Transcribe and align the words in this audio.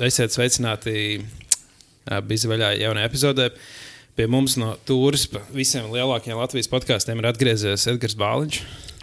esiet 0.00 0.34
sveicināti 0.34 1.22
Bizi 2.26 2.50
vaļā 2.50 2.72
jaunajā 2.80 3.08
epizodē. 3.08 3.48
Pie 4.12 4.26
mums 4.28 4.58
no 4.60 4.74
Tūras 4.84 5.24
pa 5.30 5.40
visiem 5.54 5.86
lielākajiem 5.92 6.36
Latvijas 6.36 6.68
podkāstiem 6.68 7.20
ir 7.22 7.28
atgriezies 7.30 7.86
Edgars 7.88 8.16
Bāliņš. 8.20 8.58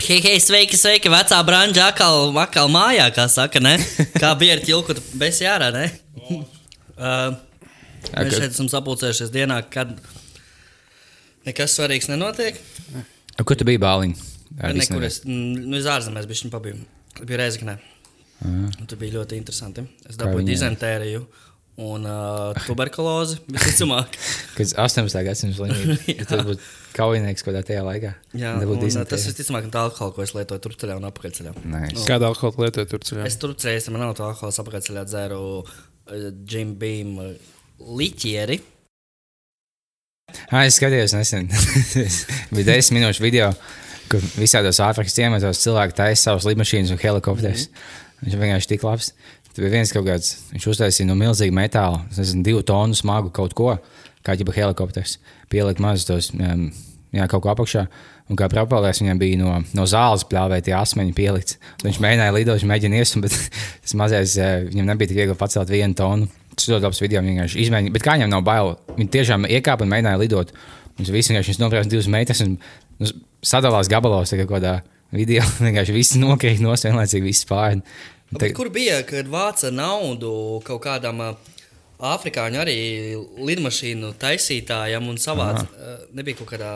Hei, 0.05 0.19
hei, 0.21 0.37
sveiki, 0.41 0.77
sveiki, 0.77 1.09
vecā 1.09 1.39
branža 1.45 1.87
atkal, 1.89 2.29
atkal 2.37 2.69
mājā, 2.71 3.07
kā 3.15 3.25
saka, 3.31 3.61
ne? 3.63 3.73
Kā 4.21 4.35
bija 4.37 4.55
ar 4.57 4.61
ķilku, 4.63 4.95
bez 5.19 5.41
jārā, 5.41 5.71
ne? 5.75 5.87
uh, 6.99 7.33
mēs 8.13 8.37
šeit 8.37 8.53
esam 8.53 8.69
sapulcējušies 8.71 9.33
dienā, 9.33 9.59
kad 9.73 9.95
nekas 11.49 11.75
svarīgs 11.75 12.11
nenotiek. 12.11 12.61
Kur 13.41 13.57
tu 13.57 13.67
biji 13.67 13.81
bāliņš? 13.81 14.25
Nekur 14.77 15.05
es, 15.09 15.23
nu, 15.25 15.77
uz 15.79 15.89
ārzemēs 15.89 16.29
biju, 16.29 16.45
viņa 16.45 16.53
pabiju. 16.53 16.83
Bija 17.23 17.41
Reizeknē. 17.41 17.79
Tur 18.39 18.99
bija 18.99 19.19
ļoti 19.19 19.39
interesanti. 19.39 19.83
Es 20.07 20.19
dabūju 20.19 20.47
dizentēriju 20.47 21.25
un 21.79 22.03
uh, 22.03 22.57
tuberkulozi, 22.67 23.37
visticamāk. 23.53 24.15
Kad 24.57 24.73
18. 24.83 25.21
gadsimta 25.23 25.55
slimība, 25.55 26.25
tas 26.29 26.41
būtu 26.47 26.65
kaujinieks 26.97 27.45
kaut 27.45 27.53
kādā 27.53 27.61
tajā 27.69 27.83
laikā. 27.87 28.11
Jā, 28.35 28.55
un, 28.59 28.81
uh, 28.83 29.05
tas 29.07 29.27
visticamāk 29.29 29.69
ir 29.69 29.77
alkohols, 29.79 30.15
ko 30.17 30.25
es 30.25 30.33
lietoju 30.35 30.63
turceļā 30.65 30.97
un 30.99 31.07
apakaļceļā. 31.07 31.53
Nice. 31.63 31.93
Nu, 31.95 32.03
Kādu 32.09 32.27
alkoholu 32.27 32.67
lietoju 32.67 32.89
turceļā? 32.95 33.27
Es 33.29 33.39
turceļā, 33.39 33.93
man 33.95 34.03
nav 34.03 34.17
to 34.19 34.27
alkohola 34.27 34.65
apakaļceļā 34.65 35.05
dzēru 35.07 35.39
uh, 35.61 36.27
Jim 36.51 36.75
Beam 36.81 37.15
uh, 37.23 37.55
liķieri. 37.79 38.59
Ah, 40.51 40.65
es 40.65 40.75
skatījos 40.77 41.15
nesen. 41.15 41.47
bija 42.53 42.75
10 42.75 42.91
minūšu 42.97 43.23
video, 43.23 43.53
kur 44.11 44.21
visādos 44.35 44.81
Āfrikas 44.83 45.15
ciematos 45.15 45.63
cilvēki 45.63 45.95
taisa 45.97 46.27
savus 46.27 46.45
lidmašīnas 46.49 46.91
un 46.93 47.01
helikopterus. 47.01 47.69
Mm 47.69 47.73
-hmm. 47.73 48.08
Viņš 48.23 48.35
vienkārši 48.39 48.71
tik 48.73 48.85
labs. 48.87 49.13
Tur 49.49 49.65
bija 49.65 49.79
viens 49.79 49.91
kaut 49.93 50.05
kāds, 50.05 50.35
viņš 50.53 50.67
uztaisīja 50.71 51.07
no 51.09 51.15
milzīga 51.17 51.55
metāla, 51.55 52.03
nezinu, 52.13 52.43
divu 52.45 52.61
tonu 52.63 52.95
smagu 52.95 53.31
kaut 53.33 53.55
ko, 53.57 53.73
kā 54.25 54.35
ģipa 54.37 54.53
helikopters. 54.55 55.17
Pielikt 55.49 55.81
mazus 55.83 56.05
tos, 56.07 56.29
um, 56.37 56.67
jā, 57.15 57.25
kaut 57.31 57.43
ko 57.43 57.53
apakšā. 57.55 57.87
Un 58.29 58.37
kā 58.37 58.45
propelēs, 58.51 59.01
viņam 59.01 59.19
bija 59.19 59.39
no, 59.41 59.55
no 59.73 59.85
zāles 59.89 60.21
plāvēja 60.29 60.67
tie 60.67 60.75
asmeņi 60.77 61.15
pielikts. 61.17 61.57
Viņš 61.81 61.97
mēģināja 62.03 62.35
lidot, 62.35 62.59
viņš 62.59 62.69
mēģināja 62.69 63.07
iesprūst, 63.07 63.23
bet 63.25 63.61
tas 63.87 63.95
mazais, 63.97 64.35
viņam 64.69 64.91
nebija 64.91 65.09
tik 65.09 65.17
viegli 65.23 65.37
pacelt 65.39 65.73
vienu 65.73 65.97
tonu. 65.97 66.29
Tas 66.53 66.69
ļoti 66.69 66.85
labs 66.85 67.01
video, 67.01 67.23
viņš 67.23 67.33
vienkārši 67.33 67.63
izmēģināja. 67.65 67.95
Bet 67.95 68.05
kā 68.05 68.15
viņam 68.19 68.31
nav 68.35 68.45
bail? 68.45 68.75
Viņš 68.99 69.11
tiešām 69.15 69.49
iekāpa 69.49 69.85
un 69.85 69.91
mēģināja 69.95 70.21
lidot. 70.21 70.53
Viņš 70.99 71.11
visi 71.15 71.33
vienkārši 71.33 71.57
nopirka 71.57 71.89
divas 71.89 72.11
meitas 72.11 72.43
un 72.45 72.57
nu, 72.99 73.11
sadalās 73.41 73.89
gabalos, 73.89 74.35
kā 74.35 74.45
kādā 74.45 74.75
video. 75.15 75.43
Vienkārši 75.65 75.95
viss 75.95 76.17
nokrīt 76.19 76.63
no 76.63 76.75
vienlaicīgi 76.75 77.29
viss 77.29 77.47
pāri. 77.49 77.81
Te... 78.37 78.51
Kur 78.53 78.69
bija, 78.73 79.01
kad 79.07 79.29
vāca 79.31 79.71
naudu 79.73 80.31
kaut 80.65 80.83
kādam 80.83 81.23
afrikāņu 81.99 82.59
arī 82.61 82.79
lidmašīnu 83.49 84.13
taisītājam 84.21 85.09
un 85.09 85.17
savāds? 85.21 85.65
Nebija 86.15 86.37
kaut 86.41 86.53
kādā. 86.53 86.73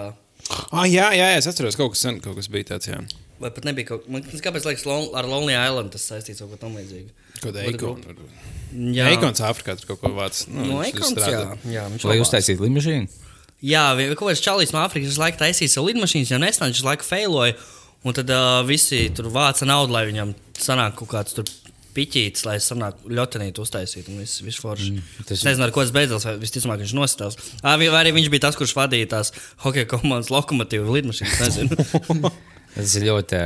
Ah, 0.73 0.87
jā, 0.89 1.11
jā, 1.15 1.27
jā, 1.29 1.35
es 1.39 1.47
atceros, 1.47 1.77
kaut 1.79 1.93
kas, 1.93 2.01
sen, 2.03 2.17
kaut 2.23 2.35
kas 2.39 2.49
bija 2.51 2.73
tāds. 2.73 2.89
Jā. 2.89 2.97
Vai 3.39 3.51
pat 3.53 3.67
nebija 3.67 3.93
kaut 3.93 4.07
kas, 4.07 4.41
kāpēc 4.43 4.65
liekas, 4.67 4.87
lon, 4.89 5.05
ar 5.17 5.27
Lonely 5.29 5.53
Island 5.55 5.93
tas 5.93 6.03
saistīts 6.09 6.41
kaut 6.43 6.55
ko 6.55 6.59
tam 6.65 6.75
līdzīgu? 6.79 7.13
Kaut 7.37 7.45
kāda 7.45 7.63
eikona. 7.69 8.15
Jā, 8.93 9.07
eikons 9.13 9.43
Āfrikā 9.45 9.77
tur 9.77 9.93
kaut 9.93 10.01
ko 10.01 10.11
vāc. 10.17 10.41
Nu, 10.49 10.65
no 10.71 10.81
eikons, 10.83 11.13
jā. 11.21 11.45
jā 11.69 11.85
Vai 12.03 12.17
uztaisīt 12.23 12.61
lidmašīnu? 12.63 13.21
Jā, 13.63 13.85
kaut 14.17 14.27
kāds 14.27 14.43
čalīs 14.43 14.73
no 14.75 14.81
Āfrikas 14.83 15.13
visu 15.13 15.21
laiku 15.21 15.39
taisīja 15.39 15.75
savu 15.75 15.91
lidmašīnu, 15.91 16.27
jau 16.33 16.41
nesen 16.41 16.67
viņš 16.67 16.83
laiku 16.87 17.07
failoja. 17.07 17.55
Un 18.03 18.15
tad 18.15 18.31
uh, 18.35 18.61
visi 18.67 19.05
tur 19.15 19.29
vāca 19.31 19.67
naudu, 19.67 19.95
lai 19.95 20.05
viņam 20.09 20.33
sanāk 20.59 20.97
kaut 20.99 21.13
kāds 21.13 21.37
tur 21.37 21.47
piķītis, 21.93 22.45
lai 22.47 22.57
sanāk 22.63 23.03
ļotinīti 23.07 23.61
uztaisīt. 23.63 24.09
Un 24.11 24.21
viss, 24.23 24.41
viss 24.43 24.61
forši. 24.61 24.91
Mm, 24.95 25.11
tas... 25.21 25.37
Es 25.37 25.45
nezinu, 25.47 25.67
ar 25.67 25.73
ko 25.75 25.85
tas 25.85 25.93
beidzās, 25.95 26.25
vai 26.27 26.35
visticamāk 26.41 26.81
viņš 26.83 26.95
nostājās. 26.97 27.37
Vai 27.63 27.89
arī 28.01 28.13
viņš 28.15 28.31
bija 28.33 28.47
tas, 28.47 28.57
kurš 28.59 28.75
vadīja 28.77 29.11
tās 29.15 29.33
hokeja 29.63 29.89
komandas 29.93 30.33
lokomotīvu 30.33 30.97
lidmašīnu. 30.97 31.79
tas 32.75 32.97
ir 32.99 33.07
ļoti 33.07 33.43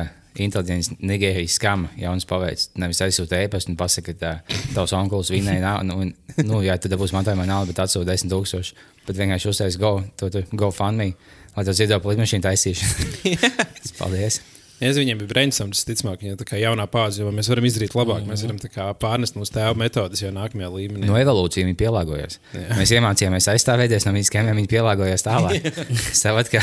inteliģents 0.48 0.92
Nigērijas 1.02 1.58
skama. 1.60 1.92
Jauns 2.00 2.28
paveids. 2.30 2.72
Nevis 2.82 3.02
aizsūta 3.06 3.42
e-pastu 3.42 3.74
un 3.74 3.80
pasaka, 3.80 4.16
ka 4.18 4.36
uh, 4.38 4.60
tavs 4.74 4.94
onkulis 4.98 5.34
vinēja 5.34 5.66
naudu. 5.66 5.90
Nu, 5.92 6.46
nu, 6.48 6.62
jā, 6.66 6.78
tad 6.82 6.98
būs 6.98 7.14
mantojumā 7.14 7.46
nauda, 7.50 7.74
bet 7.74 7.86
atsūta 7.86 8.14
10 8.14 8.34
tūkstoši. 8.34 8.86
Bet 9.08 9.20
vienkārši 9.20 9.52
uztais 9.52 9.78
go, 9.82 10.00
to, 10.20 10.32
to 10.34 10.46
go 10.54 10.72
fund 10.74 11.02
me 11.02 11.12
lai 11.58 11.66
tas 11.66 11.80
iedod 11.82 12.06
lidmašīnu 12.06 12.46
taisīšanu. 12.46 13.32
Paldies! 13.98 14.42
Ja 14.78 14.92
viņiem 14.94 15.18
bija 15.24 15.32
brainstorms, 15.32 15.80
ticamāk, 15.90 16.22
viņa 16.22 16.36
ir 16.38 16.60
jaunā 16.62 16.86
pāze, 16.94 17.24
jo 17.24 17.32
mēs 17.34 17.48
varam 17.50 17.66
izdarīt 17.66 17.96
labāk. 17.98 18.22
Mm 18.22 18.30
-hmm. 18.30 18.60
Mēs 18.60 18.70
varam 18.70 18.98
pārnest 19.02 19.38
mūsu 19.38 19.56
tēva 19.56 19.74
metodas 19.74 20.22
jau 20.22 20.30
nākamajā 20.30 20.70
līmenī. 20.70 21.08
No 21.10 21.18
evolūcijas 21.18 21.66
viņi 21.66 21.78
pielāgojās. 21.80 22.38
Jā. 22.54 22.78
Mēs 22.78 22.94
iemācījāmies 22.94 23.50
aizstāvēties 23.56 24.06
no 24.06 24.14
viņas 24.14 24.30
schēmām, 24.30 24.60
viņi 24.62 24.70
pielāgojās 24.76 25.26
tālāk. 25.26 25.72
Savat, 26.22 26.52
kā, 26.54 26.62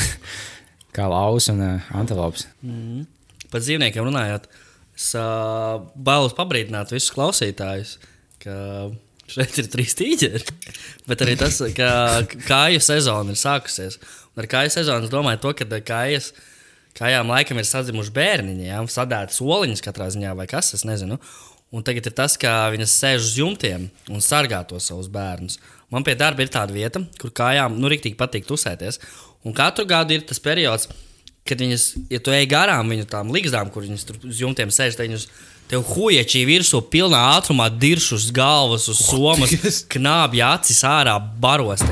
kā 0.94 1.09
laus 1.11 1.50
un 1.50 1.61
uh, 1.61 1.91
antilops. 1.91 2.47
Mm 2.62 2.71
-hmm. 2.71 3.06
Par 3.50 3.61
dzīvniekiem 3.61 4.05
runājot, 4.05 4.47
es 4.97 5.15
uh, 5.15 5.83
bailos 5.97 6.39
pabrīdināt 6.39 6.94
visus 6.94 7.11
klausītājus, 7.11 7.99
ka 8.39 8.91
šeit 9.27 9.59
ir 9.59 9.67
trīs 9.67 9.99
tīģeri. 9.99 10.44
Bet 11.09 11.21
arī 11.21 11.37
tas, 11.37 11.59
ka 11.75 12.23
kāju 12.47 12.81
sezona 12.81 13.31
ir 13.31 13.37
sākusies. 13.37 13.99
Ar 14.37 14.47
kāju 14.47 14.71
sezonu 14.71 15.05
es 15.05 15.11
domāju, 15.11 15.41
to, 15.41 15.53
ka 15.53 15.81
kājas, 15.81 16.33
kājām 16.99 17.32
laikam 17.32 17.59
ir 17.60 17.69
sadzimuši 17.69 18.15
bērniņi, 18.15 18.69
ja? 18.69 18.82
sadēti 18.91 19.37
soliņus 19.37 19.84
katrā 19.84 20.10
ziņā 20.15 20.34
vai 20.38 20.47
kas, 20.50 20.72
es 20.77 20.87
nezinu. 20.88 21.19
Un 21.75 21.82
tagad 21.82 22.06
ir 22.06 22.15
tas, 22.15 22.37
ka 22.38 22.69
viņas 22.71 22.99
sēž 23.00 23.25
uz 23.25 23.38
jumtiem 23.41 23.88
un 24.12 24.22
sargā 24.22 24.60
tos 24.69 24.87
savus 24.91 25.09
bērnus. 25.10 25.59
Man 25.91 26.06
pie 26.06 26.15
darba 26.19 26.44
ir 26.44 26.53
tāda 26.55 26.75
vieta, 26.75 27.03
kur 27.19 27.32
kājām 27.34 27.81
nu, 27.81 27.91
rīktīgi 27.91 28.19
patīk 28.19 28.47
tusēties. 28.47 29.00
Un 29.44 29.56
katru 29.56 29.87
gadu 29.91 30.15
ir 30.15 30.22
tas 30.28 30.38
periods, 30.43 30.87
kad 31.44 31.60
viņas, 31.60 31.88
ja 32.15 32.21
tu 32.22 32.32
ej 32.34 32.47
garām 32.50 32.88
viņu 32.94 33.09
tām 33.11 33.32
līgzdām, 33.34 33.72
kur 33.75 33.84
viņas 33.84 34.06
tur 34.09 34.21
uz 34.31 34.38
jumtiem 34.41 34.71
sēž, 34.72 34.97
tad 34.97 35.11
viņas 35.11 35.26
tev 35.71 35.84
hujačī 35.88 36.44
virsū 36.49 36.81
pilnā 36.93 37.21
ātrumā 37.34 37.69
diršus 37.72 38.31
galvas 38.34 38.87
uz 38.93 39.03
somas, 39.05 39.82
knābja 39.93 40.55
acis 40.59 40.84
ārā 40.88 41.19
baros. 41.19 41.84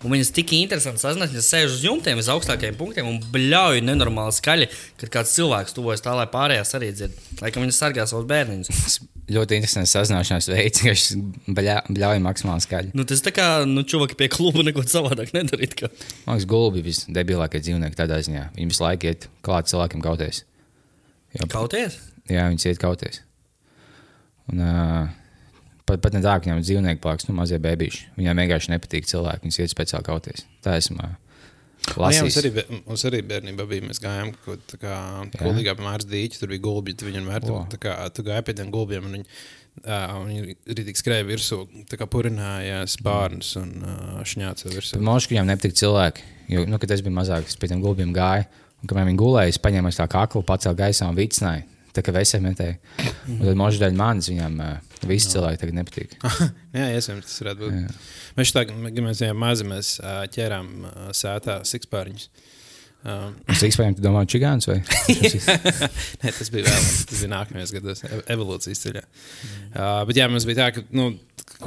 Un 0.00 0.14
viņas 0.14 0.30
tik 0.32 0.54
interesanti 0.56 1.02
sazināties, 1.02 1.34
viņas 1.36 1.48
sēž 1.52 1.74
uz 1.74 1.82
jumtiem, 1.84 2.20
uz 2.22 2.28
augstākajiem 2.32 2.76
punktiem 2.78 3.08
un 3.10 3.18
bļauj 3.34 3.82
nenormāli 3.84 4.32
skaļi, 4.32 4.68
kad 5.02 5.12
kāds 5.18 5.34
cilvēks 5.36 5.76
tuvojas 5.76 6.00
tā, 6.00 6.14
lai 6.16 6.24
pārējās 6.32 6.72
arī 6.78 6.88
dzird. 6.94 7.18
Laikam 7.42 7.66
viņas 7.66 7.80
sargā 7.82 8.06
savus 8.08 8.24
bērniņus. 8.30 8.96
ļoti 9.36 9.58
interesants 9.60 9.92
sazināšanās 9.92 10.48
veids, 10.50 10.80
ka 10.80 10.88
viņš 10.88 11.04
bļauj 11.92 12.22
maksimāli 12.24 12.64
skaļi. 12.64 12.94
Nu, 12.96 13.04
tas 13.08 13.20
tā 13.26 13.34
kā, 13.36 13.48
nu, 13.68 13.84
čuvaki 13.84 14.16
pie 14.16 14.30
kluba 14.32 14.64
neko 14.64 14.86
savādāk 14.88 15.34
nedarīt. 15.36 15.76
Ka... 15.82 15.92
Man 16.24 16.38
liekas, 16.38 16.48
gulbi 16.48 16.84
visdebilākie 16.88 17.60
dzīvnieki 17.60 18.00
tādā 18.00 18.22
ziņā. 18.24 18.48
Viņi 18.56 18.72
visu 18.72 18.86
laiku 18.86 19.12
iet 19.12 19.28
klāt 19.44 19.68
cilvēkiem 19.68 20.04
kauties. 20.04 20.46
Jo, 21.36 21.44
kauties? 21.52 22.00
Jā, 22.30 22.48
viņi 22.48 22.72
iet 22.72 22.80
kauties. 22.80 23.20
Un, 24.50 24.64
uh, 24.64 25.19
pat, 25.90 26.02
pat 26.04 26.16
ne 26.16 26.22
tā, 26.24 26.36
ka 26.38 26.48
viņam 26.48 26.60
ir 26.60 26.66
dzīvnieki 26.68 27.02
plāks, 27.02 27.26
nu, 27.28 27.34
mazie 27.38 27.58
bērniši. 27.62 28.06
Viņiem 28.18 28.44
vienkārši 28.44 28.72
nepatīk 28.74 29.10
cilvēki, 29.10 29.44
viņas 29.46 29.60
iet 29.60 29.74
speciāli 29.74 30.06
kauties. 30.06 30.46
Tā 30.64 30.78
esmu. 30.80 30.98
Nu 31.00 32.10
jā, 32.12 32.22
mums 32.22 32.36
arī, 32.36 32.50
mums 32.84 33.04
arī 33.08 33.22
bērnībā 33.26 33.64
bija. 33.68 33.86
Mēs 33.88 34.00
gājām 34.02 34.34
kā 34.44 34.98
gulbīgā 35.40 35.74
pie 35.78 35.86
Mārcis 35.86 36.10
Dīķa. 36.10 36.42
Tur 36.42 36.52
bija 36.52 36.62
gulbi, 36.66 36.94
tu 36.94 37.08
viņu 37.08 37.22
vienmēr 37.22 37.46
tā 37.72 37.80
kā 37.80 37.94
tu 38.14 38.24
gāji 38.26 38.46
pie 38.46 38.54
tiem 38.58 38.70
gulbiem. 38.74 39.08
Viņi, 39.08 39.24
uh, 39.86 40.18
viņi 40.26 40.56
rītīgi 40.68 41.00
skrēja 41.00 41.26
virsū, 41.26 41.62
tā 41.90 41.98
kā 41.98 42.06
purinājās 42.10 42.98
bērns 43.04 43.54
un 43.62 43.72
uh, 43.80 44.20
šņāca 44.28 44.74
virsū. 44.74 45.00
Moškā 45.08 45.34
viņam 45.34 45.50
nepatīk 45.50 45.78
cilvēki. 45.80 46.28
Jo, 46.52 46.66
nu, 46.68 46.78
kad 46.82 46.92
es 46.94 47.02
biju 47.06 47.16
mazāks, 47.16 47.58
pie 47.58 47.72
tiem 47.72 47.82
gulbiem 47.82 48.12
gāju. 48.14 48.46
Un, 48.80 48.88
kamēr 48.88 49.10
viņi 49.10 49.20
gulēja, 49.20 49.54
es 49.54 49.60
paņēmu 49.60 49.92
tā 49.96 50.06
kaklu, 50.10 50.44
pacēlu 50.46 50.78
gaisā 50.78 51.08
un 51.10 51.18
vicināju. 51.18 51.66
Tā 51.96 52.04
kā 52.06 52.14
veselmetēji. 52.14 52.76
Un 53.34 53.40
tad 53.48 53.58
možda 53.58 53.86
daļa 53.86 53.98
manis 53.98 54.30
viņam 54.30 54.60
visi 55.10 55.32
cilvēki 55.32 55.62
tagad 55.64 55.78
nepatīk. 55.80 56.14
jā, 56.78 56.86
iespējams, 56.98 57.26
tas 57.26 57.42
varētu 57.42 57.64
būt. 57.64 57.80
Jā. 57.80 57.98
Mēs 58.38 58.54
tā, 58.54 58.64
kad 58.68 59.02
mēs 59.08 59.24
bijām 59.24 59.42
mazi, 59.42 59.66
mēs 59.66 59.96
ķērām 60.36 60.72
sētā 61.16 61.60
sikspārņus. 61.66 62.30
Um, 63.00 63.32
Sikspārņiem 63.56 63.94
tu 63.96 64.02
domā 64.04 64.26
čigāns 64.28 64.66
vai? 64.68 64.82
Nē, 66.20 66.32
tas 66.36 66.50
bija 66.52 66.66
vēl, 66.66 66.82
tas 67.08 67.22
bija 67.22 67.30
nākamajos 67.32 67.70
gados 67.72 68.02
evolūcijas 68.04 68.82
ceļā. 68.82 69.02
Uh, 69.06 70.02
bet 70.10 70.20
jā, 70.20 70.26
mums 70.28 70.44
bija 70.44 70.58
tā, 70.58 70.66
ka, 70.76 70.82
nu, 70.92 71.06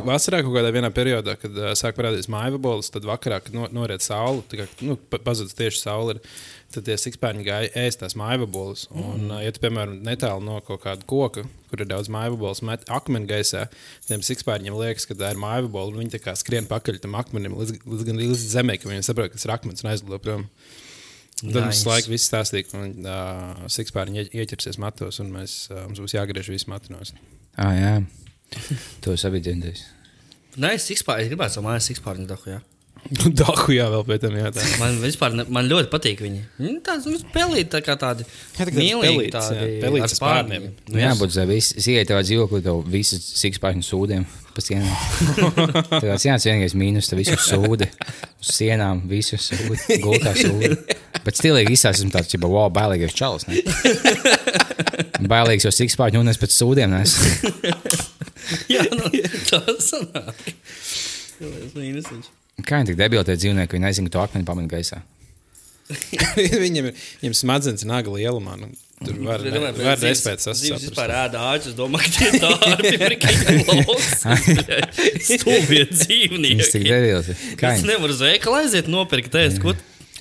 vasarā 0.06 0.44
kaut 0.46 0.54
kādā 0.54 0.70
vienā 0.76 0.92
periodā, 0.94 1.34
kad 1.42 1.58
uh, 1.58 1.72
sāk 1.80 1.98
parādīties 1.98 2.30
māju 2.30 2.62
bolis, 2.62 2.92
tad 2.94 3.10
vakarā, 3.10 3.42
kad 3.42 3.58
no, 3.58 3.66
noriet 3.74 4.06
saule, 4.06 4.46
tā 4.52 4.62
kā, 4.62 4.68
nu, 4.86 5.00
pazudus 5.16 5.58
tieši 5.58 5.82
saule. 5.82 6.20
Ir, 6.20 6.38
tad 6.74 6.88
tie 6.88 6.96
sikspārņi 7.00 7.46
gāja 7.48 7.72
ēst 7.84 8.02
tās 8.02 8.16
maivabolas. 8.20 8.86
Un, 8.92 9.28
mm. 9.28 9.42
ja 9.46 9.54
tu, 9.54 9.62
piemēram, 9.64 10.00
netālu 10.06 10.44
no 10.46 10.60
kaut 10.66 10.82
kāda 10.86 11.08
koka, 11.10 11.46
kur 11.70 11.84
ir 11.84 11.90
daudz 11.90 12.10
maivabolas, 12.14 12.64
met 12.66 12.88
akmeni 12.94 13.30
gaisā, 13.30 13.66
tiem 14.08 14.24
sikspārņiem 14.26 14.78
liekas, 14.80 15.08
ka 15.10 15.18
tā 15.20 15.34
ir 15.34 15.42
maivabola. 15.42 15.96
Viņi 16.00 16.16
tā 16.16 16.22
kā 16.24 16.36
skrien 16.40 16.70
pakaļ 16.70 17.02
tam 17.04 17.18
akmenim 17.20 17.56
līdz, 17.60 17.78
līdz, 17.84 18.08
līdz, 18.10 18.34
līdz 18.34 18.48
zemē, 18.56 18.80
ka 18.82 18.92
viņi 18.92 19.06
saprot, 19.08 19.32
ka 19.32 19.40
tas 19.40 19.48
ir 19.48 19.56
akmens 19.56 19.86
un 19.86 19.94
aizlido 19.94 20.20
prom. 20.24 20.48
Tad 21.44 21.50
nice. 21.50 21.64
mums 21.66 21.86
laikam 21.90 22.14
viss 22.14 22.30
stāstīja, 22.30 22.70
ka 22.70 22.84
uh, 22.84 23.64
sikspārņi 23.74 24.30
ieķersies 24.32 24.80
matos, 24.80 25.20
un 25.24 25.34
mēs, 25.34 25.58
uh, 25.74 25.86
mums 25.90 26.00
būs 26.04 26.16
jāgriež 26.16 26.52
visi 26.54 26.70
matos. 26.72 27.16
Ah, 27.58 27.74
jā. 27.76 27.96
To 29.04 29.16
sabiedrināties. 29.18 29.88
Nē, 30.62 30.76
es 30.78 30.86
es 30.94 31.02
gribētu 31.04 31.58
savu 31.58 31.66
mājas 31.66 31.90
sikspārņu 31.90 32.30
dahu, 32.30 32.52
jā. 32.54 32.62
Dahu 33.12 33.74
jā, 33.76 33.90
vēl 33.92 34.04
pēc 34.08 34.22
tam 34.24 34.38
jā. 34.38 34.52
Tā. 34.56 34.64
Man 34.82 35.00
vispār, 35.04 35.36
ne, 35.36 35.46
man 35.52 35.68
ļoti 35.70 35.90
patīk 35.92 36.22
viņi. 36.24 36.40
Viņi 36.62 36.78
tāds, 36.86 37.08
nu, 37.10 37.20
pelīti 37.34 37.70
tā 37.76 37.82
kā 37.84 37.98
tādi. 38.00 38.26
Jā, 38.56 38.68
tā 38.70 38.76
mīlīgi 38.78 39.34
tādi 39.34 39.68
pelītes 39.84 40.16
ar 40.16 40.20
spārniem. 40.20 40.70
Nu, 40.88 41.02
Jā, 41.02 41.10
jā, 41.12 41.18
būtu 41.20 41.36
zvaigznes. 41.36 41.74
Es 41.82 41.90
ienāku 41.92 42.14
tajā 42.14 42.24
dzīvoklī, 42.30 42.64
tev 42.66 42.80
visas 42.94 43.28
sikspārņu 43.42 43.86
sūdiem 43.86 44.26
pa 44.54 44.62
sienām. 44.62 44.94
Tas 45.90 46.26
jā, 46.26 46.36
tas 46.36 46.48
vienīgais 46.48 46.76
mīnus, 46.78 47.10
tev 47.10 47.22
visu 47.22 47.38
sūdi. 47.42 47.90
Uz 48.44 48.52
sienām, 48.54 49.02
visu 49.10 49.40
sūdi, 49.42 50.00
gultā 50.04 50.36
sūdi. 50.38 50.78
Bet 51.24 51.40
stilīgi 51.40 51.74
izsās, 51.76 52.00
esmu 52.02 52.14
tāds, 52.14 52.34
ka, 52.34 52.52
wow, 52.52 52.70
bailīgais 52.74 53.16
čalis. 53.18 53.48
Ne? 53.50 53.64
Bailīgs 55.32 55.68
jau 55.68 55.74
sikspārņu 55.74 56.22
un 56.22 56.32
es 56.34 56.40
pēc 56.42 56.56
sūdiem 56.56 56.94
nesu. 56.94 57.52
jā 58.74 58.86
nu, 58.92 59.10
tas 59.50 59.90
sanāk. 59.90 60.48
Tas 61.40 61.76
mīnusiņš. 61.78 62.32
Kā 62.62 62.78
viņi 62.84 62.92
tik 62.92 63.00
debili 63.00 63.26
tie 63.26 63.36
dzīvnieki, 63.40 63.74
viņi 63.74 63.86
nezina, 63.88 64.10
ka 64.10 64.14
to 64.14 64.22
akmeni 64.28 64.46
pamanīt 64.46 64.72
gaisā. 64.76 65.02
viņam 66.64 66.86
ir 66.92 66.94
viņam 67.22 67.34
smadzenes 67.36 67.84
naga 67.90 68.14
lielumā. 68.14 68.54
Nu, 68.62 68.70
tur 69.04 69.18
var, 69.26 69.42
Domāju, 69.44 69.84
var 69.84 69.98
dzīves- 70.00 70.06
nespēt 70.06 70.40
dzīves 70.40 70.62
sasprāst. 70.62 70.86
vispār 70.88 71.10
ēda 71.18 71.42
āķus, 71.50 71.74
domāju, 71.76 72.08
ka 72.08 72.12
tie 72.16 72.28
ir 72.30 72.34
tādi 72.46 72.94
pirkļi. 73.02 73.34
Stulbie 75.28 75.82
Viņš 75.84 75.90
tik 75.90 75.98
dzīvnieki. 75.98 76.84
debili. 76.88 77.36
Es 77.36 77.60
viņi? 77.60 77.90
nevaru 77.90 78.16
uz 78.16 78.22
veikalu 78.24 78.62
aiziet 78.62 78.88
nopirkt 78.92 79.36
ēst, 79.42 79.60
ko 79.64 79.74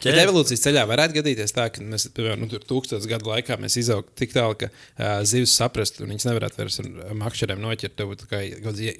Bet 0.04 0.18
evolūcijas 0.22 0.64
ceļā 0.64 0.82
varētu 0.90 1.16
gadīties 1.18 1.54
tā, 1.56 1.68
ka 1.72 1.84
mēs 1.86 2.08
piemēram, 2.16 2.42
nu, 2.42 2.48
tur 2.50 2.64
tūkstotis 2.68 3.08
gadu 3.10 3.30
laikā 3.30 3.58
mēs 3.62 3.78
izaugtu 3.80 4.14
tik 4.18 4.34
tālu, 4.34 4.56
ka 4.60 4.70
uh, 4.70 5.22
zivs 5.28 5.54
saprastu, 5.58 6.04
un 6.04 6.14
viņas 6.14 6.28
nevarētu 6.30 6.60
vairs 6.60 6.80
ar 6.82 6.88
makšķerēm 7.22 7.62
noķert. 7.62 7.96
Tev 7.98 8.12
būtu 8.12 8.28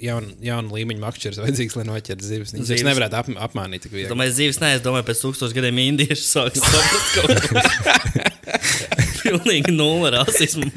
jauna, 0.03 0.35
jauna 0.45 0.77
līmeņa 0.77 1.05
makšķers 1.07 1.41
vajadzīgs, 1.45 1.79
lai 1.81 1.87
noķertu 1.91 2.29
zivs. 2.29 2.57
Viņas 2.57 2.73
Zivs. 2.75 2.87
nevarētu 2.89 3.19
ap, 3.21 3.33
apmānīt 3.49 3.87
tik 3.87 3.97
viegli. 3.97 4.11
domāju, 4.13 4.37
dzīves 4.39 4.63
nē, 4.63 4.75
es 4.79 4.85
domāju, 4.85 5.09
pēc 5.11 5.25
tūkstošiem 5.27 5.59
gadiem 5.61 5.83
indieši 5.89 6.29
sāks 6.29 6.63
saprast 6.63 7.09
kaut 7.19 7.31
ko. 7.49 9.09
Pilnīgi 9.23 9.75
nulle 9.75 10.13
rasismu. 10.17 10.69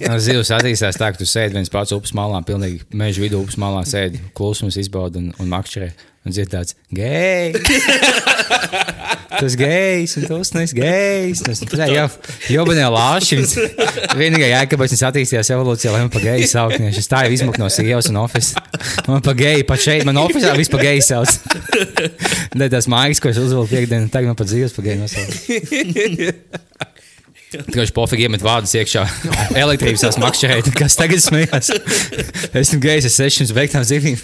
Nu, 0.00 0.18
zivs 0.22 0.52
attīstās 0.54 0.98
tā, 1.00 1.10
ka 1.12 1.20
tu 1.20 1.26
sēdi 1.28 1.58
viens 1.58 1.72
pats 1.72 1.94
upes 1.96 2.14
malā, 2.16 2.42
pilnīgi 2.46 2.84
meža 2.96 3.22
vidū 3.24 3.42
upes 3.42 3.58
malā 3.60 3.82
sēdi, 3.88 4.22
klusums 4.36 4.78
izbauda 4.80 5.20
un, 5.22 5.32
un 5.40 5.50
makšķerē. 5.50 5.90
Un 6.20 6.34
dzird 6.36 6.50
tāds 6.52 6.74
gejs. 6.92 7.56
Tas 9.30 9.54
gejs, 9.56 10.16
un 10.18 10.26
tas 10.28 10.50
nes 10.52 10.72
gejs. 10.76 11.40
Tas 11.46 11.62
jau 12.50 12.64
bija 12.68 12.90
lāšs. 12.92 13.54
Vienīgā 14.18 14.50
jēga, 14.50 14.68
kāpēc 14.74 14.92
viņš 14.92 15.04
attīstījās 15.08 15.52
evolūcijā, 15.54 15.94
lai 15.94 16.02
man 16.04 16.12
pa 16.12 16.20
geju 16.20 16.48
saukt. 16.50 16.76
Viņš 16.82 17.08
tā 17.08 17.24
jau 17.24 17.32
izmuka 17.38 17.62
no 17.62 17.70
sievas 17.72 18.10
un 18.12 18.20
oficiālā. 18.20 18.82
Man 19.08 19.24
pa 19.24 19.32
geju, 19.38 19.64
pat 19.70 19.84
šeit, 19.86 20.04
man 20.08 20.20
oficiālā 20.20 20.58
vispār 20.60 20.90
geju 20.90 21.06
sauc. 21.08 21.30
Ne 22.60 22.68
tās 22.68 22.90
mājas, 22.90 23.22
ko 23.22 23.32
es 23.32 23.40
uzvilku 23.40 23.70
piekdienu, 23.72 24.10
tagad 24.12 24.34
man 24.34 24.36
pat 24.36 24.50
dzīves 24.50 24.76
pa 24.76 24.84
geju 24.90 25.06
nosaukt. 25.06 26.58
Tikai 27.50 27.82
viņš 27.82 27.92
pofīgi 27.96 28.28
iemet 28.28 28.44
vārdus 28.46 28.76
iekšā. 28.78 29.02
Elektrības 29.64 30.04
tās 30.04 30.18
makšķerēt, 30.22 30.70
kas 30.78 30.98
tagad 30.98 31.22
smējās. 31.24 31.72
Esmu 32.60 32.78
gejs, 32.84 33.08
es 33.10 33.18
sešu 33.18 33.48
uz 33.48 33.54
veiktām 33.56 33.86
zivīm. 33.86 34.20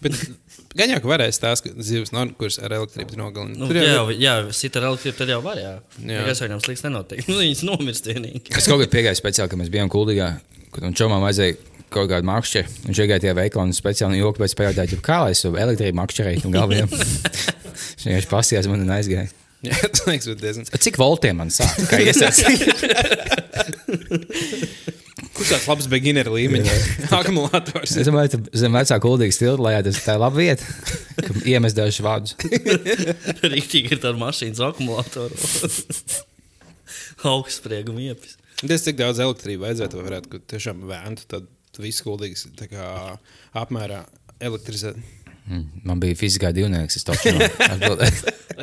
Bet 0.00 0.16
gan 0.78 0.94
jau, 0.94 1.00
ka 1.02 1.10
varēs 1.10 1.40
tās 1.42 1.60
ka 1.64 1.74
zivs, 1.84 2.14
no, 2.14 2.24
kuras 2.38 2.60
ar 2.62 2.72
elektrību 2.78 3.18
nogalina. 3.20 3.58
nu, 3.58 3.68
Tur 3.68 3.80
jā, 3.82 3.88
jau 3.98 4.04
jā, 4.14 4.34
sit 4.56 4.76
ar 4.80 4.88
elektrību, 4.92 5.16
tad 5.20 5.32
jau 5.34 5.40
var, 5.44 5.60
jā. 5.60 5.74
Jā. 5.98 6.06
Nekas 6.22 6.44
viņam 6.44 6.62
slikts 6.64 6.86
nenotiek. 6.86 7.24
Nu, 7.28 7.40
viņas 7.42 7.64
nomirst 7.68 8.08
vienīgi. 8.08 8.54
Es 8.54 8.68
kaut 8.70 8.80
kādā 8.80 8.92
pieejā 8.94 9.16
speciāli, 9.18 9.52
kad 9.52 9.60
mēs 9.60 9.72
bijām 9.74 9.92
kuldīgā, 9.92 10.30
kad 10.72 10.88
un 10.88 10.96
čomām 10.96 11.24
vajadzēja 11.26 11.77
kaut 11.94 12.10
kādu 12.10 12.28
makšķeri. 12.28 12.72
Viņš 12.88 13.02
iegāja 13.04 13.24
tajā 13.24 13.34
veikalā 13.38 13.66
un 13.68 13.74
speciāli 13.76 14.20
joku 14.20 14.42
pēc 14.42 14.54
pajautāja, 14.58 15.00
kā 15.04 15.20
lai 15.24 15.34
es 15.34 15.42
to 15.44 15.52
elektrību 15.56 15.98
makšķerēju 16.00 16.46
un 16.48 16.56
galviem. 16.56 16.88
Viņš 17.98 18.06
vienkārši 18.06 18.30
pasījās 18.30 18.68
man 18.70 18.84
un 18.84 18.94
aizgāja. 18.94 19.28
Jā, 19.66 19.74
tas 19.90 20.04
liekas, 20.06 20.28
būt 20.30 20.42
diezgan. 20.42 20.68
Cik 20.86 20.98
voltiem 21.00 21.40
man 21.40 21.50
sāk? 21.50 21.80
Kā 21.90 21.98
iesāc? 22.06 22.38
Kurš 25.34 25.50
tāds 25.50 25.66
labs 25.70 25.88
beginner 25.90 26.30
līmeņa 26.30 26.76
akumulators? 27.18 27.96
Es 27.98 28.06
domāju, 28.06 28.36
ka 28.36 28.58
zem 28.62 28.78
vecā 28.78 28.98
kuldīga 29.02 29.34
stilta, 29.34 29.64
lai 29.66 29.74
tas 29.86 29.98
tā 30.04 30.14
ir 30.14 30.22
laba 30.22 30.38
vieta, 30.38 30.66
ka 31.18 31.34
iemest 31.50 31.78
dažus 31.78 32.02
vārdus. 32.06 32.36
Rīktīgi 33.42 33.96
ir 33.96 34.02
tāda 34.02 34.18
mašīnas 34.22 34.62
akumulātora. 34.68 35.34
Augstsprieguma 37.26 38.12
iepis. 38.12 38.38
Es 38.66 38.86
cik 38.86 38.98
daudz 38.98 39.20
elektrības 39.22 39.64
vajadzētu, 39.66 39.98
lai 39.98 40.06
varētu 40.08 40.42
tiešām 40.50 40.86
vēntu, 40.90 41.26
tad 41.30 41.46
viss 41.82 42.02
kā 42.72 42.88
apmērā 43.62 44.02
elektrizēt. 44.40 44.98
Mm, 45.48 45.64
Man 45.88 46.00
bija 46.02 46.16
fizikā 46.20 46.50
divnieks, 46.52 46.98
es 47.00 47.06
to 47.08 47.14
atbildēju. 47.16 48.34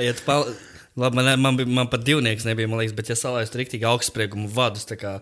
Labi, 0.96 1.18
man, 1.20 1.28
man, 1.44 1.58
bija, 1.60 1.68
man 1.76 1.90
pat 1.92 2.06
divnieks 2.08 2.46
nebija, 2.48 2.70
man 2.72 2.80
liekas, 2.80 2.94
bet 2.96 3.10
ja 3.12 3.18
salaistu 3.20 3.60
rīktīgi 3.60 3.84
augstspriegumu 3.90 4.48
vadus, 4.56 4.86
tā 4.88 4.96
kā 5.00 5.18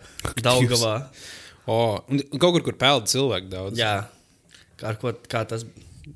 Daugavā. 0.46 0.92
O, 1.66 1.78
un 2.14 2.20
kaut 2.36 2.60
kur, 2.60 2.66
kur 2.68 2.76
peld 2.78 3.08
cilvēku 3.10 3.50
daudz. 3.50 3.80
Jā, 3.82 4.04
kā, 4.78 4.92
ar 4.92 5.00
ko, 5.02 5.16
kā 5.32 5.42
tas. 5.50 5.66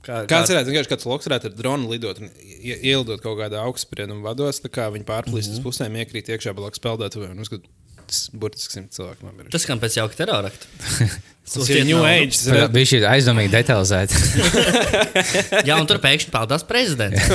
Kā, 0.04 0.20
Kāds 0.28 0.52
varētu 0.52 0.68
vienkārši 0.70 0.92
kāds 0.92 1.06
loks 1.08 1.30
varētu 1.30 1.48
ar 1.50 1.56
dronu 1.56 1.88
lidot 1.90 2.18
un 2.20 2.28
ie- 2.44 2.76
ielidot 2.92 3.22
kaut 3.24 3.38
kādā 3.40 3.62
augstspriedumu 3.64 4.20
vados, 4.28 4.60
tā 4.62 4.68
kā 4.70 4.90
viņi 4.92 5.08
pārplīst 5.08 5.54
uz 5.56 5.62
pusēm, 5.64 5.96
iekrīt 6.04 6.28
iekšā 6.36 6.52
blakus 6.58 6.84
peldētuvē 6.84 7.30
un 7.32 7.40
uzskatīt, 7.46 7.70
tas 8.10 8.28
burtiski 8.34 8.78
simt 8.80 8.94
cilvēku 8.96 9.28
nomirst. 9.28 9.52
Tas 9.54 9.66
skan 9.68 9.82
pēc 9.82 10.00
jauka 10.00 10.18
terorakta. 10.20 10.70
Tas 11.48 11.70
ir 11.72 11.86
New 11.88 12.04
Age. 12.04 12.36
tas 12.36 12.72
Bija 12.74 12.90
šī 12.92 13.02
aizdomīgi 13.08 13.54
detalizēta. 13.54 14.18
Jā, 15.70 15.78
un 15.80 15.88
tur 15.88 16.02
pēkšņi 16.04 16.34
peldās 16.34 16.66
prezidents. 16.68 17.24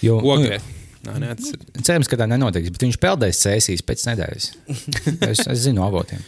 Jo, 0.00 0.14
nu, 0.16 0.30
Ogrē. 0.32 0.56
Nā, 1.04 1.14
nē, 1.20 1.34
tas 1.36 1.50
ir. 1.52 1.60
cerams, 1.84 2.08
ka 2.08 2.16
tā 2.16 2.24
nenotiks, 2.28 2.70
bet 2.72 2.84
viņš 2.86 2.96
peldēs 3.00 3.40
cēsīs 3.42 3.82
pēc 3.84 4.04
nedēļas. 4.08 4.46
Es, 5.28 5.42
es 5.44 5.60
zinu 5.66 5.84
avotiem. 5.84 6.22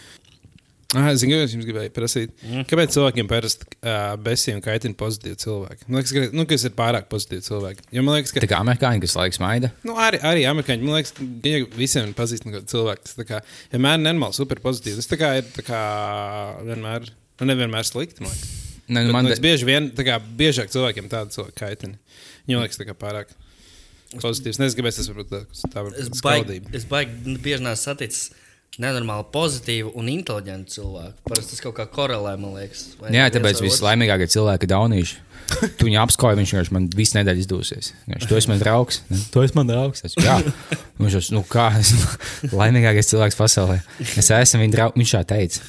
Ah, 0.92 1.08
es 1.08 1.22
es 1.24 1.54
jums 1.54 1.64
gribēju 1.64 1.92
prasīt, 1.96 2.32
kāpēc 2.68 2.92
cilvēkiem 2.92 3.28
parasti 3.30 3.64
uh, 3.80 4.12
besīm 4.20 4.60
kaitina 4.64 4.96
pozitīvi 5.00 5.38
cilvēki? 5.40 5.86
Man 5.88 6.00
liekas, 6.02 6.12
ka, 6.12 6.24
nu, 6.36 6.44
kas 6.50 6.66
ir 6.68 6.74
pārāk 6.76 7.08
pozitīvi 7.12 7.46
cilvēki. 7.46 7.86
Jo 7.96 8.04
man 8.04 8.18
liekas, 8.18 8.34
ka 8.36 8.42
Tā 8.44 8.50
kā 8.50 8.58
amerikāņi, 8.60 9.00
kas 9.06 9.16
laiks 9.16 9.40
maida. 9.40 9.72
Nu, 9.88 9.96
arī, 9.96 10.20
arī 10.28 10.44
amerikāņi. 10.50 10.84
Man 10.84 10.98
liekas, 10.98 11.14
ka 11.16 11.78
visiem 11.80 12.10
ir 12.10 12.16
pazīstami 12.18 12.64
cilvēki, 12.68 13.06
kas 13.06 13.16
tā 13.16 13.28
kā, 13.28 13.40
vienmēr 13.72 13.96
ir 13.96 14.04
nenormāli, 14.04 14.36
super 14.36 14.60
pozitīvi. 14.64 15.00
Tas 15.00 15.08
tā 15.08 15.20
kā 15.20 15.32
ir 15.40 15.48
tā 15.56 15.64
kā, 15.64 15.80
vienmēr, 16.68 17.08
nu, 17.08 17.48
nevienmēr 17.54 17.88
slikti. 17.88 18.26
Man 18.26 18.34
liekas, 18.34 18.58
Ne, 18.92 19.00
nu, 19.06 19.08
Bet, 19.08 19.14
man 19.14 19.28
liekas 19.28 19.40
bieži 19.40 19.64
vien, 19.64 19.86
tā 19.94 20.04
kā, 20.04 20.18
biežāk 20.20 20.72
cilvēkiem 20.74 21.06
tādu 21.08 21.32
cilvēku 21.36 21.54
kaitina. 21.56 21.96
Viņam 22.48 22.64
liekas, 22.64 22.80
tā 22.80 22.86
kā 22.88 22.96
pārāk 22.98 23.30
pozitīvs. 24.20 24.58
Nezinu, 24.60 24.82
kāpēc 24.82 24.98
tas 24.98 25.08
tā, 25.08 25.68
tā 25.72 25.84
var 25.86 25.94
būt 25.94 26.00
baigi, 26.02 26.18
skaudība. 26.18 26.72
es 26.76 26.86
baigi 26.90 27.36
bieži 27.40 27.64
neesmu 27.64 27.80
saticis 27.80 28.26
nenormāli 28.80 29.26
pozitīvu 29.34 29.92
un 30.00 30.08
inteliģentu 30.12 30.72
cilvēku. 30.76 31.18
Parasti 31.28 31.56
tas 31.56 31.64
kaut 31.64 31.76
kā 31.76 31.84
korelē, 31.92 32.36
man 32.40 32.54
liekas. 32.56 32.86
Vai 33.00 33.12
Jā, 33.12 33.26
tāpēc 33.34 33.60
vislaimīgākie 33.64 34.30
cilvēki 34.32 34.68
ir 34.68 34.72
daunīši. 34.72 35.20
Tu 35.76 35.88
viņu 35.88 35.98
apskoji, 36.00 36.38
viņš 36.38 36.52
vienkārši 36.54 36.72
man 36.72 36.86
visu 36.96 37.16
nedēļu 37.18 37.42
izdosies. 37.42 37.90
Viņš, 38.08 38.24
tu 38.30 38.38
esi 38.38 38.48
mans 38.48 38.62
draugs. 38.62 39.02
Ne? 39.10 39.18
Tu 39.34 39.42
esi 39.44 39.56
mans 39.58 39.68
draugs. 39.68 40.04
Es, 40.06 40.16
jā, 40.16 40.38
viņš 41.02 41.18
ir 41.18 41.28
nu, 41.36 41.42
kā, 41.50 41.66
esmu 41.82 42.08
laimīgākais 42.62 43.12
cilvēks 43.12 43.36
pasaulē. 43.36 43.82
Es 44.00 44.30
esmu 44.32 44.62
viņa 44.64 44.76
draugs. 44.78 45.00
Viņš 45.02 45.14
tā 45.18 45.22
teica. 45.34 45.60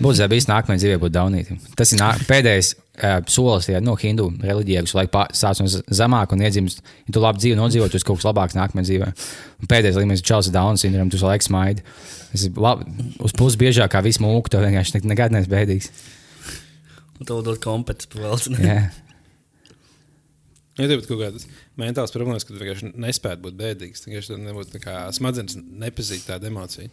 Būtu 0.00 0.16
zabīs 0.16 0.46
nākamajā 0.48 0.80
dzīvē 0.80 0.98
būt 1.02 1.12
daunītam. 1.12 1.58
Tas 1.76 1.90
ir 1.92 1.98
nā, 2.00 2.06
pēdējais 2.28 2.70
uh, 2.76 3.18
solis 3.28 3.66
tajā, 3.68 3.82
no 3.84 3.92
hindu 4.00 4.30
reliģijā, 4.40 4.84
kas 4.86 4.94
laik 4.96 5.18
sāc 5.36 5.60
no 5.60 5.66
zemāk 5.68 6.32
un 6.32 6.44
iedzimst. 6.46 6.80
Ja 7.04 7.16
tu 7.16 7.20
labi 7.20 7.42
dzīvo, 7.42 7.58
nodzīvo, 7.58 7.88
tu 7.92 8.00
esi 8.00 8.08
kaut 8.08 8.22
kas 8.22 8.28
labāks 8.30 8.56
nākamajā 8.56 8.86
dzīvē. 8.88 9.10
Un 9.60 9.70
pēdējais 9.70 10.00
līmenis 10.00 10.24
ir 10.24 10.28
Čāls 10.30 10.48
Dauns 10.54 10.86
sindroms, 10.86 11.12
tu 11.12 11.20
visu 11.20 11.28
laiku 11.28 11.48
smaidi. 11.50 11.84
Es 12.32 12.46
labi, 12.56 12.88
uz 13.20 13.36
pusi 13.36 13.60
biežāk 13.60 13.92
kā 13.92 14.00
visu 14.06 14.24
mūku, 14.24 14.48
to 14.48 14.62
vienkārši 14.64 14.96
ne- 14.96 15.12
nekad 15.12 15.36
neesmu 15.36 15.52
bēdīgs. 15.52 15.92
Un 17.20 17.28
tev 17.28 17.44
dod 17.44 17.60
kompetenci 17.60 18.08
pavēlēt. 18.14 18.60
Jā. 18.64 18.80
Ja 20.80 20.86
tev 20.88 21.02
ir 21.02 21.08
kaut 21.10 21.18
kādas 21.20 21.44
mentālas 21.76 22.12
problēmas, 22.14 22.46
ka 22.46 22.54
tu 22.54 22.60
vienkārši 22.62 22.94
nespēji 23.02 23.40
būt 23.44 23.56
bēdīgs, 23.58 24.00
tad 24.00 24.12
vienkārši 24.14 24.38
nebūtu 24.46 24.72
tā 24.76 24.80
kā 24.80 24.94
smadzenes 25.12 25.58
nepazīt 25.58 26.24
tādu 26.28 26.48
emociju. 26.48 26.88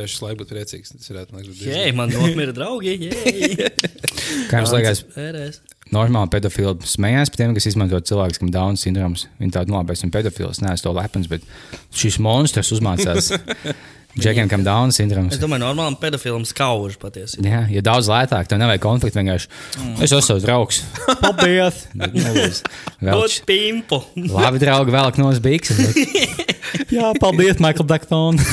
Tā 0.00 0.06
ir 0.06 0.12
šis 0.14 0.22
laiks 0.24 0.38
būt 0.40 0.52
priecīgs. 0.54 0.92
Tas 0.96 1.10
varētu 1.12 1.34
būt 1.36 1.58
Jē, 1.60 1.80
man 1.92 2.08
nomira 2.08 2.54
draugi. 2.56 2.94
Kā 4.48 4.62
jums 4.62 4.72
liekas, 4.72 5.02
normāli 5.92 6.32
pedofili 6.32 6.88
smējās 6.88 7.28
par 7.28 7.42
tiem, 7.42 7.52
kas 7.58 7.68
izmanto 7.68 8.00
cilvēku, 8.08 8.38
kam 8.40 8.52
Dauna 8.54 8.80
sindroms. 8.80 9.26
Viņi 9.42 9.52
tādu 9.58 9.74
nopietnu 9.74 10.08
pedofilu, 10.14 10.54
neesmu 10.64 10.86
to 10.86 10.94
lepns, 10.96 11.28
bet 11.28 11.44
šis 11.92 12.16
monstrs 12.24 12.72
uzmācās 12.78 13.28
Džekiem, 14.18 14.48
kam 14.50 14.64
Downs 14.66 14.98
sindroms. 14.98 15.36
Es 15.36 15.40
domāju, 15.42 15.62
normālam 15.62 15.94
pedofilam 16.00 16.42
skauž 16.48 16.96
patiesībā. 16.98 17.46
Jā, 17.46 17.60
jo 17.70 17.82
daudz 17.86 18.08
lētāk, 18.10 18.48
tev 18.50 18.58
nevajag 18.58 18.82
konfliktu 18.82 19.20
vienkārši. 19.20 19.50
Mm. 19.78 19.92
Es 20.02 20.14
esmu 20.16 20.38
draugs. 20.42 20.80
Paldies! 21.22 21.84
Dod 22.98 23.36
pimpu. 23.46 24.00
Labi, 24.34 24.62
draugi, 24.62 24.94
vēl 24.96 25.14
nos 25.22 25.38
bikses. 25.44 25.94
Jā, 26.96 27.10
paldies, 27.18 27.58
Michael 27.62 27.86
Dakton. 27.86 28.38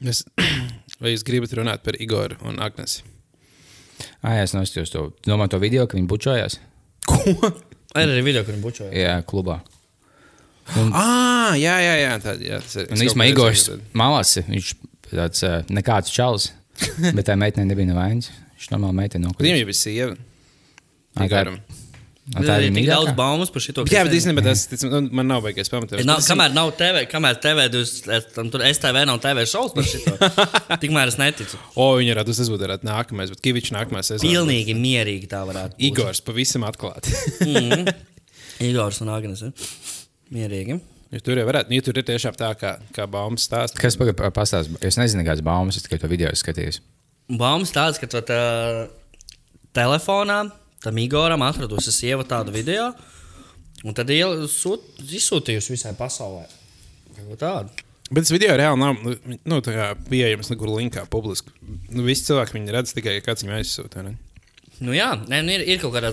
Es, 0.00 0.22
vai 1.02 1.12
jūs 1.12 1.24
gribat 1.28 1.52
runāt 1.58 1.84
par 1.84 1.98
Igoru 2.00 2.38
un 2.48 2.56
Agnesi? 2.64 3.04
Ah, 4.24 4.38
jā, 4.38 4.46
es 4.46 4.54
nostājos 4.56 4.92
to. 4.92 5.10
Domāju, 5.28 5.54
to 5.54 5.60
video, 5.60 5.84
ka 5.88 5.98
viņi 5.98 6.08
bučojās. 6.08 6.56
Ko? 7.08 7.52
Ir 7.96 8.06
arī 8.06 8.22
video, 8.22 8.44
kur 8.46 8.54
viņi 8.54 8.62
bučoja. 8.64 8.90
Jā, 8.94 9.14
klubā. 9.26 9.58
Ah, 10.94 11.56
jā, 11.58 11.74
jā, 11.82 11.94
jā. 11.98 12.12
Tā, 12.22 12.36
jā 12.38 12.60
tas 12.62 12.76
ir. 12.78 12.86
Un 12.94 13.02
īstenībā 13.02 13.26
Igors 13.32 13.64
malās, 13.98 14.36
viņš 14.46 14.68
tāds 15.10 15.42
uh, 15.46 15.56
nekāds 15.74 16.12
čalis, 16.14 16.50
bet 17.16 17.26
tā 17.26 17.34
meitene 17.40 17.66
nebija 17.66 17.90
nevainas. 17.90 18.30
Viņš 18.60 18.70
normāli 18.76 18.98
meitene 19.00 19.24
Viņam 19.24 19.34
nokļuva. 19.34 19.58
jau 19.58 19.70
bija 19.72 19.80
sieva. 19.80 20.14
Tā- 21.18 21.26
Igoram. 21.26 21.56
Tā 22.30 22.44
Tā 22.46 22.56
ir 22.62 22.68
ir 22.68 22.74
tik 22.76 22.86
daudz 22.86 23.10
baumas 23.18 23.50
par 23.50 23.62
šo. 23.64 23.72
Jā, 23.90 24.04
bet 24.06 24.12
īstenībā 24.14 24.42
tas 24.44 24.84
man 25.10 25.26
nav 25.26 25.40
beigas 25.42 25.70
pamatojums. 25.72 26.06
Nav, 26.06 26.20
es- 26.22 26.28
kamēr 26.30 26.52
nav 26.54 26.68
TV, 26.78 27.00
kamēr 27.10 27.40
TV, 27.42 27.64
jūs, 27.74 27.94
tam 28.36 28.52
tur 28.52 28.62
STV 28.68 29.02
nav 29.08 29.18
TV 29.24 29.42
šovs 29.50 29.74
par 29.74 29.88
šo. 29.88 30.14
Tikmēr 30.84 31.10
es 31.10 31.18
neticu. 31.18 31.58
O, 31.74 31.88
viņi 31.98 32.14
varētu, 32.14 32.36
tas 32.38 32.52
būtu 32.52 32.66
varētu 32.68 32.86
nākamais, 32.86 33.32
bet 33.34 33.42
Kivičs 33.42 33.74
nākamais 33.74 34.12
sezonā. 34.12 34.30
Pilnīgi 34.30 34.76
mierīgi 34.78 35.26
tā 35.32 35.42
varētu 35.48 35.74
būt. 35.74 35.82
Igors 35.90 36.22
pavisam 36.22 36.68
atklāti. 36.70 37.16
Igors 38.70 39.02
un 39.02 39.10
Agnes. 39.16 39.42
ja? 39.42 39.50
Mierīgi. 40.30 40.78
jo 41.10 41.24
tur 41.26 41.42
jau 41.42 41.48
varētu, 41.50 41.72
nu, 41.72 41.80
ja 41.80 41.88
tur 41.88 41.98
ir 41.98 42.06
tiešām 42.06 42.38
tā, 42.38 42.52
kā, 42.60 42.76
kā 42.94 43.08
baumas 43.10 43.48
stāsta. 43.50 43.80
Kas 43.82 43.98
pagaidi 43.98 44.30
pastāstīs? 44.38 44.78
Es 44.86 45.00
nezinu, 45.00 45.26
kādas 45.26 45.42
baumas, 45.42 45.80
es 45.80 45.88
tikai 45.88 45.98
to 45.98 46.06
video 46.12 46.30
skatījos. 46.38 46.78
Baumas 47.26 47.74
tādas, 47.74 47.98
ka 47.98 48.06
tu 48.10 48.22
uh, 48.22 48.86
telefonā 49.74 50.44
tam 50.84 50.98
Igoram 51.00 51.44
atradusi 51.46 51.92
sieva 51.94 52.24
tādu 52.28 52.54
video, 52.54 52.90
un 53.84 53.96
tad 53.96 54.10
izsūtījusi 54.12 55.74
visai 55.76 55.94
pasaulē. 55.98 56.46
Kaut 57.20 57.40
Tādu. 57.40 57.86
Bet 58.10 58.24
tas 58.24 58.32
video 58.34 58.56
reāli 58.58 58.80
nav 58.80 58.96
nu, 58.98 59.60
tā 59.62 59.74
kā 59.74 59.86
pieejams 60.08 60.50
nekur 60.50 60.72
linkā 60.72 61.04
publiski. 61.10 61.52
Nu, 61.92 62.02
visi 62.06 62.26
cilvēki 62.26 62.56
viņu 62.56 62.74
redz 62.74 62.94
tikai, 62.96 63.18
ja 63.18 63.22
kāds 63.22 63.44
viņu 63.44 63.54
aizsūta. 63.60 64.02
Nu 64.82 64.96
jā, 64.96 65.12
nē, 65.30 65.42
nu 65.46 65.54
ir, 65.54 65.62
ir 65.68 65.82
kaut 65.82 65.94
kādā 65.94 66.10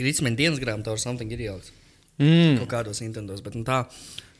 grīzmeņa 0.00 0.40
dienas 0.40 0.62
grāmatā 0.62 0.96
vai 0.96 1.02
something 1.02 1.30
ir 1.30 1.44
ielikts. 1.46 1.70
Mm. 2.18 2.58
Kaut 2.62 2.72
kādos 2.72 3.04
intendos, 3.04 3.44
bet 3.44 3.54
nu, 3.54 3.62
tā. 3.68 3.84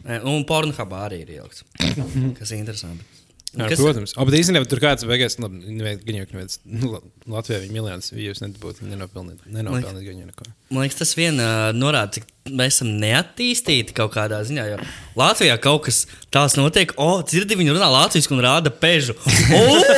nē, 0.08 0.18
Un 0.26 0.42
Pornhubā 0.48 1.04
arī 1.06 1.22
ir 1.22 1.36
ielikts. 1.38 1.62
Kas 2.38 2.50
ir 2.50 2.58
interesanti. 2.58 3.19
Jā, 3.50 3.66
Kas- 3.66 3.80
protams, 3.82 4.12
o, 4.14 4.24
bet 4.28 4.36
īstenībā 4.38 4.68
tur 4.70 4.78
kāds 4.78 5.02
beigās, 5.10 5.34
nu, 5.42 5.48
gan 5.50 6.18
jau 6.20 6.26
neviens, 6.30 6.60
nu, 6.70 6.92
La- 6.92 7.00
Latvijā 7.34 7.58
viņa 7.64 7.74
miljonus 7.74 8.12
views 8.14 8.38
nedabūtu, 8.44 8.86
nenopelnīt, 8.86 9.40
nenopelnīt 9.50 10.06
jau 10.06 10.14
neko. 10.28 10.46
Man 10.70 10.84
liekas, 10.84 11.00
tas 11.00 11.16
vien 11.18 11.40
uh, 11.42 11.72
norāda, 11.74 12.20
cik 12.20 12.28
mēs 12.46 12.76
esam 12.76 12.92
neattīstīti 13.02 13.96
kaut 13.96 14.12
kādā 14.14 14.38
ziņā. 14.46 14.66
Jo 14.70 14.78
Latvijā 15.18 15.56
kaut 15.62 15.88
kas 15.88 16.04
tāds 16.30 16.54
notiek, 16.60 16.94
o, 16.94 17.08
oh, 17.16 17.24
dzirdi, 17.26 17.58
viņi 17.58 17.74
runā 17.74 17.88
latviešu 17.90 18.36
un 18.36 18.44
rāda 18.46 18.70
pežu. 18.70 19.18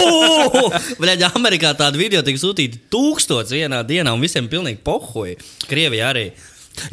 Vaļā, 1.03 1.29
Amerikā 1.37 1.75
tāda 1.77 2.01
video 2.01 2.25
tiek 2.25 2.41
sūtīta 2.41 2.81
tūkstots 2.93 3.53
vienā 3.53 3.83
dienā, 3.85 4.17
un 4.17 4.25
visiem 4.25 4.49
pilnīgi 4.49 4.81
pohoja. 4.87 5.37
Krievijā 5.69 6.09
arī. 6.15 6.31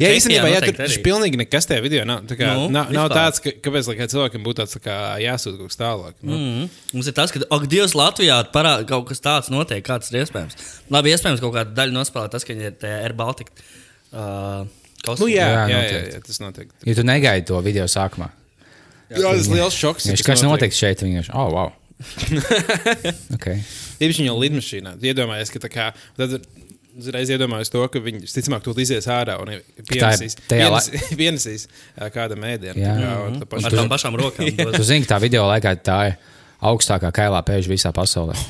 Jā, 0.00 0.10
īstenībā, 0.12 0.48
jā, 0.52 0.60
tur 0.64 0.82
arī. 0.84 0.96
pilnīgi 1.04 1.38
nekas 1.40 1.68
tajā 1.70 1.82
video 1.84 2.02
nav. 2.08 2.24
Tā 2.28 2.36
kā, 2.36 2.50
Nu, 2.58 2.66
nav, 2.74 2.90
nav 2.92 3.08
tāds, 3.12 3.40
ka, 3.42 3.52
kāpēc 3.64 3.88
lai 3.88 4.08
cilvēkam 4.12 4.44
būtu 4.44 4.60
tāds 4.60 4.76
tā 4.76 4.82
kā 4.84 4.96
jāsūta 5.24 5.56
kaut 5.60 5.72
kas 5.72 5.80
tālāk. 5.80 6.16
Nu. 6.20 6.36
Mm. 6.36 6.66
Mums 6.92 7.08
ir 7.08 7.16
tas, 7.16 7.32
ka, 7.32 7.40
ak, 7.56 7.64
Dievs, 7.70 7.94
Latvijā 7.96 8.36
parāda 8.52 8.84
kaut 8.88 9.08
kas 9.08 9.24
tāds 9.24 9.48
notiek, 9.52 9.80
kāds 9.86 10.12
ir 10.12 10.20
iespējams. 10.20 10.58
Labi, 10.92 11.14
iespējams, 11.16 11.40
kaut 11.40 11.56
kāda 11.56 11.72
daļa 11.78 11.96
nospēlē 11.96 12.28
tas, 12.34 12.44
ka 12.44 12.52
viņi 12.52 12.68
ir 12.68 12.76
tie 12.82 12.92
Air 13.00 13.16
Baltica. 13.16 13.56
Uh, 14.12 14.68
Nu, 15.00 15.30
jā, 15.32 15.46
Jā, 15.48 15.60
jā, 15.64 15.68
jā, 15.72 15.76
jā, 15.88 16.00
jā, 16.12 16.18
tas 16.26 16.40
notiek. 16.42 16.72
Ja 16.84 16.94
tu 16.98 17.04
negaidi 17.08 17.46
to 17.48 17.60
video 17.64 17.86
sākumā, 17.88 18.26
Jā, 19.08 19.22
tas 19.32 19.46
ir 19.48 19.54
liels 19.56 19.72
šoks. 19.72 20.10
ja 20.10 20.16
kas 20.20 20.42
notiek. 20.44 20.50
notiks 20.68 20.76
šeit, 20.76 21.00
viņš 21.06 21.30
oh, 21.32 21.48
wow. 21.54 21.70
okay. 23.36 23.62
Tieši 24.00 24.22
viņa 24.24 24.34
lidmašīnā. 24.36 24.92
Iedomājies, 25.00 25.52
ka 25.52 25.62
tā 25.64 25.70
kā. 25.72 25.86
Tad 26.20 26.36
uzreiz 26.98 27.30
iedomājos 27.30 27.70
to, 27.72 27.82
ka 27.92 28.00
viņi 28.02 28.24
visticamāk 28.24 28.62
tur 28.64 28.78
izies 28.82 29.06
ārā 29.10 29.36
un 29.42 29.52
pienesīs, 29.90 30.36
pienesīs 31.20 31.68
ā, 31.96 32.08
kādam 32.14 32.42
ēdienam. 32.48 32.80
Jā. 32.80 32.94
tā 32.94 33.00
kā, 33.04 33.14
un 33.26 33.40
tā 33.40 33.64
Ar 33.70 33.78
tām 33.82 33.90
pašām 33.92 34.18
rokām. 34.20 34.50
Tu 34.78 34.86
zini, 34.88 35.06
tā 35.08 35.20
video 35.22 35.46
laikā 35.50 35.74
tā 35.86 35.98
ir 36.12 36.16
augstākā 36.60 37.12
kailā 37.16 37.40
pēža 37.46 37.70
visā 37.72 37.92
pasaulē. 37.96 38.34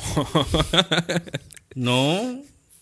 Nu, 1.79 1.97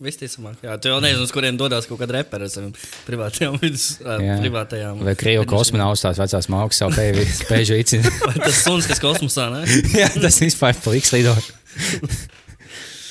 visticamāk, 0.01 0.63
jā. 0.65 0.79
Tu 0.81 0.89
jau 0.89 0.97
nezini, 1.05 1.21
uz 1.27 1.33
kuriem 1.35 1.59
dodas 1.61 1.85
kaut 1.89 1.99
kāda 2.01 2.15
repera 2.17 2.47
ar 2.47 2.53
saviem 2.53 2.71
privātajām 3.05 3.59
Jā. 3.61 4.39
privātajām. 4.41 5.03
Vai 5.05 5.13
krievu 5.19 5.45
kosmonauts 5.51 6.07
tās 6.07 6.17
vecās 6.23 6.49
mākslas 6.49 6.81
savu 6.81 6.97
pēju- 6.97 7.27
pēžu 7.51 7.77
vicina. 7.77 8.09
Vai 8.25 8.33
tas 8.41 8.63
suns, 8.65 8.89
kas 8.89 9.03
kosmosā, 9.05 9.51
ne? 9.53 9.67
Jā, 9.93 10.09
tas 10.17 10.41
vispār 10.41 10.73
pliks 10.81 11.13
lidot. 11.13 11.53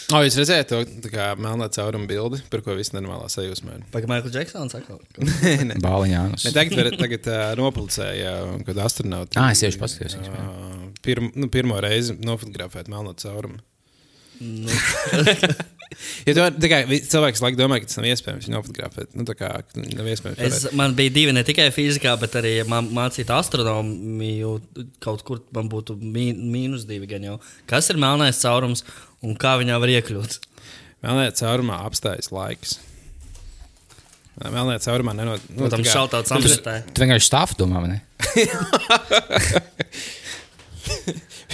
O, 0.07 0.21
jūs 0.23 0.37
redzējāt 0.39 0.69
to 0.71 0.77
tā 1.03 1.09
kā 1.11 1.23
melnā 1.35 1.67
cauruma 1.75 2.07
bildi, 2.07 2.39
par 2.51 2.61
ko 2.63 2.77
viss 2.77 2.93
normālā 2.95 3.27
sajūsmā 3.31 3.73
ir. 3.75 3.81
Pagaidām, 3.91 4.13
Maikls 4.13 4.35
Džeksons 4.35 4.77
atkal. 4.79 5.01
Bāliņānus. 5.83 6.45
Ne, 6.47 6.53
tagad 6.55 6.77
var- 6.79 6.99
tagad 7.01 7.27
uh, 7.33 7.47
nopublicēja, 7.59 8.35
kad 8.69 8.79
astronauti. 8.85 9.39
Ā, 9.41 9.49
es 9.51 9.65
tieši 9.65 9.81
paskatījos, 9.81 10.29
ā, 10.31 10.45
Pirm, 11.03 11.27
nu, 11.35 11.49
pirmo 11.51 11.75
reizi 11.83 12.15
nofotografēt 12.23 12.87
melno 12.91 13.11
caurumu. 13.19 13.59
Nu, 14.39 14.71
Ja 16.27 16.33
tā 16.35 16.67
kā, 16.69 16.81
cilvēks 17.09 17.41
laikam 17.41 17.59
domā, 17.61 17.77
ka 17.79 17.87
tas 17.89 17.97
nav 17.99 18.07
iespējams 18.11 18.47
viņu 18.47 18.55
nofotografēt. 18.57 19.13
Nu, 19.17 19.23
kā 19.37 19.49
nav 19.95 20.09
iespējams. 20.11 20.41
es, 20.43 20.65
man 20.77 20.95
bija 20.97 21.13
divi 21.15 21.33
ne 21.35 21.43
tikai 21.47 21.69
fizikā, 21.73 22.11
bet 22.19 22.35
arī 22.39 22.51
man 22.69 22.89
mācīt 22.95 23.31
astronomiju. 23.33 24.51
Kaut 25.03 25.23
kur 25.27 25.41
man 25.55 25.69
būtu 25.71 25.95
mī, 26.01 26.29
mīnus 26.35 26.83
divi 26.89 27.07
gan 27.09 27.23
jau. 27.29 27.37
Kas 27.69 27.87
ir 27.93 27.99
melnais 28.03 28.41
caurums 28.43 28.83
un 29.25 29.36
kā 29.39 29.55
viņā 29.62 29.79
var 29.81 29.89
iekļūt? 29.95 30.38
Melnajā 31.05 31.31
caurumā 31.41 31.75
apstājas 31.88 32.31
laiks. 32.33 32.77
Melnajā 34.38 34.79
caurumā 34.86 35.13
nenot. 35.17 35.41
Nu, 35.50 35.69
Tam 35.69 35.81
tā 35.81 35.86
kā- 35.88 35.93
šautauts 35.95 36.33
amatē. 36.36 36.75
Tu 36.93 37.01
vienkārši 37.05 37.29
stāv 37.29 37.53
domā, 37.57 37.79
ne? 37.89 38.01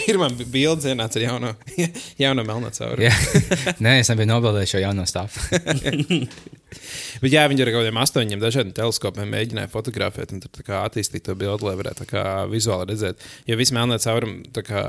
Pirmā 0.04 0.28
bilde 0.52 0.92
ienāca 0.92 1.20
ar 1.20 1.24
jauno, 1.24 1.52
jauno 2.24 2.44
melno 2.48 2.70
caurumu. 2.74 3.10
Nē, 3.84 3.92
es 4.02 4.10
nebiju 4.12 4.30
nobildējis 4.34 4.74
šo 4.76 4.82
jauno 4.84 5.06
stāvu. 5.10 5.34
Bet 7.24 7.36
jā, 7.36 7.44
viņi 7.50 7.66
ar 7.66 7.72
kaut 7.74 7.84
kādiem 7.84 8.00
astoņiem 8.04 8.44
dažādiem 8.44 8.76
teleskopiem 8.78 9.32
mēģināja 9.34 9.72
fotografēt 9.74 10.34
un 10.36 10.44
kā 10.64 10.84
attīstīt 10.88 11.26
to 11.28 11.36
bildi, 11.40 11.68
lai 11.68 11.76
varētu 11.80 12.08
kā 12.10 12.26
vizuāli 12.52 12.92
redzēt. 12.92 13.24
Jo 13.50 13.60
viss 13.60 13.76
melnē 13.76 14.00
caurumi 14.04 14.50
tā 14.56 14.66
kā, 14.68 14.84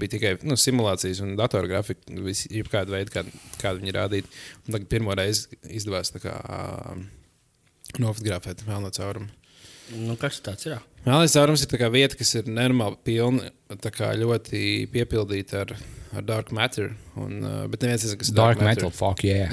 bija 0.00 0.16
tikai 0.16 0.36
nu, 0.48 0.58
simulācijas 0.60 1.22
un 1.24 1.36
datorgrafika, 1.40 2.16
jebkāda 2.52 2.96
veida, 2.96 3.12
kā, 3.14 3.26
kāda 3.62 3.78
viņi 3.80 3.96
rādīja. 3.98 4.30
Un 4.66 4.76
tagad 4.76 4.90
pirmo 4.92 5.16
reizi 5.18 5.60
izdevās 5.70 6.14
kā, 6.22 6.38
nofotografēt 7.98 8.66
melnē 8.68 8.92
caurumu. 8.94 9.30
Nu, 9.92 10.14
kas 10.16 10.38
tas 10.44 10.62
ir? 10.64 10.78
Melnais 11.04 11.34
caurums 11.34 11.64
ir 11.66 11.88
vieta, 11.92 12.16
kas 12.16 12.30
ir 12.38 12.46
nenormāli 12.46 12.96
pilna, 13.04 13.50
tā 13.82 13.90
kā 13.92 14.12
ļoti 14.16 14.86
piepildīta 14.92 15.64
ar, 15.64 15.74
ar 16.16 16.24
dark 16.28 16.50
matter. 16.54 16.92
Un, 17.16 17.42
uh, 17.44 17.64
bet 17.72 17.84
neviens 17.84 18.04
nezina, 18.04 18.18
kas 18.20 18.30
ir 18.32 18.36
Dark 18.36 18.60
metal, 18.64 18.90
fuck 18.94 19.22
yeah. 19.26 19.52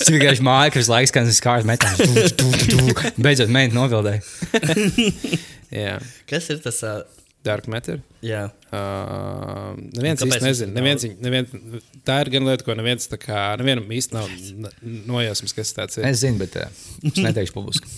Tas 0.00 0.10
vienkārši 0.10 0.44
māja, 0.46 0.72
kas 0.74 0.90
laiks, 0.90 1.14
kad 1.14 1.28
es 1.30 1.38
skāru 1.42 1.68
metālu. 1.70 2.06
Beidzot, 3.24 3.50
mēģināt 3.52 3.76
novildēt. 3.76 4.22
Kas 6.30 6.48
ir 6.50 6.58
tas? 6.64 6.80
ā, 6.82 6.96
dark 7.46 7.68
matter. 7.70 8.00
Jā, 8.26 8.48
Uh, 8.70 9.72
neviens 9.96 10.20
īsti 10.22 10.44
nezina. 10.44 10.70
Neviens, 10.76 11.02
neviens, 11.18 11.82
tā 12.06 12.20
ir 12.22 12.28
gan 12.36 12.44
lieta, 12.46 12.62
ko 12.62 12.76
neviens, 12.78 13.08
tā 13.10 13.18
kā, 13.18 13.38
nevienam 13.58 13.88
īsti 13.90 14.14
nav 14.14 14.28
nojausmas, 15.10 15.54
kas 15.56 15.72
tas 15.74 15.98
ir. 15.98 16.06
Es 16.06 16.20
zinu, 16.22 16.38
bet 16.38 16.54
uh, 16.60 16.68
es 17.10 17.18
neteikšu 17.18 17.56
publiski. 17.56 17.90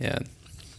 Jā. 0.00 0.16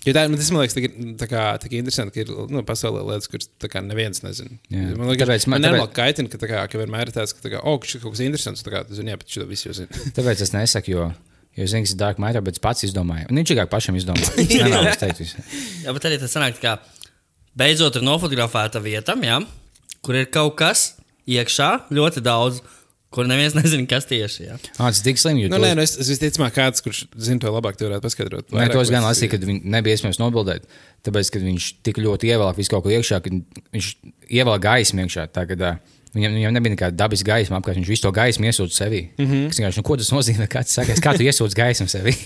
Jo 0.07 0.13
tā, 0.15 0.23
man 0.31 0.39
tas 0.39 0.49
man 0.55 0.61
liekas, 0.63 0.75
tik, 0.77 0.85
tā 1.19 1.27
kā, 1.27 1.43
tik 1.59 1.73
interesanti, 1.81 2.13
ka 2.15 2.23
ir 2.23 2.49
nu, 2.53 2.61
pasaulē 2.67 3.01
lietas, 3.09 3.27
kuras 3.31 3.49
tā 3.59 3.67
kā 3.71 3.81
neviens 3.83 4.21
nezina. 4.23 4.55
Jā. 4.71 4.93
Man 4.95 5.09
liekas, 5.11 5.27
Tāpēc 5.27 5.47
man- 5.51 5.61
man 5.65 5.73
tāpēc- 5.75 5.95
kaitina, 5.97 6.31
ka, 6.31 6.39
tā 6.41 6.47
kā, 6.51 6.61
ka 6.71 6.79
vienmēr 6.81 7.09
ir 7.11 7.15
tāds, 7.17 7.33
ka, 7.35 7.43
tā 7.43 7.51
kā, 7.53 7.59
oh, 7.67 7.77
šis 7.83 8.01
kaut 8.03 8.15
kas 8.15 8.21
interesants, 8.23 8.63
tā 8.63 8.71
kā, 8.71 8.85
tu 8.87 8.95
zini, 8.95 9.11
jā, 9.11 9.17
bet 9.19 9.27
šo 9.35 9.47
visu 9.49 9.67
jau 9.69 9.75
zini. 9.81 9.87
Tāpēc 10.17 10.43
es 10.47 10.53
nesaku, 10.55 10.93
jo, 10.95 11.07
jo 11.59 11.67
zinu, 11.67 11.83
kas 11.83 11.93
ir 11.97 11.99
Dark 12.01 12.21
Matter, 12.23 12.41
bet 12.45 12.55
es 12.55 12.63
pats 12.63 12.85
izdomāju. 12.87 13.27
Un 13.29 13.41
viņš 13.41 13.51
tikai 13.51 13.67
pašam 13.67 13.99
izdomāja. 13.99 14.31
Nevēlos 14.63 15.01
teikt 15.03 15.19
visu. 15.25 15.43
Jā, 15.83 15.93
bet 15.97 16.07
arī 16.07 16.21
tas 16.23 16.31
sanāk, 16.37 16.61
ka 16.63 16.77
beidzot 17.57 17.99
ir 17.99 18.07
nofotografēta 18.07 18.79
vieta, 18.81 19.17
jā, 19.27 19.41
kur 20.05 20.15
ir 20.15 20.29
kaut 20.31 20.55
kas 20.63 20.93
iekšā, 21.27 21.89
ļoti 21.91 22.23
daudz. 22.23 22.63
Kur 23.13 23.27
neviens 23.29 23.55
nezina, 23.59 23.85
kas 23.89 24.05
tieši 24.09 24.47
ir. 24.47 24.57
Ah, 24.77 24.89
tas 24.89 24.99
ir 25.01 25.07
tik 25.07 25.21
jo 25.23 25.49
Nu, 25.51 25.59
nē, 25.63 25.73
nu, 25.77 25.81
es, 25.85 25.95
es 26.01 26.09
visticamāk, 26.11 26.53
kāds, 26.57 26.83
kurš 26.85 27.05
zina 27.15 27.39
to 27.43 27.51
labāk, 27.53 27.77
tu 27.79 27.87
varētu 27.87 28.03
paskaidrot. 28.05 28.51
Nē, 28.51 28.69
tos 28.73 28.91
gan 28.93 29.05
lasīju, 29.07 29.31
kad 29.35 29.45
viņi 29.47 29.61
nebija 29.63 29.97
iespējams 29.97 30.19
nobildēt. 30.21 30.67
Tāpēc, 31.07 31.31
kad 31.33 31.45
viņš 31.47 31.67
tik 31.87 32.01
ļoti 32.03 32.31
ievēlēja 32.33 32.57
visu 32.57 32.73
kaut 32.73 32.83
ko 32.87 32.91
iekšā, 32.91 33.21
kad 33.23 33.37
viņš 33.77 33.91
ievēlēja 34.27 34.63
gaismu 34.67 35.05
iekšā. 35.05 35.27
Tagad, 35.31 35.63
uh, 35.63 35.97
viņam, 36.17 36.35
viņam 36.39 36.57
nebija 36.57 36.75
nekāda 36.75 36.99
dabiska 36.99 37.31
gaisma 37.31 37.61
apkārt. 37.61 37.79
Viņš 37.79 37.91
visu 37.93 38.07
to 38.07 38.11
gaismu 38.15 38.49
iesūdz 38.51 38.75
sevī. 38.81 39.01
Mm 39.17 39.23
Mhm. 39.23 39.33
-hmm. 39.33 39.51
vienkārši, 39.55 39.77
nu, 39.77 39.83
ko 39.87 39.97
tas 39.97 40.11
nozīmē? 40.11 40.47
Kā, 40.51 40.65
tas 40.67 40.75
sakās, 40.79 40.99
kā 41.03 41.15
tu 41.17 41.23
iesūdz 41.23 41.55
gaismu 41.55 41.87
sevī? 41.87 42.15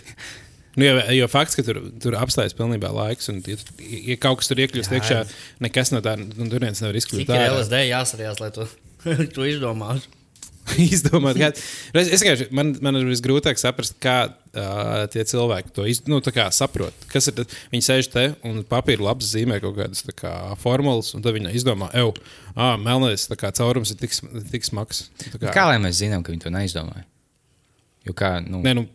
Nu, 0.79 0.85
jo, 0.85 1.01
jo 1.11 1.27
fakts, 1.27 1.57
ka 1.57 1.63
tur, 1.67 1.81
tur 1.99 2.15
apstājas 2.15 2.53
pilnībā 2.55 2.87
laiks, 2.95 3.27
un, 3.27 3.41
ja, 3.43 3.57
tu- 3.59 3.83
ja 4.07 4.15
kaut 4.15 4.39
kas 4.39 4.47
tur 4.47 4.55
iekļūst 4.63 4.93
iekšā, 4.95 5.17
nekas 5.59 5.91
no 5.91 5.99
tā, 5.99 6.13
nu, 6.15 6.47
tur 6.47 6.63
viens 6.63 6.79
nevar 6.79 6.95
izkļūt. 6.95 7.25
Cik 7.25 7.33
ir 7.35 7.51
LSD 7.51 7.81
jāsarījās, 7.89 8.39
lai 8.39 8.51
to, 8.55 8.67
to 9.35 9.47
izdomātu? 9.49 10.07
izdomāt. 10.95 11.39
Kā, 11.41 11.49
es, 11.51 12.21
vienkārši- 12.21 12.49
man, 12.55 12.73
man 12.83 12.99
ir 12.99 13.07
visgrūtāk 13.09 13.59
saprast, 13.61 13.97
kā 14.03 14.15
uh, 14.29 15.03
tie 15.11 15.25
cilvēki 15.27 15.73
to 15.75 15.85
iz, 15.89 16.01
nu, 16.09 16.21
saprot. 16.53 17.05
Kas 17.11 17.29
ir 17.31 17.37
tas? 17.39 17.57
Viņi 17.73 17.87
sēž 17.87 18.09
te 18.13 18.25
un 18.47 18.63
papīra 18.67 19.07
labs 19.09 19.31
zīmē 19.33 19.59
kaut 19.63 19.77
kādas 19.79 20.05
tā 20.07 20.15
kā, 20.15 20.33
formulas, 20.61 21.13
un 21.17 21.25
tad 21.25 21.35
viņi 21.37 21.53
izdomā, 21.57 21.91
ej, 21.97 22.11
ah, 22.55 22.77
melnais 22.81 23.27
tā 23.31 23.37
kā 23.39 23.51
caurums 23.57 23.93
ir 23.93 24.01
tik, 24.01 24.15
tik 24.51 24.67
smags. 24.67 25.07
Tā 25.27 25.37
Kā, 25.37 25.53
kā 25.55 25.67
lai 25.71 25.79
mēs 25.83 25.99
zinām, 26.01 26.23
ka 26.23 26.33
viņi 26.33 26.45
to 26.47 26.53
neizdomāja? 26.53 27.05
Jo 28.07 28.15
kā, 28.17 28.39
nu, 28.45 28.63
Nē, 28.65 28.73
nu, 28.77 28.87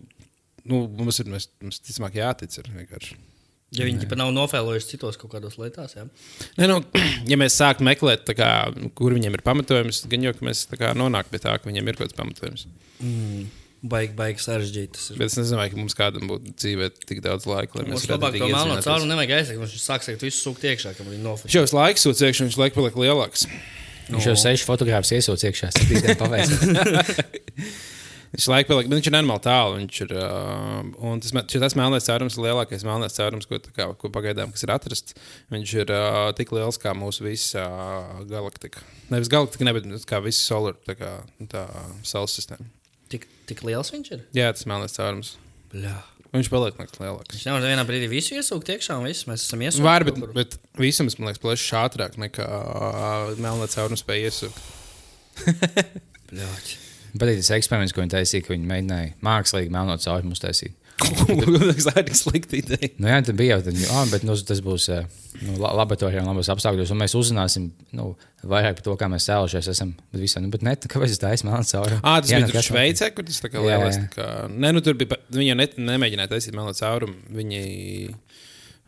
nu, 0.66 0.84
mums 0.98 1.20
ir, 1.22 1.30
mēs, 1.30 1.50
mums 1.62 1.78
ticamāk 1.84 2.18
jātic. 2.18 2.56
Ir, 2.58 2.70
vienkārši. 2.80 3.18
Ja 3.76 3.86
viņi 3.88 4.08
pat 4.08 4.20
nav 4.20 4.32
nofēlojuši 4.36 4.90
citos 4.94 5.18
kaut 5.20 5.34
kādos 5.34 5.58
lietās, 5.60 5.96
jā. 5.98 6.06
Nē, 6.56 6.70
nu, 6.70 6.80
ja 7.30 7.38
mēs 7.40 7.58
sākam 7.58 7.88
meklēt, 7.90 8.24
tā 8.28 8.36
kā, 8.38 8.50
nu, 8.76 8.90
kur 8.96 9.16
viņiem 9.16 9.36
ir 9.36 9.44
pamatojums, 9.46 10.04
gan 10.10 10.26
jau 10.26 10.34
ka 10.36 10.48
mēs 10.48 10.64
tā 10.70 10.80
kā 10.80 10.94
nonākam 10.96 11.34
pie 11.34 11.42
tā, 11.44 11.54
ka 11.60 11.68
viņiem 11.70 11.92
ir 11.92 11.98
kaut 11.98 12.08
kāds 12.08 12.18
pamatojums. 12.18 12.66
Baigi, 13.86 14.14
baigi 14.16 14.42
sarežģīti. 14.42 14.92
tas 14.96 15.10
ir. 15.12 15.18
Bet 15.20 15.30
es 15.30 15.36
nezinu, 15.38 15.60
ka 15.60 15.78
mums 15.78 15.94
kādam 15.98 16.30
būtu 16.30 16.54
dzīvē 16.56 16.88
tik 17.06 17.20
daudz 17.24 17.44
laika, 17.46 17.78
lai 17.78 17.90
mēs 17.90 18.06
labāk 18.08 18.34
to 18.34 18.46
melno 18.48 18.56
iedzinātos. 18.56 18.88
cauru 18.88 19.10
nevajag 19.10 19.34
aizsakt. 19.36 19.60
Viņš 19.62 19.82
sāks 19.82 20.08
teikt, 20.08 20.24
visu 20.26 20.40
sūkt 20.40 20.64
iekšā, 20.66 20.94
ka 20.96 21.06
viņi 21.06 21.20
nofēlojuši. 21.22 21.54
Šos 21.54 21.74
laikus 21.76 22.06
sūdz 22.08 22.24
iekšā, 22.26 22.48
viņš 22.48 22.58
laika 22.62 22.78
paliek 22.80 22.96
lielāks. 23.04 23.44
viņš 24.08 24.30
jau 24.30 24.36
seši 24.46 24.66
fotogrāfus 24.66 25.12
iesūdz 25.18 25.46
iekšā. 25.50 25.70
Tas 25.76 25.92
bija 25.92 26.16
paveicis. 26.18 27.95
Viņš 28.36 28.46
laika 28.52 28.68
paliek, 28.68 28.88
bet 28.90 28.98
viņš 28.98 29.06
ir 29.08 29.14
nenormāli 29.14 29.42
tālu. 29.46 29.76
Viņš 29.78 29.98
ir, 30.04 30.10
uh, 30.20 30.88
un 31.08 31.22
tas, 31.24 31.32
tas 31.48 31.76
melnais 31.78 32.04
caurums 32.04 32.36
ir 32.36 32.44
lielākais 32.44 32.84
melnais 32.84 33.16
caurums, 33.16 33.48
ko, 33.48 33.60
kā, 33.72 33.86
ko 33.96 34.10
pagaidām 34.12 34.52
kas 34.52 34.66
ir 34.66 34.72
atrasts. 34.74 35.16
Viņš 35.54 35.72
ir 35.78 35.92
uh, 35.94 36.18
tik 36.36 36.52
liels 36.52 36.76
kā 36.82 36.92
mūsu 36.92 37.24
visa 37.24 37.64
uh, 37.64 38.20
galaktika. 38.28 38.84
Nevis 39.08 39.32
galaktika, 39.32 39.64
ne, 39.64 39.72
bet 39.78 40.04
kā 40.10 40.20
visa 40.24 40.44
solar, 40.44 40.76
tā 40.84 40.98
kā 41.00 41.14
tā 41.48 41.64
saules 42.04 42.36
sistēma. 42.36 42.68
Tik, 43.12 43.24
tik 43.48 43.64
liels 43.64 43.94
viņš 43.94 44.12
ir. 44.18 44.28
Jā, 44.36 44.52
tas 44.52 44.68
melnais 44.68 44.98
caurums. 44.98 45.36
Bļā. 45.72 45.96
Viņš 46.36 46.52
paliek 46.52 46.76
liekas, 46.76 47.00
lielāks. 47.00 47.36
Viņš 47.38 47.48
nevar 47.48 47.64
vienā 47.70 47.84
brīdī 47.88 48.10
visu 48.12 48.36
iesūkt 48.36 48.74
iekšā, 48.76 48.98
un 49.00 49.08
viss 49.08 49.24
mēs 49.30 49.46
esam 49.46 49.62
iesūkuši. 49.64 49.86
Var, 49.86 50.04
bet, 50.10 50.24
bet 50.36 50.56
visums, 50.76 51.16
man 51.16 51.30
liekas, 51.30 51.40
plešs 51.40 51.70
ātrāk 51.80 52.18
nekā 52.20 52.44
uh, 52.44 53.36
melnais 53.40 53.78
caurums 53.78 54.04
spēja 54.04 54.28
iesūkt. 54.28 54.66
Bļāķi. 56.34 56.82
Patīk 57.20 57.42
tas 57.42 57.52
eksperiments, 57.58 57.94
ko 57.94 58.02
viņi 58.02 58.14
taisīja, 58.16 58.46
ka 58.46 58.54
viņi 58.54 58.68
mēģināja 58.72 59.14
mākslīgi 59.26 59.72
melnot 59.72 60.04
caurumu 60.04 60.36
uztaisīt. 60.36 60.74
Tas 60.96 61.88
ir 62.00 62.14
slikti. 62.16 62.62
Nu, 62.96 63.10
jā, 63.10 63.18
tad 63.20 63.36
bija 63.36 63.58
jau 63.58 63.66
tā, 63.66 63.72
oh, 63.92 64.06
bet 64.08 64.22
nu, 64.24 64.32
tas 64.48 64.62
būs 64.64 64.86
eh, 64.94 65.04
nu, 65.42 65.58
la- 65.60 65.74
laboratorijā 65.82 66.22
labos 66.24 66.48
apstākļos, 66.52 66.92
un 66.94 67.00
mēs 67.02 67.14
uzzināsim 67.18 67.66
nu, 67.98 68.06
vairāk 68.40 68.78
par 68.78 68.86
to, 68.86 68.94
kā 69.02 69.10
mēs 69.12 69.26
cēlušies. 69.28 69.68
Esam, 69.74 69.92
bet, 70.08 70.22
visā, 70.22 70.40
nu, 70.40 70.48
bet 70.52 70.64
ne, 70.64 70.72
kāpēc 70.80 71.12
tas 71.12 71.22
taisīs 71.26 71.44
melnot 71.44 71.68
caurumu? 71.68 72.00
Ah, 72.00 72.22
tas 72.24 72.32
Jā, 72.32 72.40
bija 72.40 72.48
nu, 72.48 72.54
tur 72.54 72.68
Šveicē, 72.70 73.10
kur 73.12 73.28
tas 73.28 73.42
tā 73.44 73.52
kā 73.52 73.60
tā 73.60 73.66
Kā, 74.16 74.30
nē, 74.52 74.72
nu 74.76 74.84
tur 74.84 74.96
bija. 74.96 75.20
Viņi 75.36 75.50
jau 75.52 75.58
ne, 75.60 75.68
nemēģināja 75.92 76.32
taisīt 76.32 76.56
melno 76.56 76.72
caurumu. 76.80 77.20
Viņi, 77.42 77.62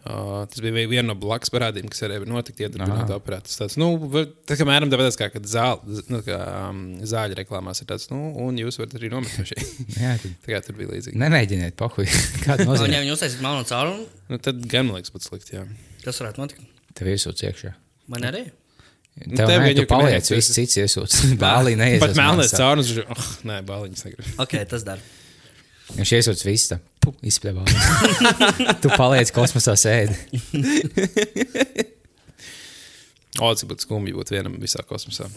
uh, 0.09 0.47
tas 0.49 0.62
bija 0.65 0.73
vi- 0.75 0.87
viena 0.95 1.07
no 1.11 1.15
blakus 1.21 1.53
parādībām, 1.53 1.91
kas 1.93 2.03
arī 2.07 2.19
notika 2.29 2.65
iedarbināt 2.67 3.12
aparātu. 3.15 3.50
Tas 3.50 3.59
tāds, 3.61 3.77
nu, 3.81 3.91
tā 4.49 4.57
kā 4.59 4.67
mēram 4.69 4.91
tāpēc, 4.93 5.19
kā, 5.21 5.29
kad 5.35 5.47
zāle, 5.49 6.00
nu, 6.11 6.21
kā, 6.27 6.38
um, 6.71 6.81
zāļu 7.09 7.37
reklāmās 7.43 7.83
ir 7.85 7.91
tāds, 7.93 8.09
nu, 8.12 8.21
un 8.47 8.59
jūs 8.61 8.81
varat 8.81 8.97
arī 8.99 9.11
nomet 9.12 9.35
no 9.38 9.45
šī. 9.49 9.59
Jā, 10.00 10.15
tad 10.23 10.38
tā 10.47 10.55
kā 10.55 10.62
tur 10.67 10.79
bija 10.81 10.93
līdzīgi. 10.95 11.21
nemēģiniet, 11.25 11.77
pohuj. 11.81 12.09
Kāda 12.47 12.65
Nu, 12.65 12.73
ja 12.73 12.79
nozīme? 12.79 13.03
viņi 13.05 13.15
uztaisīs 13.19 13.43
melnu 13.45 13.69
caurumu, 13.69 14.09
Nu, 14.29 14.37
tad 14.44 14.59
gan 14.68 14.88
man 14.90 14.99
liekas, 14.99 15.12
pats 15.14 15.29
slikti. 15.31 15.55
Jā. 15.57 15.66
kas 16.05 16.18
varētu 16.25 16.42
notikt? 16.42 16.64
Tev 16.99 17.09
iesūdz 17.14 17.44
iekšā. 17.49 17.75
Man 18.12 18.25
arī. 18.29 18.42
Tev, 19.18 19.33
tev 19.35 19.49
tev 19.51 19.64
jau, 19.75 19.85
paliec, 19.90 20.29
viss 20.31 20.53
cits 20.55 20.77
iesūdz. 20.79 21.14
Bālī 21.42 21.73
neies. 21.81 21.99
Pat 22.03 22.12
melnais 22.14 22.53
caurums, 22.55 22.92
oh, 23.03 23.25
nē, 23.49 23.57
bāliņas 23.66 24.05
negrib. 24.07 24.29
Ok, 24.44 24.55
tas 24.71 24.85
dara. 24.87 25.03
Viņš 25.96 26.14
iesūdz 26.18 26.44
visu. 26.46 26.79
Izspļāvā. 27.24 27.62
tu 28.83 28.90
paliec 28.92 29.31
kosmosā 29.33 29.72
sēdi. 29.81 30.16
O, 33.38 33.53
cik 33.55 33.70
būtu 33.70 33.87
skumji 33.87 34.12
būt 34.16 34.33
vienam 34.35 34.59
visā 34.61 34.83
kosmosā. 34.85 35.29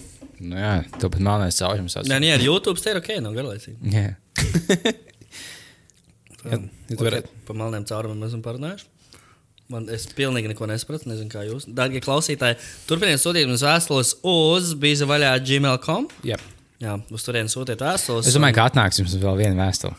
Nu, 0.41 0.57
jā, 0.57 0.73
tu 0.97 1.07
pat 1.11 1.21
melnais 1.21 1.59
caurums. 1.61 1.95
Nē, 2.09 2.17
nē, 2.23 2.33
ar 2.35 2.43
YouTube 2.43 2.81
te 2.81 2.91
ir 2.91 2.99
ok, 2.99 3.13
nav 3.23 3.37
garlaicīgi. 3.37 3.93
Jā. 3.93 4.09
Ja, 6.41 6.57
ja 6.89 6.95
tu 6.97 7.05
varētu. 7.05 7.29
Par 7.45 7.53
melniem 7.53 7.83
caurumiem 7.85 8.25
esam 8.25 8.39
parunājuši. 8.41 8.87
Man, 9.69 9.85
es 9.93 10.07
pilnīgi 10.17 10.49
neko 10.51 10.65
nesapratu. 10.67 11.05
Nezinu, 11.11 11.29
kā 11.29 11.43
jūs. 11.45 11.67
Darbie 11.69 12.01
klausītāji, 12.03 12.57
turpiniet 12.89 13.21
sūtīt 13.21 13.45
mums 13.45 13.61
vēstules 13.61 14.15
uz 14.27 14.73
bija 14.81 15.07
vaļā 15.11 15.35
gmail.com. 15.45 16.09
Jā. 16.27 16.39
Jā, 16.81 16.95
uz 17.13 17.21
turienes 17.21 17.53
sūtiet 17.53 17.81
vēstules. 17.83 18.25
Es 18.25 18.33
domāju, 18.33 18.55
ka 18.57 18.63
atnāks 18.71 18.97
jums 18.97 19.13
vēl 19.21 19.37
viena 19.37 19.67
vēstule. 19.67 19.93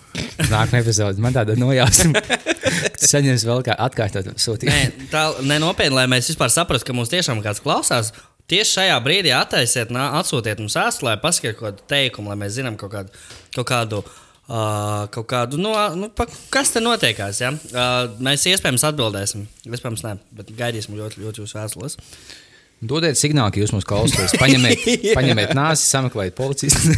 Nākamā 0.50 0.80
epizode. 0.82 1.22
Man 1.22 1.36
tāda 1.36 1.54
nojausim. 1.58 2.16
Tu 2.16 3.10
saņems 3.10 3.44
vēl 3.46 3.62
kā 3.68 3.76
atkārtot 3.86 4.32
sūtījumu. 4.42 4.74
Nē, 4.74 5.06
tā 5.12 5.22
ne 5.46 5.60
nopietni, 5.62 5.94
lai 6.00 6.08
mēs 6.10 6.32
vispār 6.32 6.50
saprastu, 6.50 6.90
ka 6.90 6.96
mums 6.98 7.12
tiešām 7.12 7.44
kāds 7.44 7.62
klausās. 7.62 8.10
Tieši 8.50 8.80
šajā 8.80 8.98
brīdī 9.04 9.30
attaisiet, 9.36 9.94
nā, 9.94 10.08
atsūtiet 10.18 10.58
mums 10.58 10.74
vēstuli, 10.76 11.14
pasakiet 11.22 11.54
kaut 11.60 11.68
kādu 11.68 11.88
teikumu, 11.94 12.32
lai 12.32 12.40
mēs 12.42 12.58
zinām 12.58 12.74
kaut 12.80 12.92
kādu. 12.96 13.24
Kaut 13.54 13.70
kādu 13.70 14.02
Uh, 14.42 15.06
kaut 15.14 15.28
kādu, 15.30 15.56
nu, 15.56 15.70
nu, 15.94 16.08
pa, 16.10 16.26
kas 16.52 16.72
te 16.74 16.80
notiekās? 16.82 17.38
Ja? 17.40 17.52
Uh, 17.54 18.10
mēs 18.26 18.42
iespējams 18.50 18.82
atbildēsim. 18.88 19.44
Iespējams, 19.70 20.02
nē, 20.02 20.16
bet 20.34 20.50
gaidīsim 20.58 20.96
ļoti, 20.98 21.22
ļoti 21.22 21.40
jūsu 21.44 21.56
vēstules. 21.60 21.94
Dodiet 22.82 23.14
signālu, 23.18 23.52
ka 23.54 23.60
jūs 23.62 23.72
mūs 23.76 23.86
klausāties. 23.86 24.34
Paņemiet, 24.40 24.78
paņemiet 25.18 25.52
nāsi, 25.54 25.86
sameklējiet 25.92 26.34
policistu. 26.38 26.92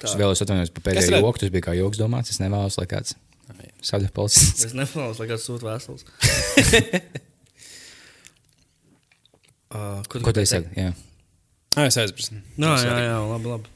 Es 0.00 0.14
vēlos 0.16 0.40
atvainoties 0.40 0.70
par 0.72 0.84
pēdējo 0.86 1.10
redz? 1.12 1.20
joku. 1.20 1.40
Tas 1.42 1.50
bija 1.52 1.64
kā 1.66 1.72
joks 1.76 1.98
domāts. 2.00 2.30
Es 2.32 2.38
nevēlos, 2.40 2.78
lai 2.80 2.86
kāds 2.88 3.12
sadaļas 3.84 4.14
policists. 4.16 4.64
Es 4.70 4.72
nevēlos, 4.76 5.18
lai 5.20 5.26
kāds 5.28 5.44
sūta 5.44 5.66
vēstules. 5.68 6.06
uh, 9.74 10.00
kur 10.10 10.22
Ko 10.24 10.32
tu 10.36 10.44
saki? 10.48 10.70
Jā. 10.78 10.92
Ah, 11.76 11.86
es 11.86 11.96
aizmirsu. 12.00 12.40
Jā, 12.58 12.72
jā, 12.82 12.94
jā, 13.06 13.18
labi. 13.30 13.52
labi. 13.52 13.70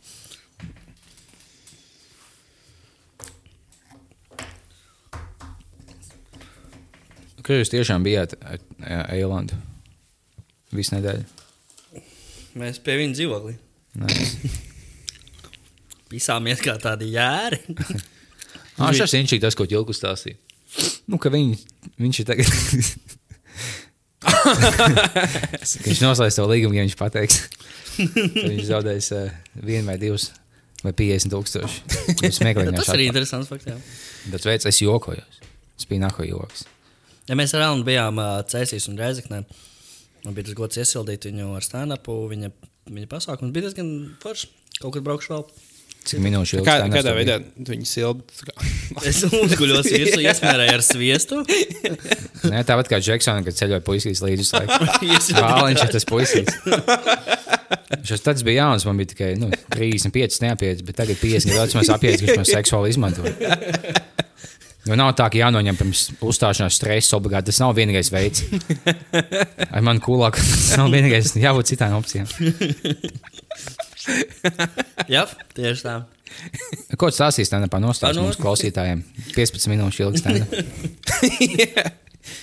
Kur 7.44 7.60
jūs 7.60 7.72
tiešām 7.72 8.04
bijāt 8.06 8.36
Eilandā? 9.12 9.58
Visu 10.74 10.96
nedēļu. 10.96 11.24
Mēs 12.58 12.80
pie 12.82 12.96
viņa 13.00 13.18
dzīvoklī. 13.18 13.56
Pisāmies 16.12 16.62
kā 16.62 16.76
tādi 16.82 17.12
jēri. 17.14 17.60
Ah, 18.78 18.90
šis 18.94 19.12
ir 19.14 19.22
viņš, 19.22 19.36
tas, 19.42 19.56
ko 19.58 19.66
Čilku 19.70 19.94
stāstīja. 19.94 20.38
Nu, 21.10 21.18
ka 21.22 21.30
viņi, 21.30 21.58
viņš 22.00 22.22
ir 22.22 22.26
tagad. 22.30 22.48
Viņš 25.84 26.00
noslēdz 26.00 26.36
to 26.38 26.44
līgumu, 26.48 26.76
ja 26.76 26.84
viņš 26.84 26.96
pateiks. 27.00 27.36
viņš 27.96 28.64
zaudēs 28.68 29.10
uh, 29.16 29.32
vienu 29.60 29.86
vai 29.88 29.96
divus 30.00 30.30
vai 30.84 30.92
50 30.96 31.32
tūkstoši. 31.32 31.76
Tas 32.20 32.92
arī 32.92 33.06
ir 33.06 33.12
interesants 33.12 33.48
fakts. 33.48 33.96
Tas 34.32 34.48
veids, 34.48 34.68
es 34.68 34.80
jokojos. 34.84 35.40
Tas 35.74 35.88
bija 35.90 36.04
naho 36.04 36.26
joks. 36.28 36.66
Ja 37.28 37.36
mēs 37.38 37.54
ar 37.56 37.68
Alnu 37.70 37.86
bijām 37.86 38.18
uh, 38.20 38.40
Cēsīs 38.48 38.88
un 38.90 38.98
Reizeknē, 39.00 39.44
man 40.24 40.36
bija 40.36 40.50
tas 40.50 40.58
gods 40.58 40.80
iesildīt 40.80 41.28
viņu 41.30 41.54
ar 41.56 41.64
stand-upu. 41.64 42.18
Viņa, 42.32 42.50
viņa 42.90 43.10
pasākums 43.10 43.54
bija 43.54 43.68
diezgan 43.68 43.94
foršs. 44.22 44.50
Kaut 44.80 44.96
kad 44.96 45.06
braukšu 45.06 45.32
vēl. 45.32 45.46
Cik 46.04 46.20
minūšu 46.20 46.60
kādā 46.66 46.84
tev 46.92 47.06
bija? 47.06 47.14
veidā 47.16 47.36
viņi 47.70 47.86
silda? 47.88 48.24
Es 49.08 49.22
uzguļos 49.24 49.88
visu, 49.88 50.18
iesmērēju 50.20 50.74
ar 50.76 50.82
sviestu. 50.84 51.40
Nē, 52.52 52.60
tāpat 52.68 52.90
kā 52.92 52.98
Džeksona, 53.00 53.44
kad 53.46 53.56
ceļoja 53.56 53.80
puisis 53.86 54.20
līdzi 54.24 54.44
uz 54.44 54.52
laiku. 54.52 54.90
Yes, 55.08 55.30
Vāliņš 55.32 55.86
ir 55.86 55.94
tas 55.94 56.06
puisis. 56.08 56.52
Šis 58.04 58.24
tāds 58.26 58.44
bija 58.44 58.66
jauns, 58.66 58.84
man 58.84 59.00
bija 59.00 59.14
tikai 59.14 59.30
nu, 59.40 59.48
35, 59.72 60.42
neapiet, 60.44 60.84
bet 60.84 61.00
tagad 61.00 61.16
50 61.22 61.54
gadu 61.54 61.64
vecumā 61.64 61.96
apiet, 61.96 62.20
ka 62.20 62.28
viņš 62.28 62.42
man 62.42 62.50
seksuāli 62.52 62.92
izmantoja. 62.92 63.54
Jo 64.84 64.96
nav 65.00 65.14
tā, 65.16 65.30
ka 65.32 65.38
jānoņem 65.40 65.76
pirms 65.78 66.00
uzstāšanās 66.20 66.76
stresa 66.76 67.16
obligāti. 67.16 67.48
Tas 67.48 67.60
nav 67.62 67.70
vienīgais 67.78 68.10
veids. 68.12 68.42
Ar 69.70 69.80
mani 69.86 70.02
kūlāk, 70.04 70.36
tas 70.40 70.74
nav 70.76 70.90
vienīgais. 70.92 71.30
Jābūt 71.40 71.70
citām 71.72 71.94
opcijām. 71.96 72.26
Jā, 75.08 75.22
tieši 75.56 75.80
tā. 75.86 75.94
Ko 77.00 77.08
tu 77.08 77.14
stāstīsi 77.16 77.48
tam 77.52 77.62
par 77.64 77.72
Pa, 77.78 77.82
nostāstu 77.86 78.18
nu- 78.20 78.26
mūsu 78.28 78.38
klausītājiem? 78.42 79.00
15 79.32 79.70
minūšu 79.72 79.98
ilgs 80.04 80.20
tam. 80.24 80.34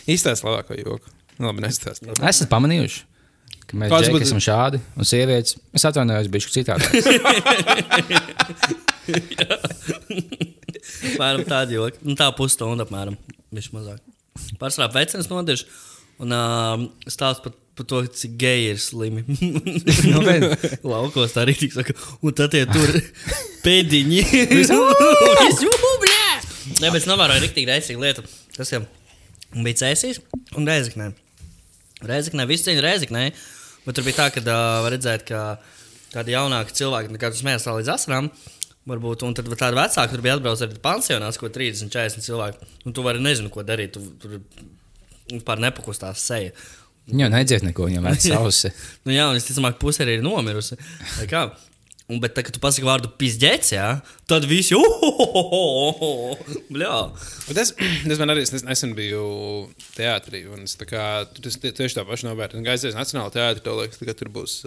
Izstāst 0.10 0.41
labāko 0.47 0.71
joku. 0.80 1.08
Nu, 1.38 1.43
Labi, 1.51 1.62
nestāst. 1.65 2.01
Esat 2.21 2.47
pamanījuši, 2.51 2.99
ka 3.67 3.71
mēs 3.82 3.89
Kāds 3.93 4.04
džeki 4.08 4.15
būtu- 4.17 4.27
esam 4.30 4.41
šādi, 4.45 4.77
un 4.97 5.04
sievietes. 5.10 5.51
Es 5.77 5.84
atvainojos, 5.89 6.27
bijuši 6.34 6.56
citādi. 6.58 6.84
Apmēram 11.12 11.44
tāda 11.48 11.76
joka. 11.76 12.00
Nu, 12.06 12.16
tā 12.20 12.28
pusstunda 12.36 12.86
apmēram. 12.86 13.18
Viņš 13.54 13.72
mazāk. 13.76 14.00
Pārsvarā 14.62 14.90
vecens 14.94 15.30
nodeļš 15.30 15.64
un 16.22 16.36
uh, 16.36 16.86
stāsta 17.10 17.46
par, 17.46 17.56
par 17.78 17.88
to, 17.90 18.02
cik 18.22 18.38
geji 18.42 18.72
ir 18.74 18.80
slimi. 18.82 19.22
Nu, 20.12 20.20
Laukos 20.88 21.36
tā 21.36 21.40
arī 21.46 21.56
tik 21.58 21.74
saka. 21.76 21.96
Un 22.22 22.36
tad 22.38 22.54
tie 22.56 22.64
tur 22.70 22.90
pēdiņi. 23.66 24.22
Nē, 26.82 26.90
bet 26.90 27.02
es 27.02 27.10
novēroju 27.10 27.46
riktīgi 27.46 27.70
reizīgi 27.70 28.02
lietu. 28.02 28.22
Tas 28.56 28.72
jau 28.74 28.82
bija 29.58 29.82
cēsīs 29.84 30.22
un 30.58 30.70
reizeknē. 30.70 31.12
Reizeknē, 32.08 32.48
visu 32.50 32.70
cieņu 32.70 32.86
reizeknē. 32.86 33.28
Bet 33.86 33.98
tur 33.98 34.06
bija 34.06 34.24
tā, 34.24 34.28
ka 34.34 34.40
uh, 34.46 34.90
redzēt, 34.94 35.26
ka 35.28 35.38
tādi 36.14 36.36
jaunāki 36.36 36.76
cilvēki, 36.78 37.14
nekad 37.16 37.38
smējās 37.38 37.66
tā 37.66 37.72
līdz 37.78 37.90
asarām, 37.96 38.30
varbūt, 38.89 39.26
un 39.28 39.36
tad 39.38 39.50
tādi 39.52 39.78
vecāki 39.78 40.15
tur 40.15 40.24
bija 40.26 40.36
atbraucis 40.38 40.65
arī 40.65 40.80
pansionāts, 40.84 41.39
ko 41.41 41.50
30, 41.54 41.91
40 41.94 42.26
cilvēki. 42.26 42.70
Un 42.88 42.96
tu 42.98 43.06
vari 43.06 43.22
nezinu, 43.24 43.52
ko 43.54 43.65
darīt. 43.65 43.98
Tu, 43.98 44.04
tur 44.22 44.39
vispār 45.32 45.62
nepakustās 45.63 46.24
seja. 46.32 46.54
Viņam 47.12 47.34
nedzird 47.34 47.65
neko, 47.65 47.89
viņam 47.89 48.08
vajag 48.10 48.26
sausi. 48.36 48.72
Nu, 49.06 49.13
jā, 49.15 49.28
un 49.32 49.39
es 49.39 49.48
ka 49.50 49.74
puse 49.82 50.06
arī 50.06 50.20
ir 50.20 50.26
nomirusi. 50.26 50.78
Un, 52.12 52.19
bet, 52.19 52.34
tā, 52.36 52.43
kad 52.43 52.52
tu 52.56 52.60
pasaki 52.60 52.84
vārdu 52.84 53.08
pizdzēts, 53.21 53.71
jā, 53.71 53.86
tad 54.28 54.43
visi. 54.50 54.76
Bet 57.47 57.60
Es, 57.62 57.71
es 57.80 58.19
man 58.19 58.32
arī 58.34 58.43
es 58.43 58.52
nesen 58.65 58.91
biju 58.97 59.21
teātrī, 59.95 60.43
un 60.52 60.65
es 60.67 60.76
kā, 60.80 61.06
tie- 61.62 61.71
tieši 61.78 61.97
tā 62.00 62.04
pašu 62.08 62.28
novērtēju. 62.28 62.63
Gaizies 62.65 62.97
Nacionālajā 62.97 63.36
teātrī, 63.38 63.63
to 63.65 63.76
liekas, 63.80 64.02
ka 64.02 64.15
tur 64.17 64.32
būs 64.34 64.58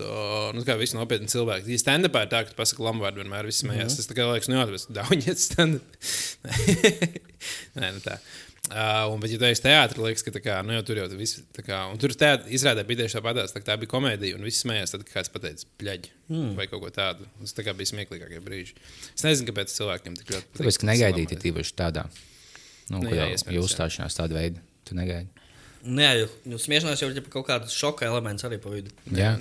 nu, 0.57 0.65
visi 0.81 0.97
nopietni 0.97 1.29
cilvēki. 1.33 1.69
Ja 1.75 1.83
stand-upā 1.83 2.25
ir 2.27 2.33
tā, 2.33 2.45
ka 2.47 2.55
tu 2.55 2.59
pasaki 2.63 2.85
lamvārdu 2.87 3.23
vienmēr, 3.23 3.49
visi 3.51 3.65
smējās. 3.67 3.99
Tas 4.01 4.09
tā 4.11 4.17
kā 4.19 4.29
liekas, 4.31 4.49
nu 4.53 4.59
jā, 4.61 4.67
tas 4.73 4.89
daudziet 5.01 5.43
stand-up. 5.43 5.85
Nē, 7.81 7.93
nu 7.99 8.01
tā. 8.05 8.19
Uh, 8.65 9.11
un, 9.13 9.19
bet, 9.21 9.29
ja 9.29 9.37
tu 9.37 9.45
esi 9.45 9.61
teātrī, 9.61 10.01
liekas, 10.01 10.23
ka 10.25 10.33
tā 10.33 10.41
kā, 10.41 10.55
nu, 10.65 10.73
jau 10.79 10.85
tur 10.89 11.03
jau 11.03 11.09
viss 11.19 11.43
tā 11.53 11.61
kā, 11.67 11.83
un 11.93 11.99
tur 12.01 12.15
teātrī 12.17 12.55
izrādē 12.57 12.81
bija 12.89 13.03
tieši 13.03 13.19
tāpatās, 13.19 13.53
tā, 13.53 13.61
tā 13.67 13.77
bija 13.77 13.93
komēdija, 13.93 14.39
un 14.39 14.47
viss 14.49 14.65
smējās, 14.65 14.95
tad 14.95 15.05
kāds 15.05 15.33
pateica, 15.35 15.69
pļaģi, 15.83 16.13
mm. 16.33 16.55
vai 16.57 16.65
kaut 16.71 16.81
ko 16.87 16.93
tādu. 16.95 17.29
Tas 17.43 17.53
tā 17.59 17.67
kā 17.67 17.75
bija 17.77 17.93
smieklīgākie 17.93 18.41
brīži. 18.45 18.79
Es 19.13 19.27
nezinu, 19.27 19.51
kāpēc 19.51 19.75
cilvēkiem 19.75 20.17
tik 20.23 20.33
ļoti. 20.33 20.49
Tāpēc, 20.57 20.81
ka 20.81 20.89
negaidīti 20.89 21.37
ir 21.37 21.43
tīpaši 21.45 21.77
tādā. 21.77 22.07
Nu, 22.89 23.03
Nu, 23.05 23.13
jā, 23.13 23.31
jau 23.33 23.59
jā. 23.59 23.65
uzstāšanās 23.65 24.17
tāda 24.17 24.37
veida. 24.37 24.65
Tu 24.85 24.97
negaidi. 24.97 25.29
Nē, 25.85 26.09
jau, 26.23 26.29
jau 26.55 26.59
smiešanās 26.61 27.01
jau 27.01 27.11
ir 27.13 27.21
kaut 27.33 27.47
kāds 27.49 27.77
šoka 27.77 28.09
elements 28.09 28.45
arī 28.49 28.59
pa 28.61 28.73
vidu. 28.73 28.93
Jā. 29.13 29.35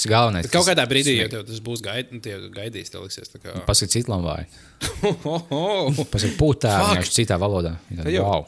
Tas 0.00 0.06
ir 0.08 0.12
galvenais. 0.14 0.46
Bet 0.48 0.54
kaut 0.56 0.64
kādā 0.70 0.86
brīdī, 0.88 1.18
ja 1.20 1.26
tev 1.28 1.42
tas 1.44 1.58
būs 1.60 1.82
gaid, 1.84 2.08
nu, 2.14 2.22
tie 2.24 2.38
gaidīs, 2.54 2.88
tev 2.88 3.02
liksies 3.04 3.28
kā. 3.36 3.52
Pasaka 3.68 3.92
citam 3.92 4.24
vārdu. 4.24 4.48
Ohoho! 5.10 6.04
Pasaka 6.08 6.32
pūtā, 6.40 6.72
vienkārši 6.86 7.18
citā 7.20 7.36
valodā. 7.40 7.74
Jau- 8.08 8.24
Wow. 8.24 8.46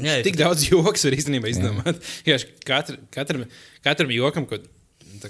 Jā, 0.00 0.18
Tik 0.24 0.36
daudz 0.40 0.62
joks 0.70 1.02
var 1.08 1.16
īstenībā 1.16 1.48
izdomāt. 1.52 1.98
Katru, 2.68 2.96
katram, 3.12 3.42
katram 3.84 4.12
jokam, 4.14 4.46
ko 4.48 4.56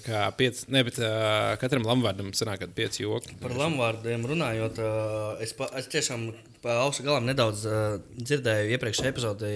kā 0.04 0.26
pieci, 0.38 0.66
ne, 0.70 0.85
bet 0.87 0.98
uh, 1.02 1.56
katram 1.59 1.83
lamvārdam 1.88 2.28
sanāk, 2.37 2.61
kad 2.62 2.74
pieci 2.76 3.02
joki. 3.02 3.35
Par 3.42 3.54
lamuvārdiem 3.59 4.26
runājot, 4.30 4.78
uh, 4.78 5.42
es, 5.42 5.54
pa, 5.59 5.66
es 5.80 5.88
tiešām 5.90 6.28
pa 6.62 6.76
ausu 6.85 7.02
galam 7.06 7.26
nedaudz 7.26 7.64
uh, 7.66 7.96
dzirdēju 8.20 8.76
iepriekšējā 8.76 9.11
epizodē, 9.14 9.50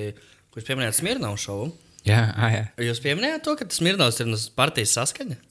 kur 0.51 0.63
jūs 0.63 0.71
pieminējāt 0.73 0.99
Smirnovu 0.99 1.39
šovu. 1.45 1.69
Jā, 2.05 2.19
ah, 2.37 2.51
jā. 2.53 2.65
Jūs 2.85 2.99
pieminējāt 3.01 3.41
to, 3.47 3.55
ka 3.57 3.65
tas 3.65 3.79
Smirnovs 3.81 4.19
ir 4.21 4.27
no 4.29 4.37
partijas 4.59 4.93
saskaņa? 4.99 5.39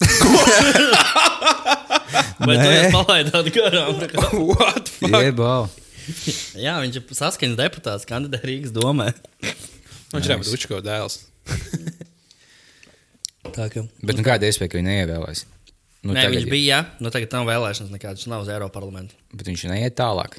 Vai 2.43 2.55
to 2.59 2.67
jūs 2.69 2.93
palaidāt 2.93 3.47
garām? 3.55 3.97
What? 4.51 4.91
Fuck? 4.99 5.15
Jebo. 5.17 5.49
Jā, 6.59 6.75
viņš 6.83 6.95
ir 6.99 7.03
saskaņas 7.17 7.57
deputāts, 7.57 8.05
kandidē 8.05 8.37
Rīgas 8.45 8.73
domē. 8.75 9.09
Viņš 10.13 10.29
ir 10.29 10.37
būs 10.43 10.53
Učko 10.59 10.77
dēls. 10.85 11.15
Tā 13.53 13.65
kā. 13.73 13.81
Bet 14.05 14.15
nu, 14.19 14.23
kāda 14.25 14.45
iespēja, 14.47 14.69
ka 14.71 14.77
viņi 14.79 14.89
neievēlēs? 14.91 15.39
Nu, 16.03 16.09
Nē, 16.13 16.19
tagad 16.25 16.35
viņš 16.35 16.45
jau- 16.45 16.51
bija, 16.53 16.67
jā, 16.69 16.79
nu 17.01 17.07
tagad 17.15 17.29
nav 17.33 17.43
vēlēšanas 17.47 17.91
nekādas, 17.95 18.19
viņš 18.21 18.29
nav 18.29 18.39
uz 18.43 18.49
Eiropas 18.51 18.75
parlamentu. 18.75 19.13
Bet 19.33 19.45
viņš 19.47 19.61
neiet 19.71 19.95
tālāk. 19.97 20.31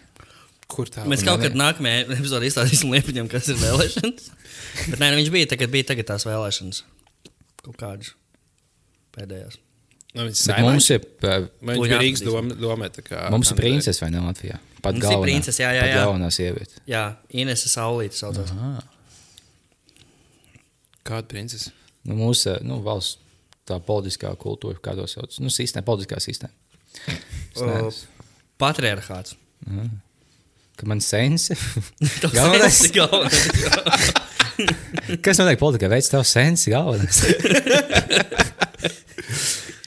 Kur 0.74 0.90
tā? 0.90 1.04
Mēs 1.10 1.22
kaut 1.26 1.42
kad 1.44 1.54
nākamajā 1.58 2.06
epizodē 2.16 2.48
izstāstīsim 2.48 2.90
Liepiņam, 2.94 3.28
kas 3.30 3.50
ir 3.52 3.60
vēlēšanas. 3.60 4.30
Bet 4.90 4.98
nē, 4.98 5.12
nu 5.12 5.20
viņš 5.20 5.30
bija 5.34 5.50
tagad, 5.54 5.70
bija 5.74 5.90
tagad 5.92 6.10
tās 6.10 6.26
vēlēšanas. 6.26 6.82
Kaut 7.62 7.78
kādas 7.78 8.14
pēdējās. 9.14 9.60
Nu, 10.14 10.28
mums 10.62 10.86
ir, 10.94 11.02
bija 11.18 11.98
Rīgas 11.98 12.22
doma, 12.22 12.54
domē, 12.54 12.86
kā. 13.02 13.24
mums 13.34 13.50
ir 13.50 13.58
princese 13.58 14.04
vai 14.04 14.12
ne 14.14 14.20
Latvijā? 14.22 14.60
Pat 14.84 14.94
Mums 14.94 15.00
ir 15.00 15.08
galvenā, 15.08 15.24
princese, 15.24 15.62
jā, 15.64 15.70
jā, 15.74 15.80
pat 15.80 15.90
jā. 15.90 16.00
galvenā 16.04 16.28
sieviete. 16.34 16.82
Jā, 16.86 17.02
Inese 17.40 17.70
Saulīte 17.72 18.18
saucās. 18.18 18.52
Kāda 21.08 21.26
princese? 21.30 21.72
Nu, 22.04 22.18
mūsu 22.20 22.54
nu, 22.68 22.78
valsts 22.84 23.18
tā 23.66 23.80
politiskā 23.82 24.30
kultūra, 24.38 24.76
kā 24.84 24.94
to 24.98 25.08
sauc, 25.10 25.34
nu, 25.40 25.50
sistēma, 25.52 25.86
politiskā 25.88 26.20
sistēma. 26.22 26.52
Patriarchāts. 28.60 29.34
Ka 30.74 30.86
man 30.90 31.00
sensi. 31.04 31.54
Tas 32.22 32.32
Galvenais. 32.34 32.80
ir 32.88 32.92
galvenais. 32.96 34.12
Kas 35.24 35.38
notiek 35.40 35.58
politikā? 35.60 35.90
Veids 35.90 36.10
tev 36.10 36.24
sensi 36.26 36.72
galvenais. 36.74 37.22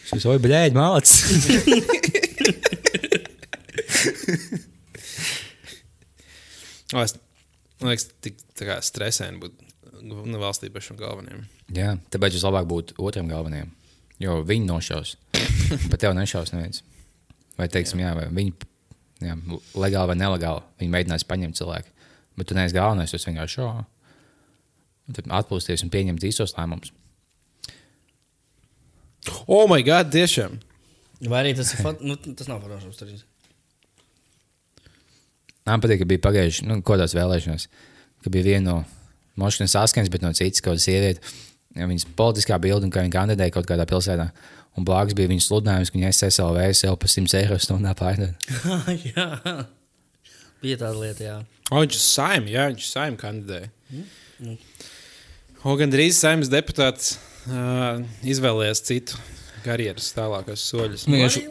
Šis 0.08 0.26
oi, 0.32 0.38
bļēģi, 0.40 0.76
māc. 0.78 1.08
O, 6.96 7.04
es, 7.04 7.18
man 7.82 7.92
liekas, 7.92 8.08
tik 8.24 8.40
stresaini 8.88 9.42
būt 9.42 9.58
nu, 10.08 10.40
valstī 10.40 10.70
pašam 10.72 10.96
galvenajam. 11.00 11.44
Jā, 11.76 11.98
tāpēc 12.14 12.38
es 12.40 12.46
labāk 12.48 12.70
būtu 12.70 12.96
otram 13.04 13.28
galvenajam. 13.32 13.74
Jo 14.24 14.40
viņi 14.48 14.66
nošaus. 14.70 15.18
Bet 15.92 16.00
tev 16.02 16.16
nešaus 16.18 16.54
neviens. 16.56 16.80
Vai 17.60 17.68
teiksim, 17.74 18.00
jā, 18.02 18.14
vai 18.18 18.30
viņi 18.32 18.56
jā, 19.24 19.36
legāli 19.78 20.12
vai 20.12 20.18
nelegāli. 20.20 20.66
Viņi 20.82 20.94
mēģinās 20.94 21.28
paņemt 21.28 21.60
cilvēku. 21.60 21.94
Bet 22.38 22.50
tu 22.50 22.58
neesi 22.58 22.76
galvenais, 22.78 23.14
esi 23.14 23.30
vienkārši 23.32 23.60
šo. 23.60 23.72
Tad 25.18 25.30
atpūsties 25.40 25.86
un 25.86 25.92
pieņemt 25.94 26.26
īstos 26.28 26.54
lēmumus. 26.58 26.94
Oh, 29.48 29.66
my 29.70 29.82
God, 29.84 30.12
tiešām! 30.14 30.60
Vai 31.28 31.42
arī 31.42 31.56
tas 31.58 31.72
ir 31.74 31.82
fot... 31.82 32.04
nu, 32.06 32.16
tas 32.18 32.50
nav 32.50 32.62
foršs 32.64 33.00
tur. 33.00 33.16
Man 35.68 35.82
patīk, 35.84 36.04
ka 36.04 36.08
bija 36.08 36.24
pagājuši, 36.24 36.68
nu, 36.70 36.78
kodās 36.86 37.16
vēlēšanās, 37.18 37.66
ka 38.24 38.32
bija 38.32 38.46
viena 38.46 38.66
no 38.70 38.78
mašīnas 39.42 39.76
saskaņas, 39.76 40.12
bet 40.14 40.24
no 40.24 40.32
citas 40.38 40.64
kaut 40.64 40.78
kāda 40.78 40.86
sieviete. 40.86 41.34
Ja 41.78 41.90
viņas 41.90 42.08
politiskā 42.18 42.58
bilde, 42.62 42.88
un 42.88 42.94
kā 42.94 43.04
viņa 43.04 43.14
kandidēja 43.14 43.54
kaut 43.58 43.68
kādā 43.70 43.86
pilsētā. 43.90 44.30
Un 44.78 44.86
blakus 44.86 45.18
bija 45.18 45.32
viņas 45.32 45.48
sludinājums, 45.50 45.92
ka 45.92 45.98
viņa 45.98 46.12
SSLV 46.14 46.66
sev 46.78 46.98
par 47.02 47.10
100 47.10 47.40
eiro 47.40 47.58
stundā 47.62 47.94
pārdod. 47.98 48.50
jā, 49.10 49.28
bija 50.62 50.82
tāda 50.84 50.94
lieta, 51.00 51.24
jā. 51.26 51.38
O, 51.72 51.82
viņš 51.82 51.98
ir 51.98 52.04
saimnieks, 52.04 52.54
jā, 52.54 52.68
viņš 52.72 52.84
ir 52.84 52.92
saimnieks 52.92 53.24
kandidēja. 53.24 53.72
O, 55.66 55.74
gan 55.80 55.92
drīz 55.92 56.20
saimnes 56.22 56.52
deputāts 56.54 57.16
uh, 57.50 58.04
izvēlējās 58.22 58.86
citu 58.86 59.18
karjeras 59.66 60.12
tālākos 60.16 60.64
soļus. 60.70 61.08
Vienkārši 61.10 61.44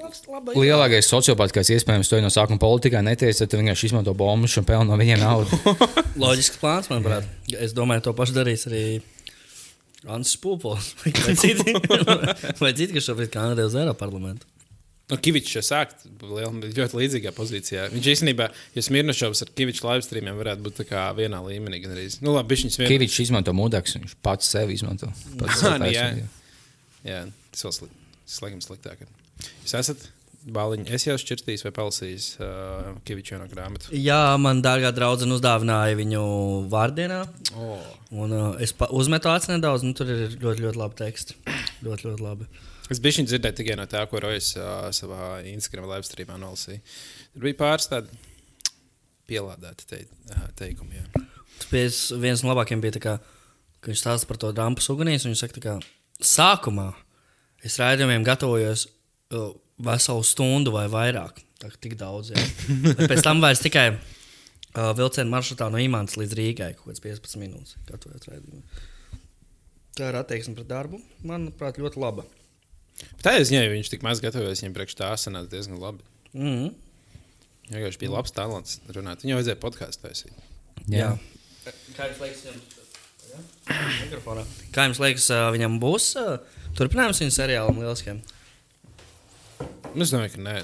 lielākais 0.56 1.10
sociopāts, 1.10 1.54
kāds 1.54 1.72
iespējams 1.74 2.10
to 2.10 2.20
no 2.22 2.30
sākuma 2.32 2.60
politikā 2.62 3.02
neteica, 3.04 3.44
tad 3.44 3.58
vienkārši 3.60 3.90
izmanto 3.90 4.14
bombas 4.16 4.56
un 4.60 4.66
pelna 4.68 4.92
no 4.92 5.00
viņiem 5.00 5.20
naudu. 5.20 5.58
Loģisks 6.22 6.62
plāns, 6.62 6.88
manuprāt. 6.92 7.28
Es 7.58 7.74
domāju, 7.76 8.06
to 8.06 8.16
pašu 8.16 8.38
darīs 8.38 8.66
arī 8.70 8.84
Ansis 10.14 10.38
Pūpols. 10.42 10.92
Vai 11.04 11.34
citi, 11.38 11.74
vai 12.60 12.72
citi 12.76 12.92
kas 12.96 13.08
šobrīd 13.08 13.32
kandidē 13.34 13.66
uz 13.68 13.74
Eiropas 13.78 14.02
parlamentu. 14.04 14.46
Nu, 15.06 15.14
Kavičs 15.22 15.52
jau 15.54 15.62
sāk 15.62 15.92
liel- 16.18 16.56
ļoti 16.74 16.98
līdzīgā 16.98 17.30
pozīcijā. 17.36 17.84
Viņš 17.92 18.06
īstenībā, 18.10 18.48
ja 18.74 18.82
Smirnošovs 18.82 19.44
ar 19.44 19.52
Kavičs 19.54 19.84
live 19.86 20.02
streamiem 20.02 20.34
varētu 20.40 20.64
būt 20.66 20.80
vienā 21.14 21.38
līmenī. 21.46 21.78
Gandrīz. 21.84 22.16
Nu, 22.26 22.32
labi, 22.34 22.56
viņš 22.56 22.74
smir... 22.74 22.90
Kavičs 22.90 23.20
izmanto 23.28 23.54
mudaks, 23.54 23.94
viņš 24.00 24.16
pats 24.26 24.50
sevi 24.50 24.74
izmanto. 24.74 25.12
Pats 25.38 25.62
sev 25.62 25.76
Nu, 25.82 25.86
jā. 25.94 26.08
personīgi. 26.08 26.26
Jā, 27.06 27.20
tas 27.54 27.62
vēl 27.68 27.76
sliktāk. 28.66 29.06
Jūs 29.62 29.76
esat 29.78 30.08
Bāliņu. 30.46 30.86
Es 30.94 31.02
jau 31.08 31.16
šķirstījis 31.18 31.64
vai 31.66 31.72
palasījis 31.74 32.26
uh, 32.38 32.90
Kavičāna 33.06 33.48
grāmatu. 33.50 33.90
Jā, 33.98 34.36
man 34.38 34.60
dārgā 34.62 34.92
draudzene 34.94 35.34
uzdāvināja 35.34 35.96
viņu 35.98 36.20
vārdienā. 36.70 37.24
Oh. 37.58 37.82
Un, 38.14 38.30
uh, 38.30 38.52
es 38.62 38.70
uzmetu 38.94 39.32
acis 39.32 39.50
nedaudz, 39.50 39.82
un 39.82 39.96
tur 39.98 40.12
ir 40.12 40.36
ļoti, 40.38 40.62
ļoti 40.68 40.78
labi 40.78 40.98
teksti. 41.00 41.38
Ļoti, 41.82 42.06
ļoti 42.06 42.22
labi. 42.22 42.46
Es 42.94 43.02
biju 43.02 43.18
viņa 43.18 43.32
dzirdēju 43.32 43.58
tikai 43.58 43.78
no 43.80 43.88
tā, 43.90 44.04
ko 44.06 44.22
Rojas 44.22 44.52
uh, 44.60 44.86
savā 44.94 45.40
Instagram 45.50 45.90
live 45.90 46.06
streamā 46.06 46.38
nolasīja. 46.38 46.78
Tur 47.34 47.48
bija 47.48 47.58
pāris 47.64 47.90
tādi 47.90 48.22
pielādēti 49.26 49.90
te, 49.90 50.02
uh, 50.30 50.46
teikumi. 50.62 51.02
Jā. 51.02 51.26
Tāpēc 51.64 52.00
viens 52.22 52.46
no 52.46 52.54
labākajiem 52.54 52.86
bija, 52.86 53.02
kā, 53.02 53.18
ka 53.82 53.90
viņš 53.90 54.06
stāsta 54.06 54.30
par 54.30 54.38
to 54.38 54.54
dāmas 54.54 54.86
ugunīs. 54.94 55.26
Viņš 55.26 55.42
saka, 55.42 55.66
ka 55.66 55.78
sākumā 56.22 56.92
es 57.66 57.82
raidījumiem 57.82 58.22
gatavojos 58.30 58.86
uh, 59.34 59.56
veselu 59.78 60.24
stundu 60.24 60.72
vai 60.74 60.86
vairāk. 60.92 61.42
Tā 61.60 61.70
kā 61.72 61.80
tik 61.80 61.96
daudz. 62.00 62.32
jā. 62.32 62.42
Bet 62.84 63.08
Pēc 63.12 63.22
tam 63.24 63.40
vairs 63.44 63.62
tikai 63.64 63.86
uh, 63.94 64.92
vilcienu 64.96 65.32
maršrutā 65.32 65.68
no 65.72 65.80
Imants 65.80 66.18
līdz 66.20 66.36
Rīgai 66.36 66.72
kaut 66.76 66.90
kāds 66.90 67.04
15 67.04 67.40
minūtes. 67.40 67.76
Tā 69.96 70.10
ir 70.10 70.18
attieksme 70.20 70.56
pret 70.58 70.68
darbu. 70.68 71.00
Manuprāt, 71.24 71.80
ļoti 71.80 72.00
laba. 72.02 72.26
Tā 73.24 73.36
es 73.40 73.52
viņai, 73.52 73.68
viņš 73.72 73.92
tik 73.92 74.04
maz 74.04 74.20
gatavojas, 74.24 74.62
viņam 74.62 74.76
priekš 74.76 74.96
tā 74.98 75.12
sanāca 75.20 75.52
diezgan 75.52 75.80
labi. 75.80 76.04
Mm 76.36 76.52
-hmm. 76.52 76.74
Jā, 77.66 77.82
viņš 77.82 77.98
bija 77.98 78.12
labs 78.12 78.32
talants 78.32 78.80
runāt. 78.88 79.24
Viņam 79.24 79.40
vajadzēja 79.40 79.60
podkāstu 79.60 80.06
taisīt. 80.06 80.32
Jā. 80.92 81.16
Kā 81.96 82.06
jums 82.08 82.20
liekas, 82.20 82.44
viņam, 82.44 82.60
Jā? 83.26 83.40
Mikrofonā. 84.04 84.44
Kā 84.74 84.86
jums 84.86 85.00
liekas, 85.02 85.26
viņam 85.56 85.80
būs 85.82 86.12
turpinājums 86.78 87.20
viņa 87.20 87.34
seriālam 87.34 87.80
lieliskiem? 87.82 88.20
Nu, 89.96 90.04
Es 90.04 90.12
domāju, 90.12 90.34
ka 90.34 90.42
nē. 90.44 90.56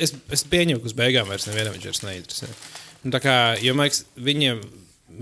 Es, 0.00 0.14
es 0.32 0.44
pieņemu, 0.48 0.80
ka 0.80 0.88
uz 0.88 0.94
beigām 0.96 1.28
vairs 1.28 1.44
nevienam 1.48 1.74
viņš 1.76 1.88
vairs 1.90 2.02
neinteresē. 2.06 2.48
Nu, 3.02 3.12
tā 3.12 3.20
kā, 3.20 3.34
jo, 3.60 3.74
man 3.76 3.88
liekas, 3.88 4.04
viņiem, 4.16 4.62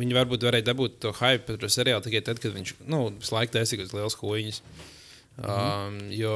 viņi 0.01 0.17
varbūt 0.17 0.45
varēja 0.47 0.69
dabūt 0.69 1.01
to 1.03 1.13
hype 1.19 1.49
par 1.49 1.59
to 1.61 1.71
seriālu 1.73 2.05
tikai 2.05 2.23
tad, 2.27 2.43
kad 2.43 2.55
viņš, 2.55 2.75
nu, 2.91 3.07
visu 3.17 3.35
laiku 3.35 3.57
taisīja 3.57 3.89
uz 3.89 3.95
liels 3.97 4.19
huīņas. 4.21 4.61
Um, 5.41 5.97
jo 6.13 6.35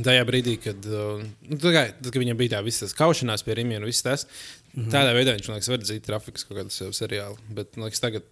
tajā 0.00 0.24
brīdī, 0.24 0.56
kad, 0.62 0.86
uh, 0.88 1.20
nu, 1.20 1.58
tā 1.60 1.74
kā, 1.74 1.84
tad, 1.98 2.10
kad 2.10 2.20
viņam 2.22 2.38
bija 2.40 2.56
tā 2.56 2.62
visa 2.64 2.88
kaušanās 2.96 3.44
pie 3.44 3.58
Rīgas 3.58 3.82
un 3.82 3.88
viss 3.90 4.06
tas, 4.06 4.24
mm 4.24 4.78
-hmm. 4.80 4.92
tādā 4.94 5.12
veidā 5.12 5.36
viņš, 5.36 5.48
man 5.50 5.60
liekas, 5.60 5.72
var 5.74 5.82
dzīt 5.82 6.06
trafikas 6.06 6.48
kaut 6.48 6.58
kādu 6.58 6.74
savu 6.74 6.96
seriālu. 6.96 7.36
Bet, 7.48 7.76
man 7.76 7.90
liekas, 7.90 8.00
tagad 8.00 8.24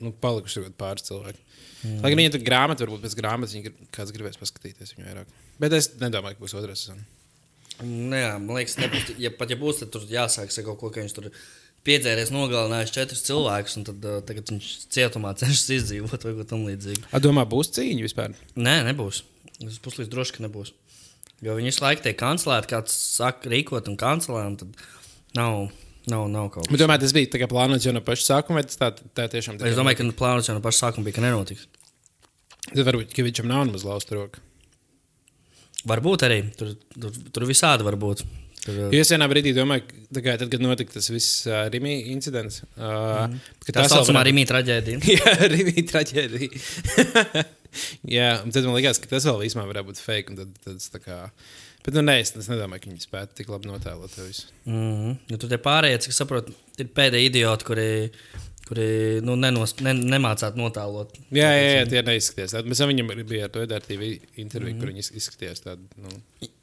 nu, 0.00 0.12
palikuši 0.12 0.70
pāris 0.78 1.06
cilvēki. 1.10 1.40
Mm. 1.84 1.98
Lai 2.00 2.12
gan 2.12 2.22
viņa 2.22 2.32
tur 2.34 2.44
grāmata, 2.46 2.86
varbūt 2.86 3.04
pēc 3.04 3.16
grāmatas 3.18 3.54
viņa 3.56 3.74
kāds 3.94 4.14
gribēs 4.14 4.40
paskatīties 4.40 4.94
viņu 4.96 5.08
vairāk. 5.08 5.34
Bet 5.60 5.76
es 5.76 5.90
nedomāju, 6.00 6.38
ka 6.38 6.44
būs 6.46 6.56
otrā 6.56 6.76
sezona. 6.78 7.04
Nu, 7.82 8.14
jā, 8.16 8.32
man 8.38 8.60
liekas, 8.60 8.78
nebūs, 8.78 9.12
ja 9.18 9.32
pat 9.34 9.50
ja 9.50 9.58
būs, 9.58 9.82
tad 9.82 9.92
tur 9.94 10.06
jāsāk 10.08 10.52
kaut 10.62 10.78
ko, 10.80 10.90
ka 10.94 11.02
viņš 11.02 11.16
tur 11.16 11.28
piedzēries, 11.84 12.32
nogalinājis 12.32 12.94
četrus 12.94 13.24
cilvēkus, 13.26 13.76
un 13.80 13.86
tad 13.88 14.06
uh, 14.08 14.20
tagad 14.24 14.52
viņš 14.52 14.70
cietumā 14.94 15.34
cenšas 15.40 15.66
izdzīvot 15.80 16.26
vai 16.26 16.34
ko 16.38 16.46
tamlīdzīgu. 16.54 17.10
Domā, 17.24 17.44
būs 17.50 17.74
cīņa 17.76 18.06
vispār? 18.06 18.36
Nē, 18.56 18.78
nebūs. 18.88 19.24
Es 19.66 19.80
puslīdz 19.82 20.10
droši, 20.12 20.36
ka 20.36 20.46
nebūs. 20.46 20.72
Jo 21.44 21.58
viņi 21.58 21.72
visu 21.72 21.82
laiku 21.84 22.06
tiek 22.06 22.16
kancelēti, 22.18 22.70
kāds 22.70 22.94
saka, 22.94 23.50
rīkot 23.52 23.90
un 23.90 23.98
kancelē, 24.00 24.46
un 24.48 24.56
tad 24.62 24.78
nav, 25.36 25.66
nav, 26.10 26.26
nav 26.32 26.50
kaut 26.54 26.68
kas. 26.68 26.80
domāju, 26.80 27.04
tas 27.04 27.14
bija 27.16 27.30
tā 27.32 27.48
plānots 27.50 27.86
jau 27.86 27.94
no 27.96 28.02
paša 28.04 28.26
sākuma, 28.28 28.60
vai 28.60 28.66
tas 28.68 28.80
tā, 28.80 28.90
tā 29.16 29.28
tiešām 29.32 29.60
Es 29.64 29.78
domāju, 29.78 30.00
ka 30.00 30.08
plānots 30.20 30.50
jau 30.50 30.56
no 30.56 30.64
paša 30.64 30.86
sākuma 30.86 31.08
bija, 31.08 31.18
ka 31.18 31.24
nenotiks. 31.24 31.68
Tad 32.70 32.84
varbūt, 32.88 33.12
ka 33.16 33.26
viņam 33.26 33.50
nav 33.50 33.66
nemaz 33.68 33.84
lausta 33.86 34.16
roka. 34.16 34.42
Varbūt 35.88 36.24
arī 36.24 36.40
tur, 36.56 36.72
tur, 36.96 37.12
tur 37.34 37.46
visādi 37.48 37.84
var 37.84 37.98
būt. 38.00 38.24
Tur, 38.64 38.78
es 38.96 39.10
vienā 39.12 39.26
brīdī 39.28 39.52
domāju, 39.52 39.84
ka 39.84 40.04
tā 40.16 40.36
tad, 40.40 40.46
kad 40.52 40.62
notika 40.64 40.96
tas 40.96 41.10
viss 41.12 41.42
uh, 41.50 41.66
Rīgā 41.72 41.98
incidents, 42.14 42.62
uh, 42.78 43.26
mm. 43.28 43.66
tā 43.68 43.84
saucamā 43.92 44.22
Rīgā 44.24 44.46
traģēdija. 44.48 45.02
Jā, 45.18 45.34
Rīgā 45.52 45.84
traģēdija. 45.90 47.44
Jā, 48.16 48.30
un 48.40 48.54
tad 48.54 48.64
man 48.64 48.78
liekas, 48.78 49.02
ka 49.02 49.10
tas 49.10 49.26
vēl 49.28 49.42
vismaz 49.44 49.68
varētu 49.68 49.90
būt 49.90 50.00
fake. 50.00 50.38
Tad, 50.38 50.56
tad, 50.64 50.88
tā 50.94 51.02
kā, 51.02 51.18
bet 51.84 51.94
nu, 51.96 52.02
nē, 52.06 52.16
es, 52.22 52.32
es 52.40 52.48
nedomāju, 52.50 52.84
ka 52.84 52.90
viņi 52.90 53.04
spētu 53.04 53.38
tik 53.40 53.52
labi 53.52 53.70
notēlot 53.70 54.16
to 54.16 54.24
visu. 54.26 54.48
Mm 54.64 54.80
-hmm. 54.80 55.16
ja 55.30 55.38
tur 55.38 55.52
tie 55.52 55.60
pārējie, 55.68 56.00
cik 56.06 56.16
saprotu, 56.16 56.54
ir 56.78 56.90
pēdējie 56.96 57.30
idioti, 57.30 57.64
kuri, 57.68 57.88
kuri 58.68 58.86
nu, 59.24 59.36
nenos, 59.36 59.76
ne, 59.84 59.92
nemācāt 59.92 60.56
notēlot. 60.56 61.18
Jā, 61.30 61.50
jā, 61.52 61.70
jā 61.78 61.88
tie 61.90 62.02
neizskatījās. 62.02 62.56
Mēs 62.64 62.80
viņam 62.86 63.12
bija 63.28 63.44
ar 63.44 63.50
to 63.50 63.62
edārtīvu 63.66 64.20
interviju, 64.36 64.74
mm 64.74 64.78
-hmm. 64.78 64.80
kur 64.80 64.88
viņi 64.88 64.98
iz- 64.98 65.12
izskatījās 65.20 65.60
tādi. 65.64 65.82
Nu, 65.96 66.08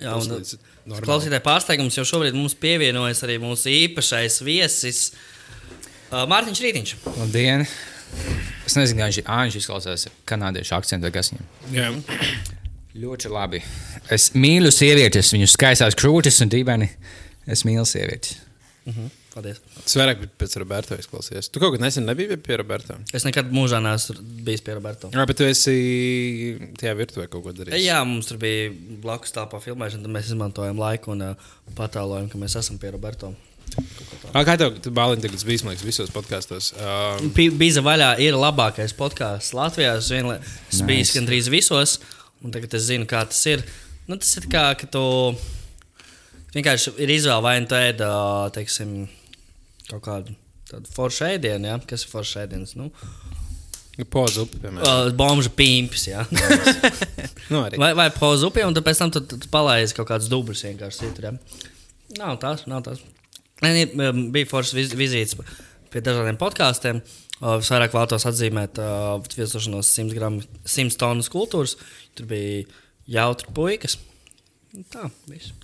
Jā, 0.01 0.15
un. 0.15 1.01
Klausītāji 1.05 1.43
pārsteigums 1.45 1.97
jau 1.97 2.05
šobrīd 2.05 2.33
mums 2.33 2.55
pievienojas 2.55 3.23
arī 3.23 3.37
mūsu 3.39 3.69
īpašais 3.69 4.41
viesis 4.41 5.11
uh, 6.11 6.25
Mārtiņš 6.25 6.61
Rītiņš. 6.61 6.95
Labdien! 7.17 7.67
Es 8.65 8.75
nezinu, 8.75 8.99
kā 8.99 9.07
viņš 9.09 9.17
ir. 9.21 9.25
Ā, 9.27 9.37
viņš 9.45 9.55
izklausās 9.61 10.07
kanādiešu 10.25 10.75
akcentu 10.77 11.07
vai 11.07 11.11
kas 11.11 11.31
viņam. 11.33 11.47
Jā. 11.75 11.91
Ļoti 12.95 13.29
labi. 13.31 13.61
Es 14.11 14.31
mīlu 14.35 14.71
sievietes, 14.73 15.31
viņu 15.31 15.47
skaistās 15.47 15.95
krūtis 15.95 16.41
un 16.43 16.49
dīvaini. 16.51 16.89
Es 17.47 17.63
mīlu 17.67 17.85
sievietes. 17.87 18.37
Uh 18.85 18.93
-huh. 18.93 19.09
Paldies. 19.31 19.61
Tas 19.85 19.93
vairāk 19.95 20.17
bija 20.19 20.29
pēc 20.41 20.57
Roberta 20.59 20.95
izklausījās. 20.99 21.47
Tu 21.51 21.59
kaut 21.59 21.71
kad 21.71 21.81
nesen 21.81 22.03
nebija 22.05 22.35
pie 22.37 22.57
Roberta. 22.59 22.97
Es 23.13 23.23
nekad 23.23 23.47
mūžā 23.55 23.79
neesmu 23.81 24.15
bijis 24.43 24.61
pie 24.61 24.73
Roberta. 24.75 25.07
Jā, 25.07 25.25
bet 25.25 25.37
tu 25.37 25.43
esi 25.47 26.57
tajā 26.81 26.95
virtuvē 26.99 27.27
kaut 27.31 27.43
ko 27.45 27.53
darījis. 27.55 27.85
Jā, 27.85 28.01
mums 28.03 28.27
tur 28.27 28.37
bija 28.37 28.71
blakus 29.01 29.31
tāpā 29.31 29.61
filmēšana, 29.63 30.03
tad 30.03 30.11
mēs 30.11 30.25
izmantojam 30.33 30.77
laiku 30.79 31.11
un 31.11 31.21
uh, 31.21 31.35
patēlojam, 31.77 32.27
ka 32.29 32.37
mēs 32.37 32.57
esam 32.59 32.77
pie 32.77 32.91
Roberta. 32.91 33.31
Ā, 34.35 34.43
Kā 34.43 34.57
tev, 34.59 34.75
tu 34.83 34.91
bāliņ 34.91 35.21
tagad 35.23 35.45
bijis, 35.47 35.63
man 35.63 35.77
liekas, 35.77 35.85
visos 35.87 36.11
podkāstos? 36.11 36.73
Um, 36.75 37.31
Bīza 37.31 37.79
vaļā 37.85 38.17
ir 38.19 38.33
labākais 38.35 38.91
podkāsts 38.99 39.53
Latvijā. 39.55 39.95
Es 39.97 40.09
vienlai- 40.11 40.41
esmu 40.43 40.83
Nice. 40.83 40.89
bijis 40.91 41.15
gandrīz 41.15 41.49
visos, 41.49 41.99
un 42.41 42.53
tagad 42.53 42.75
es 42.77 42.87
zinu, 42.89 43.07
kā 43.09 43.23
tas 43.29 43.41
ir. 43.49 43.63
Nu, 44.09 44.17
tas 44.19 44.31
ir 44.39 44.47
kā, 44.51 44.71
ka 44.79 44.89
tu 44.91 45.01
vienkārši 46.55 46.95
ir 47.01 47.13
izvēle 47.15 47.45
vai 47.45 47.55
nu 47.61 47.69
tu 47.69 47.77
ēd, 47.77 48.01
teiksim, 48.55 48.95
kaut 49.89 50.03
kādu 50.07 50.35
tādu 50.71 50.91
foršu 50.95 51.27
ēdienu, 51.29 51.69
ja? 51.71 51.79
kas 51.87 52.05
ir 52.05 52.13
foršs 52.13 52.41
ēdiens. 52.45 52.75
Nu, 52.79 52.91
Pozu 54.11 54.47
upi, 54.47 54.57
piemēram. 54.63 54.87
uh, 54.87 55.13
Bomža 55.13 55.51
pīmpis, 55.53 56.07
ja? 56.09 56.23
Nu, 57.51 57.59
arī. 57.67 57.75
vai, 57.77 57.91
vai 57.97 58.07
pozu 58.15 58.47
upē, 58.47 58.63
un 58.63 58.73
pēc 58.73 59.01
tam 59.01 59.11
tu, 59.13 59.19
tu, 59.27 59.37
tu 59.43 59.49
palaidi 59.51 59.91
kaut 59.97 60.07
kādus 60.09 60.29
dubļus 60.31 60.63
vienkārši 60.69 61.01
citur. 61.03 61.27
Ja? 61.27 61.65
Nav 62.21 62.37
tās, 62.41 62.63
nav 62.71 62.85
tās. 62.85 63.01
Nē, 63.61 63.89
bija 64.33 64.47
foršas 64.49 64.77
viz, 64.77 64.95
vizītes 64.97 65.35
pie 65.91 66.01
dažādiem 66.01 66.39
podkāstiem. 66.39 67.01
Uh, 67.03 67.20
Visvairāk 67.41 67.95
vēlos 67.95 68.27
atzīmēt 68.29 68.77
uh, 68.81 69.17
viesošanos 69.33 69.89
100, 69.95 70.13
gramu, 70.13 70.43
100 70.61 70.97
tonnas 71.01 71.29
kultūras. 71.33 71.73
Tur 72.17 72.29
bija 72.29 72.67
jautri 73.09 73.53
puikas. 73.55 73.97
Nu, 74.75 74.85
Tā, 74.93 75.09
viss. 75.29 75.55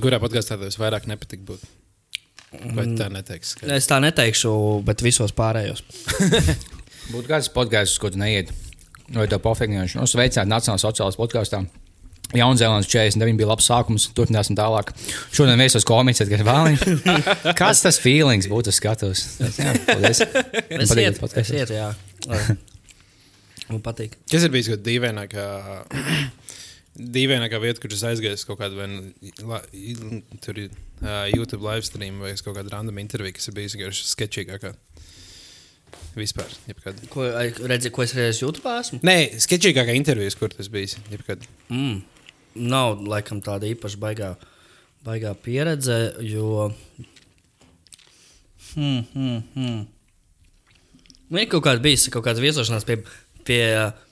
Kurā 0.00 0.18
podkāstā 0.22 0.56
tev 0.56 0.72
vairāk 0.80 1.08
nepatīk 1.10 1.44
būt? 1.46 1.66
Vai 2.72 2.86
tā 2.96 3.10
neteiks? 3.12 3.56
Ka... 3.58 3.68
Es 3.76 3.88
tā 3.90 3.98
neteikšu, 4.00 4.52
bet 4.86 5.04
visos 5.04 5.34
pārējos. 5.36 5.82
Būtu 7.12 7.26
kāds 7.28 7.50
podkāsts, 7.52 7.98
ko 8.00 8.10
tu 8.10 8.20
neiet. 8.22 8.54
Vai 9.12 9.28
tev 9.30 9.42
pofēgņojuši? 9.44 9.98
Nu, 10.00 10.08
sveicināti 10.10 10.50
Nacionālās 10.50 10.86
sociālās 10.86 11.18
podkāstā. 11.20 11.60
Jaunzēlandes 12.34 12.88
49 12.90 13.38
bija 13.38 13.48
labs 13.52 13.68
sākums, 13.70 14.08
turpināsim 14.16 14.56
tālāk. 14.58 14.90
Šodien 15.34 15.60
viesos 15.62 15.86
komiķis, 15.86 16.30
kad 16.32 16.42
vēlamies. 16.46 16.82
Kāds 17.58 17.84
tas 17.84 18.00
feelings 18.02 18.48
būtu 18.50 18.74
skatos? 18.74 19.22
Jā, 19.60 19.76
paldies. 19.86 20.24
Es 20.24 21.20
podcasts. 21.20 21.52
es 21.52 21.52
ietu, 21.54 21.76
jā. 21.78 21.92
Man 23.70 23.82
patīk. 23.82 24.16
Kas 24.30 24.46
ir 24.46 24.52
bijis 24.54 24.70
kaut 24.70 24.80
kāda 24.80 24.88
dīvainākā, 24.90 25.46
dīvainākā 27.16 27.60
vieta, 27.62 27.82
kur 27.82 27.94
es 27.94 28.02
aizgāju 28.06 28.42
kaut 28.50 28.60
kādu 28.60 28.78
vai 28.78 28.90
nu 28.90 30.20
tur 30.42 30.60
ir, 30.62 30.74
uh, 31.02 31.26
YouTube 31.30 31.66
live 31.66 31.86
stream 31.86 32.20
vai 32.22 32.34
kaut 32.38 32.58
kādu 32.58 32.74
random 32.74 32.98
interviju, 33.02 33.38
kas 33.38 33.50
ir 33.50 33.56
bijis 33.58 33.78
vienkārši 33.78 34.10
sketčīgākā. 34.12 34.74
Vispār. 36.16 36.50
Jebkad. 36.66 37.00
Ko, 37.12 37.26
redzi, 37.68 37.90
ko 37.92 38.02
es 38.02 38.14
reizes 38.16 38.40
YouTube 38.40 38.70
esmu? 38.72 39.02
Nē, 39.06 39.16
sketčīgākā 39.42 39.94
intervija, 39.98 40.32
kur 40.38 40.54
tas 40.54 40.70
bijis. 40.72 40.96
Jebkad. 41.12 41.44
Mm. 41.68 42.15
Nav 42.56 43.02
laikam 43.06 43.42
tāda 43.44 43.68
īpaša 43.68 44.00
baigā, 44.02 44.32
baigā 45.06 45.34
pieredze, 45.42 45.98
jo. 46.24 46.70
Hmm, 48.74 49.04
hmm, 49.12 49.44
hmm. 49.54 49.84
Man 51.30 51.42
ir 51.42 51.48
kaut 51.50 51.64
kāda 51.66 51.82
bijusi 51.82 52.12
kaut 52.14 52.24
kāda 52.26 52.42
viesošanās 52.42 52.84
pie, 52.86 53.00
pie, 53.46 53.62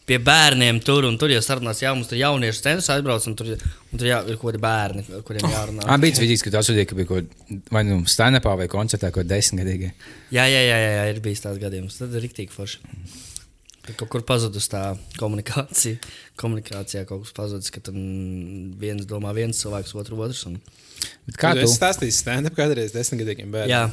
pie 0.09 0.19
bērniem 0.25 0.81
tur, 0.83 1.07
un 1.07 1.19
tur 1.21 1.31
jau 1.31 1.43
sarunās, 1.45 1.83
jā, 1.85 1.93
mums 1.95 2.09
tur 2.11 2.19
jauniešu 2.19 2.65
centrs 2.65 2.91
aizbrauc, 2.95 3.27
un 3.31 3.37
tur, 3.39 3.53
un 3.55 4.01
tur 4.01 4.09
jā, 4.09 4.23
ir 4.27 4.39
kaut 4.41 4.51
kādi 4.51 4.63
bērni, 4.65 5.05
kuriem 5.27 5.47
jārunā. 5.53 5.87
Man 5.91 6.03
bija 6.03 6.19
vidīs, 6.23 6.43
ka 6.43 6.51
tu 6.51 6.59
atsūtīji, 6.61 6.89
ka 6.91 6.99
bija 6.99 7.11
kaut 7.13 7.29
kāda 7.29 7.61
vai 7.77 7.85
nu 7.87 8.01
stand-upā 8.11 8.57
vai 8.63 8.71
koncertā, 8.73 9.13
kaut 9.13 9.23
kāda 9.23 9.37
desmitgadīga. 9.37 9.93
Jā, 10.35 10.49
jā, 10.51 10.65
jā, 10.67 10.81
jā, 10.83 10.91
jā, 10.99 11.07
ir 11.13 11.23
bijis 11.25 11.45
tāds 11.45 11.63
gadījums. 11.63 12.01
Tad 12.01 12.19
ir 12.19 12.27
rīktīgi 12.27 12.55
forši. 12.55 12.83
Ka 13.85 13.93
Kaut 14.01 14.09
kur 14.15 14.23
pazudus 14.25 14.65
tā 14.73 14.83
komunikācija. 15.21 15.99
Komunikācijā 16.41 17.03
kaut 17.09 17.27
kas 17.27 17.35
pazudis, 17.37 17.69
ka 17.75 17.83
tam 17.85 17.99
viens 18.81 19.05
domā 19.09 19.35
viens 19.37 19.59
cilvēks, 19.61 19.93
otru 20.01 20.17
otrs. 20.25 20.47
Un... 20.49 20.57
Bet 21.29 21.37
Kā 21.41 21.53
tu 21.53 21.61
tu? 21.61 21.69
esi 21.69 21.77
stāstījis 21.77 22.23
stand-up 22.25 22.57
kādreiz 22.57 22.95
desmitgadīgiem 22.97 23.53
bērniem? 23.53 23.75
Jā, 23.75 23.85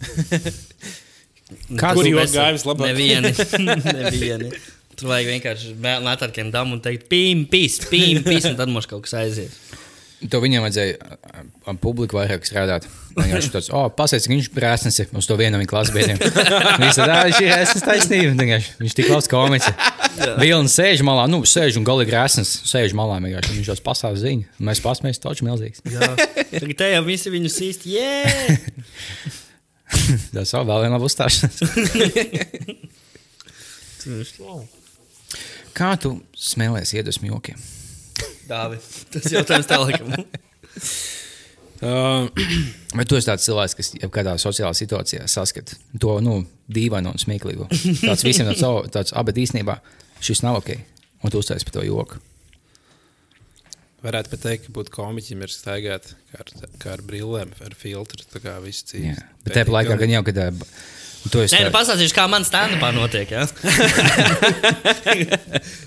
Kā 1.80 1.90
Kur 1.96 2.04
tu? 2.06 2.12
jau 2.12 2.22
gāja 2.30 2.52
vislabāk? 2.54 2.92
Nevieni. 2.92 3.32
nevieni. 3.98 4.50
Tur 4.94 5.10
vajag 5.10 5.30
vienkārši 5.34 5.72
mētāt 5.82 6.22
ar 6.26 6.30
kādiem 6.34 6.52
dāmām 6.54 6.76
un 6.76 6.82
teikt, 6.84 7.08
pīm, 7.10 7.42
pīs, 7.50 7.80
pīm, 7.90 8.20
pīs, 8.26 8.46
un 8.50 8.58
tad 8.58 8.70
mums 8.70 8.86
kaut 8.90 9.02
kas 9.06 9.16
aizies. 9.22 9.56
To 10.28 10.36
viņam 10.42 10.66
vajadzēja 10.66 11.76
publiku 11.80 12.18
vairāk 12.18 12.44
strādāt. 12.44 12.84
Viņš 13.16 13.46
tāds, 13.54 13.70
oh, 13.72 13.86
pasaka, 13.96 14.20
cik 14.20 14.34
viņš 14.34 14.48
ir 14.52 15.14
uz 15.16 15.28
to 15.28 15.36
vienu 15.40 15.54
no 15.56 15.60
viņa 15.62 15.70
klases 15.70 15.94
biedriem. 15.94 16.20
Viņš 16.20 16.98
veidā 17.00 17.16
ir 17.30 17.54
esmu 17.54 17.80
taisnība. 17.86 18.34
Vienkārši 18.36 18.74
Viņš 18.82 18.96
tik 18.98 19.08
labs 19.08 19.30
komiks. 19.32 19.70
Vilnis 20.42 20.76
sēž 20.76 21.00
malā, 21.08 21.24
nu, 21.32 21.40
sēž 21.48 21.80
un 21.80 21.88
galīgi 21.88 22.12
grēsnis, 22.12 22.52
sēž 22.68 22.92
malā. 22.98 23.16
vienkārši. 23.24 23.56
Viņš 23.56 23.72
tos 23.72 23.84
pastāv 23.86 24.20
ziņu. 24.20 24.44
Mēs 24.68 24.84
pasmējamies, 24.84 25.22
taču 25.24 25.48
milzīgs. 25.48 25.80
Tagad 25.88 26.76
te 26.82 26.92
jau 26.92 27.02
visi 27.08 27.32
viņus 27.32 27.56
īsti, 27.70 27.96
jē! 27.96 28.12
Tas 30.36 30.52
vēl 30.54 30.68
vēl 30.68 30.84
viena 30.84 31.00
uzstāšanās. 31.00 31.56
Kā 35.80 35.94
tu 36.00 36.18
smēlēsi 36.36 36.98
iedvesmu 37.00 37.30
jokiem? 37.32 37.79
Dāvi, 38.50 38.82
tas 39.14 39.32
jautājums 39.32 39.70
tālākam. 39.70 40.14
Uh, 41.80 42.28
Vai 42.98 43.06
tu 43.08 43.16
esi 43.16 43.24
tāds 43.24 43.46
cilvēks, 43.48 43.74
kas 43.78 43.88
jebkādā 43.96 44.34
sociālā 44.36 44.74
situācijā 44.76 45.24
saskata 45.30 45.78
to 46.02 46.18
nu, 46.20 46.34
dīvainu 46.68 47.14
un 47.14 47.22
smieklīgu? 47.22 47.70
Tāds 48.02 48.24
visiem 48.26 48.50
tāds, 48.50 48.90
tāds 48.92 49.14
bet 49.24 49.40
īstenībā 49.40 49.78
šis 50.20 50.42
nav 50.44 50.58
ok. 50.60 50.74
Un 51.24 51.32
tu 51.32 51.40
uztaisīji 51.40 51.70
par 51.70 51.78
to 51.78 51.86
joku. 51.86 52.20
varētu 54.04 54.32
pat 54.32 54.44
teikt, 54.44 54.66
ka 54.66 54.74
būt 54.76 54.92
komiķim 54.92 55.44
ir 55.44 55.52
staigāt 55.52 56.12
kā 56.32 56.44
ar, 56.44 56.52
kā 56.80 56.94
ar 56.98 57.04
brillēm, 57.04 57.56
ar 57.64 57.76
filtru. 57.76 58.28
Tā 58.28 58.44
kā 58.44 58.58
viss 58.64 58.84
cits. 58.84 59.24
Bet 59.44 59.56
tajā 59.56 59.72
laikā 59.72 59.96
gan 60.00 60.14
jau, 60.18 60.22
kad 60.28 60.40
uh, 60.44 60.70
Nē, 61.20 61.58
nu 61.66 61.68
tā- 61.68 61.74
pastāstīšu, 61.74 62.14
kā 62.16 62.24
man 62.32 62.44
stand-upā 62.48 62.88
notiek. 62.96 63.28
Ja? 63.34 63.44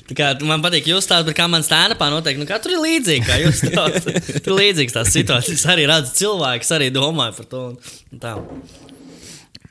Tā 0.07 0.13
kā, 0.17 0.27
man 0.45 0.61
patīk 0.61 0.85
jūs 0.91 1.05
stāstāt, 1.07 1.25
bet 1.31 1.37
kā 1.39 1.47
man 1.49 1.63
stand-upā 1.65 2.09
notiek. 2.13 2.37
Nu, 2.37 2.45
tur 2.45 2.75
ir 2.75 2.81
līdzīgi, 2.83 3.25
kā 3.25 3.39
jūs 3.41 3.63
stāstāt. 3.63 4.19
Tur 4.45 4.51
ir 4.53 4.59
līdzīgas 4.59 4.93
tās 4.99 5.09
situācijas. 5.15 5.65
Arī 5.73 5.83
redzu 5.89 6.13
cilvēkus, 6.21 6.69
arī 6.77 6.87
domāju 6.93 7.33
par 7.39 7.47
to. 7.49 7.63
Un, 7.71 7.77
un 8.13 8.21
tā. 8.21 8.35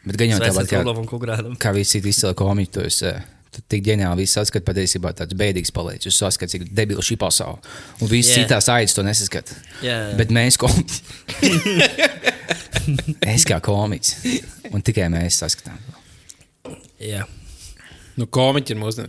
Bet 0.03 0.19
gan 0.19 0.33
jau 0.33 0.41
tāpat 0.43 0.67
kā, 0.73 0.81
kā 1.63 1.71
visi 1.77 2.03
izcili 2.03 2.35
komiķi, 2.35 2.73
tu 2.75 2.81
esi. 2.89 3.07
uh, 3.07 3.13
Tu 3.13 3.32
tik 3.69 3.85
ģeniāli 3.87 4.25
viss 4.25 4.37
saskati, 4.39 4.65
patiesībā 4.67 5.13
tāds 5.17 5.37
bēdīgs 5.39 5.73
paliec. 5.75 6.07
Jūs 6.07 6.21
saskatāt, 6.23 6.55
cik 6.55 6.71
debila 6.73 7.05
šī 7.05 7.19
pasaule. 7.21 7.61
Un 8.01 8.11
viss 8.11 8.33
yeah. 8.33 8.43
citās 8.43 8.71
aidas 8.73 8.97
to 8.97 9.05
nesaskata. 9.07 9.57
Jā, 9.85 9.99
jā. 10.09 10.17
Bet 10.21 10.33
mēs 10.35 10.59
komiķi. 10.61 11.03
es 13.35 13.47
kā 13.49 13.61
komiķis. 13.65 14.43
Un 14.73 14.85
tikai 14.85 15.11
mēs 15.13 15.43
saskatām. 15.45 15.79
to. 15.85 16.77
Jā. 17.03 17.27
Nu, 18.17 18.29
komiķi 18.29 18.75
ir 18.75 18.81
mūsdienu. 18.81 19.09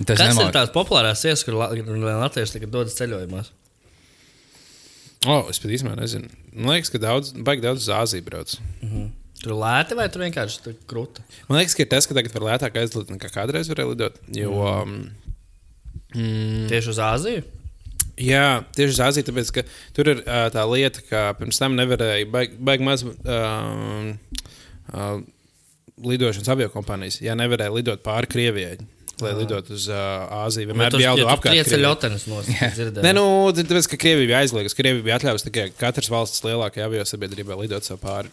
Un 0.00 0.06
Tas 0.08 0.16
Kas 0.16 0.32
nemāk- 0.32 0.48
ir 0.48 0.54
tās 0.56 0.70
populārās 0.72 1.24
vietas, 1.24 1.44
kur 1.44 1.54
la- 1.60 1.68
kur 1.76 1.96
Latvijas 2.00 2.54
tagad 2.54 2.70
dodas 2.72 2.96
ceļojumos? 2.96 3.50
O, 5.26 5.34
oh, 5.34 5.48
es 5.52 5.58
pat 5.60 5.68
īstenībā 5.68 5.98
nezinu. 6.00 6.30
Man 6.54 6.72
liekas, 6.72 6.88
ka 6.88 6.96
daudz, 7.02 7.34
baigi 7.36 7.60
daudz 7.60 7.84
uz 7.84 7.90
Āziju 7.92 8.24
brauc. 8.24 8.54
Tur 9.40 9.56
lēti 9.56 9.96
vai 9.96 10.08
tur 10.12 10.26
vienkārši 10.26 10.60
tur 10.66 10.74
krūti? 10.90 11.24
Man 11.48 11.60
liekas, 11.60 11.76
ka 11.78 11.88
tas, 11.88 12.08
ka 12.08 12.16
tagad 12.16 12.34
var 12.36 12.48
lētāk 12.50 12.76
aizlidot 12.76 13.14
nekā 13.14 13.30
kādreiz 13.32 13.70
varēja 13.72 13.92
lidot. 13.94 14.20
Jo, 14.36 14.52
um, 14.68 14.98
mm, 16.12 16.68
Tieši 16.72 16.92
uz 16.92 17.00
Āziju? 17.06 17.46
Jā, 18.20 18.60
tieši 18.76 18.92
uz 18.92 19.00
Aziju, 19.00 19.26
tāpēc 19.30 19.50
ka 19.56 19.62
tur 19.96 20.10
ir 20.12 20.22
uh, 20.22 20.46
tā 20.52 20.64
lieta, 20.68 21.02
ka 21.08 21.22
pirms 21.38 21.60
tam 21.60 21.76
nevarēja 21.78 22.26
baigi 22.28 22.58
baig 22.68 22.82
maz 22.84 23.04
uh, 23.06 24.10
uh, 24.92 25.22
lidošanas 26.04 26.50
avio 26.52 26.68
kompānijas. 26.74 27.20
Jā, 27.24 27.36
nevarēja 27.38 27.72
lidot 27.72 28.04
pāri 28.04 28.28
Krievijai, 28.30 28.76
lai 29.24 29.32
lidot 29.38 29.70
uz 29.74 29.86
uh, 29.90 29.96
Āziju. 30.44 30.70
Vienmēr 30.70 30.94
bija 30.94 31.10
jālido 31.10 31.28
apkārt. 31.32 31.54
Trieci 31.54 31.70
Krievijai. 31.70 31.86
ļotenes 31.86 32.26
nost. 32.30 32.48
Nē, 33.04 33.12
nu, 33.16 33.24
tāpēc, 33.56 33.88
ka 33.92 33.98
Krievija 34.00 34.30
bija 34.30 34.40
aizliegta. 34.44 34.76
Krievija 34.78 35.06
bija 35.06 35.18
atļauts 35.20 35.46
tikai 35.46 35.66
katras 35.80 36.10
valsts 36.12 36.44
lielākajā 36.46 36.88
avio 36.88 37.04
sabiedrībā 37.08 37.58
lidot 37.60 37.86
sev 37.86 38.00
pāri. 38.02 38.32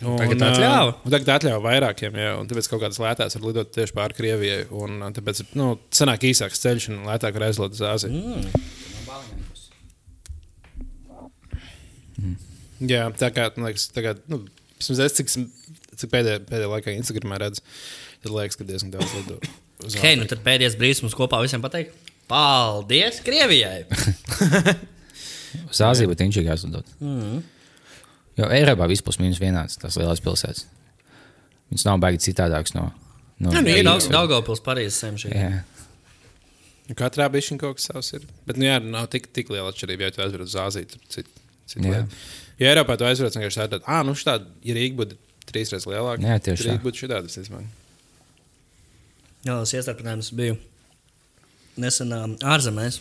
Un, 0.00 0.16
Tagad 0.16 0.40
ā, 0.40 0.50
atļāva? 0.54 0.92
un 0.96 1.14
Tagad 1.14 1.32
atļauja 1.36 1.62
vairākiem, 1.64 2.20
jā, 2.22 2.34
un 2.40 2.48
tāpēc 2.50 2.70
kaut 2.72 2.84
kādas 2.86 3.00
lētās 3.02 3.36
var 3.36 3.48
lidot 3.50 3.72
tieši 3.76 3.96
pāri 3.96 4.16
Krievijai. 4.16 4.62
Un, 4.72 5.00
ā, 5.04 5.10
tāpēc, 5.16 5.42
nu, 5.60 5.74
sanāk 5.94 6.24
īsāks 6.30 6.62
ceļš 6.64 6.90
un 6.94 7.02
lētāk 7.10 7.36
var 7.36 7.50
aizlidot 7.50 7.76
uz 7.76 7.84
Āziju. 7.90 8.16
Mm. 8.16 8.78
Jā, 12.88 13.08
tā 13.20 13.28
kā, 13.34 13.50
man 13.58 13.68
liekas, 13.68 13.90
tagad, 13.92 14.22
nu, 14.32 14.40
es, 14.80 15.16
cik, 15.18 15.28
cik 16.00 16.12
pēdējā, 16.12 16.44
pēdējā 16.48 16.70
laikā 16.72 16.94
Instagramā 16.96 17.40
redzu, 17.42 17.64
tad 18.24 18.32
liekas, 18.32 18.56
ka 18.56 18.66
diezgan 18.68 18.94
daudz 18.94 19.12
lido 19.18 19.36
uz 19.36 19.50
Hei, 20.00 20.16
nu 20.20 20.26
tad 20.28 20.42
pēdējais 20.44 20.76
brīdis 20.80 21.02
mums 21.04 21.16
kopā 21.16 21.40
visiem 21.44 21.62
pateikt. 21.64 21.96
Paldies 22.30 23.22
Krievijai! 23.26 23.86
Uz 25.70 25.80
Āziju 25.82 26.12
būtu 26.12 26.26
inčīgi 26.28 26.50
jāsadod. 26.50 26.86
Mm. 27.02 27.40
Jo 28.38 28.50
Eiropā 28.54 28.86
vispār 28.90 29.18
minus 29.22 29.40
vienāds 29.42 29.80
tās 29.80 29.98
lielās 29.98 30.22
pilsētas. 30.22 30.66
Viņas 31.70 31.86
nav 31.86 31.98
baigi 32.02 32.22
citādākas 32.28 32.74
no. 32.76 32.88
no 33.42 33.54
Jā, 33.54 33.62
nu, 33.62 33.72
Ir 33.72 33.82
ir 33.82 33.88
daudz 33.88 34.08
Daugavpils 34.10 34.62
Parīzes 34.66 35.00
semšī. 35.02 35.32
Jā. 35.34 35.62
Nu, 36.90 36.96
Katrā 36.98 37.28
bija 37.30 37.58
kaut 37.58 37.78
kas 37.78 37.86
savs. 37.90 38.12
Ir. 38.18 38.26
Bet, 38.48 38.58
nu, 38.58 38.66
jā, 38.66 38.78
nav 38.82 39.06
tik, 39.12 39.28
tik 39.34 39.52
liela 39.54 39.70
atšķirība, 39.70 40.08
ja 40.08 40.14
tu 40.14 40.22
aizbrauc 40.24 40.50
uz 40.50 40.56
Āziju. 40.58 40.88
Tur 40.90 41.04
cit, 41.14 41.28
cit 41.70 41.82
Jā. 41.84 41.92
lieta. 41.92 42.22
ja 42.58 42.72
Eiropā 42.72 42.96
tu 42.98 43.06
aizbrauc 43.06 43.36
vienkārši 43.38 43.62
tādā, 43.62 43.78
ah, 43.86 44.00
nu, 44.06 44.16
šāda, 44.18 44.48
ja 44.66 44.74
Rīga 44.74 44.98
būtu 44.98 45.18
trīs 45.50 45.70
reizes 45.70 45.86
lielāka, 45.90 46.26
Jā, 46.26 46.40
tieši 46.42 46.64
tad 46.64 46.66
tā. 46.66 46.74
Rīga 46.74 46.86
būtu 46.88 47.04
šāda. 47.04 47.22
Es 47.30 47.50
domāju, 47.50 47.70
Jā, 49.46 49.54
tas 49.56 49.72
iestarpinājums 49.76 50.32
bija 50.36 50.56
nesen 51.80 52.12
ārzemēs. 52.44 53.00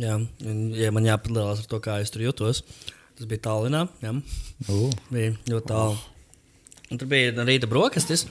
Jā, 0.00 0.16
un, 0.20 0.58
ja 0.76 0.90
man 0.92 1.06
jāpadalās 1.08 1.62
ar 1.62 1.68
to, 1.70 1.80
kā 1.84 1.98
es 2.04 2.12
tur 2.12 2.24
jutos, 2.26 2.62
tas 3.16 3.28
bija 3.28 3.42
Tallinā. 3.48 3.86
Jā, 4.04 4.12
Uh. 4.72 4.88
bija 5.12 5.34
ļoti 5.50 5.68
tālu. 5.68 5.96
Un 6.92 7.00
tur 7.00 7.08
bija 7.10 7.32
rīta 7.44 7.68
brokastis. 7.68 8.26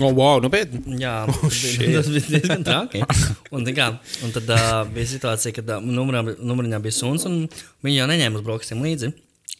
oh, 0.00 0.12
wow, 0.16 0.38
nu, 0.40 0.48
bet. 0.52 0.72
Jā, 1.00 1.26
oh, 1.28 1.50
shit. 1.52 1.84
tas 1.96 2.08
bija 2.12 2.24
diezgan 2.36 2.64
traki. 2.64 3.02
Un, 3.56 3.64
kā, 3.76 3.86
un 4.26 4.32
tad 4.34 4.48
uh, 4.52 4.80
bija 4.92 5.08
situācija, 5.08 5.52
kad 5.56 5.70
uh, 5.76 5.84
numuriņā 5.84 6.80
bija 6.84 6.92
suns, 6.96 7.24
un 7.28 7.44
viņi 7.86 8.00
jau 8.00 8.08
neņēma 8.10 8.40
uz 8.40 8.44
brokastiem 8.44 8.80
līdzi. 8.84 9.12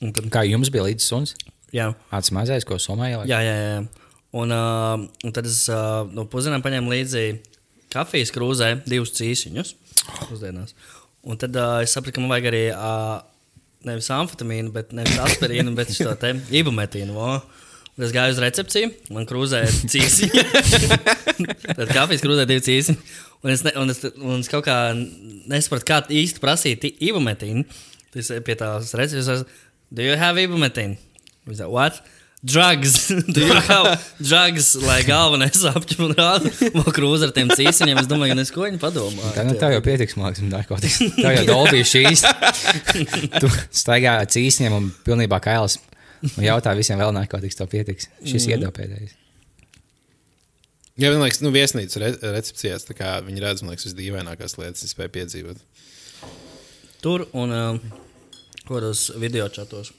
Un 0.05 0.11
tad, 0.16 0.27
Kā 0.35 0.42
jums 0.44 0.68
bija 0.75 0.85
līdzi 0.88 1.05
suns? 1.07 1.37
jā, 1.72 1.90
Tāds 2.11 2.33
mazais, 2.37 2.64
ko 2.68 2.77
Somijā 2.83 3.14
ielika? 3.14 3.29
jā, 3.31 3.38
jā, 3.46 3.55
jā. 3.62 4.06
Un, 4.35 4.51
uh, 4.53 5.07
un 5.25 5.35
tad 5.35 5.47
es 5.47 5.65
uh, 5.71 6.03
no 6.12 6.27
pusdienām 6.31 6.65
paņēmu 6.65 6.93
līdzi 6.93 7.27
kafijas 7.93 8.33
krūzē 8.35 8.73
divus 8.89 9.15
cīsiņus 9.17 9.75
pusdienās. 10.27 10.75
Un 11.27 11.39
tad 11.41 11.55
uh, 11.59 11.81
es 11.83 11.95
sapratu, 11.95 12.17
ka 12.17 12.23
man 12.25 12.35
vajag 12.35 12.51
arī 12.51 12.65
uh, 12.71 13.21
nevis 13.87 14.11
amfetamīnu, 14.15 14.73
bet 14.75 14.93
nevis 14.97 15.19
aspirīnu, 15.23 15.75
bet 15.79 15.95
šo 15.95 16.15
te 16.21 16.35
ibumetīnu. 16.61 17.15
vo. 17.17 17.37
Un 17.97 18.05
Es 18.05 18.12
gāju 18.12 18.35
uz 18.35 18.41
recepciju, 18.43 18.91
man 19.17 19.25
krūzē 19.25 19.62
ir 19.65 19.77
cīsiņi. 19.89 20.43
Tad 21.79 21.93
kafijas 21.95 22.21
krūzē 22.21 22.45
divi 22.49 22.61
cīsiņi. 22.67 23.15
Un 23.41 23.53
es, 23.55 23.62
ne, 23.65 23.73
un 23.81 23.93
es, 23.93 24.03
un 24.21 24.43
es 24.43 24.51
kaut 24.53 24.67
kā 24.67 24.77
nesapratu, 24.93 25.87
kā 25.89 26.03
īsti 26.12 26.43
prasīt 26.43 26.85
ibumetīnu. 26.93 27.65
Tad 28.11 28.21
es 28.21 28.29
pie 28.45 28.59
tās 28.61 28.93
recepcijas, 29.01 29.47
do 29.89 30.05
you 30.05 30.19
have 30.21 30.45
ibumetīnu? 30.45 30.99
What? 31.65 32.03
Drugs. 32.44 33.09
Do 33.09 33.40
you 33.40 33.55
have 33.55 34.14
drugs, 34.20 34.75
lai 34.85 35.01
galvenais 35.07 35.62
apģērbs 35.70 36.03
un 36.05 36.12
rāda 36.14 36.85
krūzi 36.94 37.27
ar 37.27 37.33
tiem 37.35 37.49
cīsiņiem. 37.51 38.03
Es 38.03 38.11
domāju, 38.11 38.37
ka 38.37 38.44
es 38.44 38.53
ko 38.55 38.66
viņi 38.66 38.81
padomā. 38.83 39.33
Tā, 39.35 39.46
nu, 39.49 39.57
tā 39.59 39.72
jau 39.72 39.83
pietiks, 39.83 40.18
liekas, 40.20 40.44
narkotikas. 40.44 41.01
Tā 41.25 41.33
jau 41.38 41.44
dolbīja 41.49 41.88
šīs. 41.90 42.25
tu 43.40 43.51
staigā 43.75 44.18
ar 44.20 44.31
cīsņiem 44.31 44.77
un 44.77 44.90
pilnībā 45.09 45.40
kailas. 45.42 45.81
Un 46.37 46.44
jautā 46.44 46.77
visiem 46.77 47.01
vēl 47.01 47.14
narkotikas, 47.16 47.59
to 47.59 47.66
pietiks. 47.72 48.11
Šis 48.22 48.44
mm. 48.44 48.53
iedod 48.53 48.77
pēdējais. 48.77 49.16
Jā, 50.96 51.11
man 51.12 51.27
liekas, 51.27 51.42
nu, 51.44 51.53
viesnīcas 51.53 51.99
re 52.01 52.14
recepcijās, 52.38 52.87
tā 52.88 52.94
kā 52.96 53.18
viņi 53.25 53.42
redz, 53.42 53.64
man 53.64 53.75
liekas, 53.75 53.90
visdīvainākās 53.90 54.57
lietas, 54.57 54.87
kas 54.87 54.94
spēj 54.94 55.12
piedzīvot. 55.12 55.61
Tur 57.05 57.27
un 57.37 57.53
uh, 57.53 58.01
kādos 58.68 59.11
video 59.20 59.49
čatos. 59.53 59.92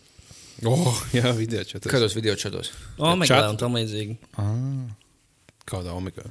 Oh, 0.65 0.89
jā, 1.13 1.30
video 1.38 1.62
čatā. 1.67 1.91
Kādos 1.91 2.15
video 2.17 2.34
čatos? 2.39 2.72
Omega 2.98 3.30
Čat- 3.30 3.52
un 3.52 3.60
tam 3.62 3.77
līdzīgi. 3.77 4.17
Kāda 5.67 5.94
omega? 5.94 6.25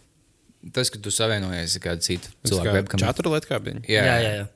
Tas, 0.74 0.90
ka 0.90 0.98
tu 0.98 1.12
savienojies 1.14 1.76
ar 1.78 1.82
kādu 1.84 2.02
citu 2.02 2.32
Tas 2.42 2.50
cilvēku 2.50 2.66
kā 2.66 2.76
webkameru. 2.80 3.06
Četru 3.06 3.32
lietu 3.36 3.50
kā 3.52 3.60
bija. 3.62 3.82
Jā, 3.86 4.02
Jā, 4.02 4.16
jā, 4.24 4.32
jā. 4.40 4.46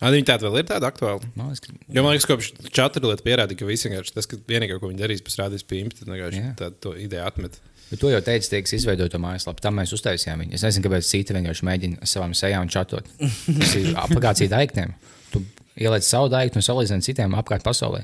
Ah, 0.00 0.10
viņi 0.10 0.26
tāda 0.26 0.48
vēl 0.48 0.58
ir 0.62 0.66
tāda 0.68 0.88
aktuāla. 0.90 1.28
Man 1.36 1.52
liekas, 1.52 1.60
ka... 1.64 1.74
Jo 1.92 2.02
man 2.04 2.14
liekas, 2.16 2.26
kopš 2.28 2.48
četru 2.74 3.10
lietu 3.10 3.24
pierādīja, 3.26 3.60
ka 3.60 3.68
visi 3.68 3.88
vienkārši 3.90 4.16
tas, 4.16 4.28
ka 4.30 4.38
vienīgā, 4.48 4.80
ko 4.80 4.90
viņi 4.90 5.00
darīs, 5.00 5.22
būs 5.24 5.38
rādīt 5.40 5.64
pīmpi, 5.70 6.00
tad 6.00 6.10
vienkārši 6.10 6.42
tādu 6.58 6.80
to 6.82 6.94
ideju 6.98 7.24
atmet. 7.28 7.60
Bet 7.90 8.00
to 8.00 8.10
jau 8.10 8.20
kas 8.24 8.74
izveidoja 8.74 9.12
to 9.12 9.20
mājaslapu. 9.22 9.62
Tam 9.62 9.76
mēs 9.78 9.92
uztaisījām 9.94 10.40
viņu. 10.42 10.56
Es 10.56 10.64
nezinu, 10.66 10.86
kāpēc 10.88 11.08
citi 11.08 11.36
vienkārši 11.36 11.66
mēģina 11.68 12.00
ar 12.02 12.10
savām 12.10 12.32
sejām 12.34 12.70
čatot. 12.72 13.06
Tas 13.20 13.74
ir 13.78 13.92
aplikācija 14.04 14.50
daiktiem. 14.50 14.94
Tu 15.30 15.42
ieliec 15.78 16.06
savu 16.08 16.30
daiktu 16.32 16.58
un 16.58 16.64
salīdzini 16.66 17.04
citiem 17.06 17.36
apkārt 17.38 17.62
pasaulē. 17.66 18.02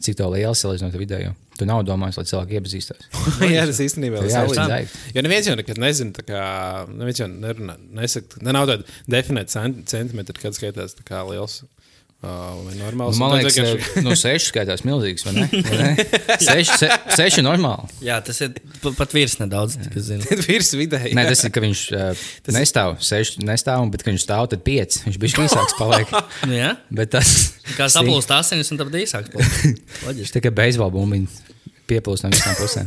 Cik 0.00 0.16
to 0.16 0.28
liels 0.32 0.62
salīdzinot 0.64 0.94
ar 0.96 1.02
video. 1.02 1.32
Tu 1.60 1.66
nav 1.68 1.82
domājis, 1.84 2.16
lai 2.16 2.24
cilvēki 2.30 2.56
iepazīstos. 2.56 3.08
Jā, 3.52 3.66
tas 3.68 3.80
īstenībā 3.84 4.22
ir 4.24 4.30
daikts. 4.56 4.94
Jo 5.12 5.24
neviens 5.26 5.50
jau 5.50 5.56
nekad 5.60 5.80
nezina, 5.82 6.14
tā 6.16 6.24
kā 6.24 6.44
neviens 6.88 7.20
jau 7.20 7.28
nerunā, 7.28 7.76
nesaka, 7.98 8.40
ne 8.46 8.54
nav 8.56 8.68
tāda 8.70 8.96
definēta 9.12 9.52
cent, 9.58 9.82
centimetra, 9.92 10.40
kad 10.40 10.56
skaitās 10.56 10.96
tā 10.96 11.04
kā 11.04 11.20
liels. 11.28 11.60
Vai 12.20 12.74
normāls. 12.76 13.16
Nu, 13.16 13.22
man 13.22 13.30
liekas, 13.38 13.54
vienkārši- 13.56 14.02
no 14.04 14.12
seši 14.18 14.50
skaitās 14.50 14.82
milzīgs, 14.84 15.22
vai 15.24 15.32
ne? 15.38 15.46
Vai 15.70 15.76
ne? 15.80 15.92
Seši, 16.44 16.74
se, 16.82 16.88
seši 17.16 17.40
normāli. 17.46 17.88
Jā, 18.04 18.18
tas 18.26 18.36
ir 18.44 18.50
pa- 18.82 18.92
pat 18.98 19.14
virs 19.16 19.38
nedaudz, 19.40 19.78
virs 20.50 20.68
vidēji. 20.76 21.14
Nē, 21.16 21.24
tas 21.30 21.40
ir, 21.48 21.52
ka 21.54 21.62
viņš 21.64 21.80
uh, 21.96 22.24
nestāv, 22.52 22.98
seši 23.00 23.40
nestāv, 23.48 23.86
bet, 23.94 24.04
kad 24.04 24.12
viņš 24.12 24.26
stāv, 24.26 24.50
tad 24.52 24.60
pieci. 24.68 25.00
Viņš 25.06 25.16
bija 25.22 25.40
īsāks 25.48 25.78
paliek. 25.80 26.12
Nu, 26.44 26.52
jā, 26.58 26.74
Bet 26.92 27.14
tas 27.16 27.32
kā 27.78 27.88
saplūst 27.88 28.28
asinis, 28.36 28.68
un 28.74 28.82
tad 28.82 28.92
īsāks 29.00 29.32
paliek. 29.32 29.80
Loģiski. 30.04 30.36
tikai 30.36 30.52
beisbola 30.60 30.92
bumbiņu 30.92 31.28
pieplūst 31.88 32.22
no 32.28 32.34
visām 32.36 32.54
pusēm. 32.60 32.86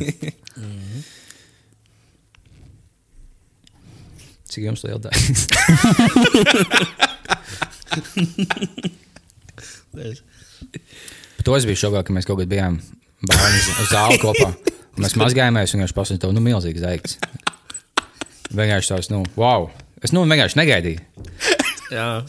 Cik 4.54 4.62
jums 4.70 4.86
liela 4.86 5.02
daļa? 5.08 5.18
Par 9.94 11.46
to 11.46 11.56
es 11.58 11.66
biju 11.68 11.80
šokā, 11.86 12.04
ka 12.06 12.14
mēs 12.16 12.28
kaut 12.28 12.40
kad 12.42 12.50
bijām 12.50 12.78
uz 13.30 13.90
zāli 13.90 14.20
kopā. 14.22 14.52
Mēs 15.00 15.16
mazgājāmies, 15.18 15.74
un 15.74 15.82
viņš 15.82 15.94
pasūtīja 15.96 16.22
to 16.22 16.30
nu, 16.34 16.42
milzīgu 16.44 16.82
zaigtu. 16.82 17.16
Vienkārši 18.54 18.92
tāds, 18.92 19.10
nu, 19.10 19.24
wow. 19.38 19.68
Es 20.04 20.12
nu, 20.14 20.22
vienkārši 20.28 20.60
negaidīju. 20.60 21.00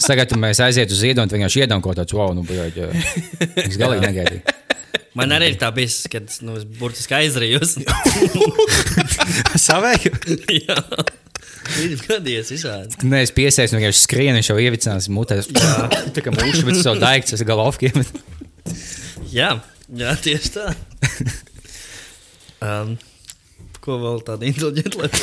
Tagad 0.01 0.33
mēs 0.39 0.61
aizietu 0.63 0.95
uz 0.95 1.01
ziedu, 1.01 1.23
un 1.23 1.31
vienkārši 1.31 1.63
iedām 1.63 1.83
kaut 1.85 1.99
kādu 1.99 2.17
wow, 2.17 2.33
nu, 2.37 2.45
bija. 2.47 2.89
Es 3.61 3.77
galīgi 3.79 4.07
negaidīju. 4.07 4.55
man 5.19 5.35
arī 5.35 5.53
ir 5.53 5.59
tā 5.61 5.69
bijis, 5.75 6.01
kad 6.11 6.31
nu, 6.45 6.57
es 6.59 6.65
burtiski 6.79 7.17
aizrījos. 7.19 7.77
Savēju? 9.67 10.13
Jā, 10.57 10.79
ir 11.83 11.95
gadījies 12.05 12.51
visādi. 12.55 12.99
Nē, 13.07 13.23
es 13.25 13.33
piesēju, 13.35 13.75
vienkārši 13.77 14.01
skrienu, 14.03 14.37
viņš 14.39 14.51
jau 14.51 14.57
ievicinās 14.61 15.09
mutē. 15.13 15.39
Tā 16.15 16.23
kā 16.25 16.33
mūžs, 16.35 16.63
bet 16.67 16.79
savu 16.81 17.01
daiktu, 17.03 17.35
es 17.37 17.45
galovkiem. 17.47 18.03
Jā, 19.35 19.51
jā 19.93 20.15
tieši 20.25 20.53
tā. 20.55 20.69
Um, 22.65 22.95
ko 23.83 23.97
vēl 24.01 24.21
tādu 24.25 24.47
inteliģentu 24.49 25.01
lietu? 25.03 25.19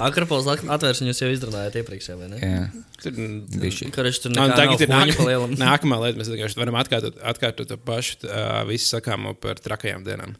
Akropols 0.00 0.46
atvēršanu 0.48 1.10
jūs 1.10 1.20
jau 1.20 1.28
izrunājāt 1.28 1.74
iepriekšējā, 1.82 2.16
vai 2.16 2.28
ne? 2.30 2.38
Jā, 2.40 2.62
Tur, 3.02 3.18
bišķi. 3.60 3.90
Kurš 3.92 4.22
tur 4.24 4.32
nekā 4.32 4.56
tagad 4.56 4.80
ir 4.80 4.88
fuņa 4.88 5.00
nāk, 5.02 5.18
pa 5.18 5.26
lielam. 5.28 5.52
nākamā 5.60 5.98
lieta. 6.06 6.20
Mēs 6.20 6.30
vienkārši 6.32 6.60
varam 6.60 6.78
atkārtot, 6.80 7.18
atkārtot 7.32 7.68
to 7.68 7.76
pašu, 7.84 8.16
uh, 8.24 8.62
visu 8.68 8.88
sakāmo 8.94 9.34
par 9.36 9.60
trakajām 9.60 10.06
dienām. 10.06 10.32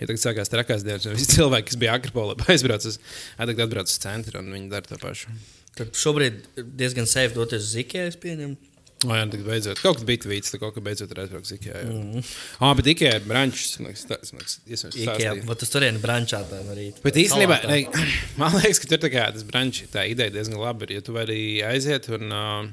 Ja 0.00 0.08
tagad 0.08 0.22
sākās 0.22 0.50
trakās 0.50 0.84
dienas, 0.86 1.06
un 1.06 1.16
visi 1.16 1.36
cilvēki, 1.36 1.70
kas 1.70 1.80
bija 1.80 1.96
Akropolē, 1.98 2.36
aizbrauc 2.54 2.86
uz, 2.90 3.00
atbrauc 3.38 3.90
uz 3.90 3.98
centru, 4.02 4.40
un 4.42 4.52
viņi 4.54 4.70
dara 4.72 4.88
to 4.88 4.98
pašu. 5.02 5.34
Tad 5.78 5.96
šobrīd 5.98 6.38
ir 6.60 6.70
diezgan 6.78 7.08
safe 7.10 7.34
doties 7.34 7.66
uz 7.66 7.76
Ikea, 7.82 8.08
es 8.12 8.18
pieņemu. 8.22 8.72
O, 9.04 9.12
jā, 9.12 9.24
tagad 9.28 9.44
beidzot. 9.44 9.80
Kaut 9.84 9.98
kas 9.98 10.06
bija 10.08 10.22
tvīts, 10.22 10.52
tā 10.54 10.58
kaut 10.60 10.76
kā 10.76 10.82
beidzot 10.84 11.10
ir 11.12 11.18
aizbraucis 11.24 11.56
Ikea. 11.58 11.80
Jā, 11.82 11.90
mm. 11.92 12.22
oh, 12.60 12.70
bet 12.78 12.88
Ikea 12.94 13.16
ir 13.18 13.26
brančs. 13.28 13.74
Ikea, 13.82 15.34
bet 15.44 15.60
tas 15.60 15.72
turien 15.72 15.98
brančā 16.00 16.40
tā 16.48 16.62
arī. 16.72 16.86
Bet 17.04 17.18
īstenībā, 17.20 17.58
ne, 17.68 17.82
man 18.40 18.56
liekas, 18.56 18.80
ka 18.80 18.88
tur 18.94 19.02
tā 19.02 19.10
kā 19.12 19.26
tas 19.34 19.44
brančs, 19.48 19.90
tā 19.92 20.06
ideja 20.08 20.32
diezgan 20.38 20.62
labi 20.62 20.88
ir. 20.88 20.96
Ja 20.98 21.04
tu 21.04 21.16
vari 21.16 21.42
aiziet 21.66 22.08
un 22.16 22.32
uh, 22.32 22.70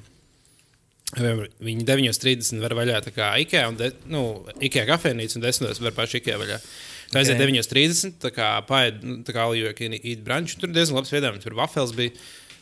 viņi 1.20 1.84
9.30 1.90 2.64
var 2.64 2.78
vaļā 2.80 3.02
tā 3.04 3.12
kā 3.16 3.34
IKEA, 3.44 3.66
un 3.74 3.80
de, 3.80 3.92
nu, 4.12 4.24
IKEA 4.64 4.88
kafejnīca 4.88 5.40
un 5.40 5.46
10. 5.50 5.84
var 5.84 5.98
paši 5.98 6.22
IKEA 6.22 6.40
vaļā. 6.40 6.62
Tu 7.12 7.20
aiziet 7.20 7.36
Ok. 7.36 7.50
9.30, 7.52 8.14
tā 8.24 8.32
kā 8.32 8.52
paēd, 8.68 9.02
nu, 9.04 9.18
tā 9.28 9.36
kā 9.36 9.48
can 9.76 9.98
eat 10.00 10.24
brunch. 10.24 10.56
Tur 10.60 10.72
diezgan 10.72 11.02
labs 11.02 11.12
piedāvājums. 11.12 11.44
Tur 11.44 11.58
wafels 11.60 11.92
bija 11.98 12.16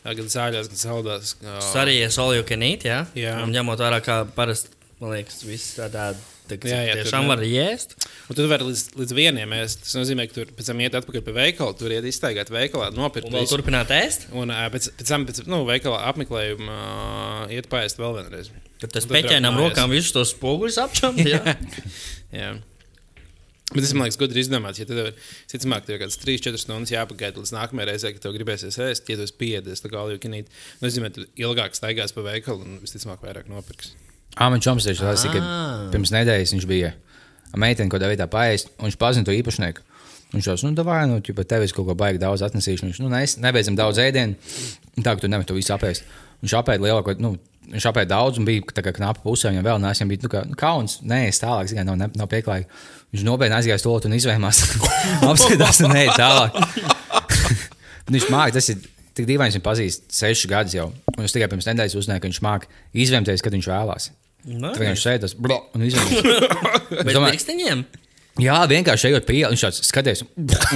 gan 0.03 0.31
zāļās, 0.31 0.71
gan 0.71 0.81
saldās. 0.81 1.35
Tas 1.43 1.75
arī 1.77 1.99
ir 2.01 2.09
can 2.49 2.65
eat, 2.65 2.87
jā? 2.87 3.05
Un 3.43 3.53
ņemot 3.53 3.79
vērā, 3.83 4.01
kā 4.01 4.23
parasti, 4.35 4.73
man 5.01 5.13
liekas, 5.17 5.43
viss 5.45 5.77
tādā. 5.77 6.11
Tā, 6.49 6.57
Jā, 6.65 6.79
jā, 6.81 6.93
tiešām 6.97 7.27
var 7.29 7.43
ēst. 7.45 7.91
Un 8.25 8.33
tu 8.33 8.45
vari 8.49 8.65
līdz, 8.65 8.79
līdz 8.97 9.11
vienam 9.13 9.51
ēst. 9.53 9.83
Tas 9.83 9.93
nozīmē, 9.99 10.25
ka 10.31 10.39
tur 10.39 10.53
pēc 10.57 10.71
tam 10.71 10.79
iet 10.81 10.95
atpakaļ 10.97 11.21
pie 11.27 11.35
veikala, 11.35 11.75
tur 11.77 11.93
iet 11.93 12.07
iztaigāt 12.09 12.49
veikalā, 12.49 12.87
nopirkt. 12.95 13.29
Un 13.29 13.45
turpināt 13.45 13.93
ēst. 13.93 14.25
Un 14.33 14.49
pēc, 14.73 14.89
pēc 14.97 15.11
tam, 15.11 15.27
pēc 15.29 15.43
nu, 15.45 15.61
veikala 15.69 16.01
apmeklējuma, 16.09 16.79
ā, 16.79 17.43
iet 17.53 17.69
paēst 17.69 18.01
vēl 18.01 18.17
vienreiz. 18.17 18.49
Tad 18.81 18.95
tas 18.95 19.05
tad 19.05 19.13
peķēnām 19.13 19.61
rokām 19.61 19.93
visus 19.93 20.15
tos 20.15 20.33
spoguļus 20.33 20.81
apšām. 20.87 21.21
Jā. 21.21 21.53
Jā. 22.39 22.55
Bet 23.69 23.83
tas 23.85 23.91
man 23.93 24.07
liekas, 24.07 24.17
gudri 24.17 24.41
izdomāts. 24.41 24.79
Ja 24.81 24.85
tev 24.89 24.97
ir 25.03 25.09
cits, 25.45 25.61
tev 25.67 25.93
ir 25.93 25.99
kaut 26.01 26.07
kāds 26.07 26.17
3-4 26.23 26.57
stundas 26.57 26.89
jāpagaida 26.93 27.37
līdz 27.37 27.51
nākamajai 27.53 27.89
reizei, 27.91 28.13
kad 28.15 28.23
tev 28.23 28.33
gribēsies 28.33 28.79
ēst, 28.81 29.09
ja 29.11 29.17
tu 29.19 29.27
esi 29.27 29.35
piedies, 29.37 29.83
tā 29.83 29.91
kā 29.91 30.01
jau 30.09 30.17
kanīt. 30.23 30.49
Nu, 30.81 30.87
es 30.89 30.95
zinu, 30.95 31.11
tu 31.13 31.27
ilgāk 31.37 31.77
staigās 31.77 32.15
pa 32.15 32.23
veikalu 32.25 32.65
un 32.65 32.79
visticamāk 32.81 33.21
vairāk 33.21 33.51
nopirks. 33.51 33.91
Ā, 34.39 34.47
man 34.49 34.61
čoms 34.63 34.85
tieši 34.87 35.05
tas, 35.05 35.25
ka 35.29 35.39
Ah. 35.41 35.89
pirms 35.93 36.09
nedēļas 36.15 36.55
viņš 36.55 36.65
bija 36.69 36.93
ar 37.53 37.59
meiteni, 37.61 37.89
ko 37.89 38.01
devītā 38.01 38.25
paēst, 38.29 38.73
un 38.79 38.89
viņš 38.89 38.97
pazina 38.97 39.25
to 39.25 39.31
īpašnieku. 39.37 39.85
Viņš 40.33 40.45
jau 40.45 40.55
nu, 40.69 40.75
davai, 40.77 41.07
nu, 41.09 41.21
ja 41.25 41.43
tevis 41.43 41.71
kaut 41.73 41.87
ko 41.89 41.95
baigi 41.97 42.19
daudz 42.21 42.41
atnesīšu, 42.45 42.85
viņš, 42.85 42.99
nu, 43.01 43.09
ne, 43.09 43.23
nebeidzam 43.41 43.75
daudz 43.77 43.97
ēdienu, 43.97 44.35
un 44.97 45.03
tā, 45.05 45.15
ka 45.15 45.21
tu 45.21 45.27
nevari 45.27 45.47
to 45.49 45.57
visu 45.57 45.73
apēst. 45.73 46.03
Viņš 46.43 46.53
apēda 46.59 46.85
lielāko, 46.85 47.15
nu, 47.19 47.31
viņš 47.73 47.87
apēda 47.89 48.13
daudz, 48.13 48.37
un 48.37 48.45
bija 48.45 48.61
tā 48.69 48.83
kā 48.85 48.93
knapa 48.93 49.21
pusē, 49.23 49.49
viņam 49.49 49.65
vēl 49.65 49.81
nāc, 49.81 49.97
viņam 49.97 50.11
bija, 50.13 50.21
nu, 50.21 50.29
kā, 50.29 50.43
nu, 50.45 50.55
kauns, 50.59 50.99
nē, 51.01 51.27
es 51.31 51.41
tālāk, 51.41 51.71
zināju, 51.73 51.89
nav, 51.89 51.97
ne- 51.97 52.11
nav 52.21 52.29
pieklājīgi. 52.29 52.69
Viņš 53.09 53.25
nopietni 53.25 53.55
aizgāja 53.57 53.81
to 53.81 53.95
un 54.05 54.13
izvēmās, 54.19 54.59
apskatās 55.31 55.79
nē, 55.89 56.03
tālāk. 56.13 56.57
Bet 56.59 58.11
viņš 58.15 58.27
māca, 58.29 58.53
tas 58.59 58.69
ir 58.69 58.83
tik 59.17 59.25
dīvaini, 59.29 59.55
viņš 59.57 59.65
pazīst 59.65 60.05
sešus 60.13 60.49
gadus 60.51 60.75
jau, 60.77 60.89
un 61.15 61.25
es 61.25 61.33
tikai 61.33 61.49
pirms 61.51 61.67
nedēļas 61.71 61.97
uzzināju, 61.99 62.21
ka 62.23 62.29
viņš 62.29 62.41
māca 62.45 62.69
izvēmties, 63.05 63.43
kad 63.45 63.55
viņš 63.57 63.69
vēlās. 63.71 64.09
Nē. 64.49 64.75
Viņš 64.77 65.01
šeit 65.03 65.25
tas 65.25 65.33
blo, 65.35 65.57
un 65.75 65.87
izvēlējās. 65.89 66.61
Bet 67.07 67.11
domāju- 67.17 67.33
pirkstiņiem? 67.33 67.81
Jā, 68.39 68.55
vienkārši 68.69 69.09
ejot 69.09 69.25
pie 69.27 69.39
ielas, 69.41 69.51
viņš 69.55 69.63
tāds 69.65 69.79
skaties 69.89 70.21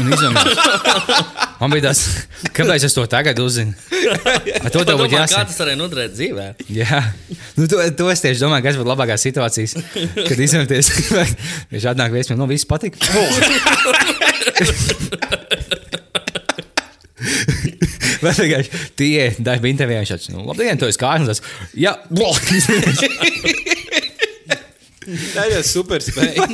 un 0.02 0.10
izvēlējās. 0.12 1.30
Man 1.62 1.72
bija 1.72 1.86
tas, 1.86 2.02
kāpēc 2.58 2.84
es 2.90 2.96
to 2.98 3.06
tagad 3.08 3.40
uzzinu. 3.40 3.72
Ar 4.60 4.74
to 4.74 4.82
tev 4.84 4.98
būtu 5.00 5.14
kā 5.14 5.22
jāsaka. 5.22 5.46
tas 5.48 5.62
varēja 5.62 5.80
noderēt 5.80 6.12
dzīvē? 6.18 6.48
Jā, 6.76 7.00
nu, 7.56 7.70
to, 7.72 7.80
to 8.02 8.10
es 8.12 8.24
tieši 8.26 8.44
domāju, 8.44 8.66
kas 8.66 8.80
būtu 8.82 8.92
labākās 8.92 9.24
situācijas, 9.30 9.78
kad 10.28 10.44
izvēlēties. 10.44 10.92
Viņš 11.72 11.88
atnāk 11.94 12.12
viesmīl, 12.18 12.42
nu 12.42 12.50
viss 12.52 12.68
patīk. 12.68 13.00
Vai 18.24 18.32
vienkārši 18.36 18.84
tie 19.00 19.30
darbi 19.44 19.72
intervijā 19.72 20.04
viņš 20.04 20.12
tāds, 20.16 20.30
nu, 20.34 20.44
labdien, 20.48 20.80
tu 20.80 20.88
esi 20.90 21.00
kārtas. 21.00 21.40
Jā, 21.80 21.96
blok. 22.12 22.44
Tā 25.36 25.46
ir 25.52 25.64
super 25.68 26.04
spēja. 26.04 26.48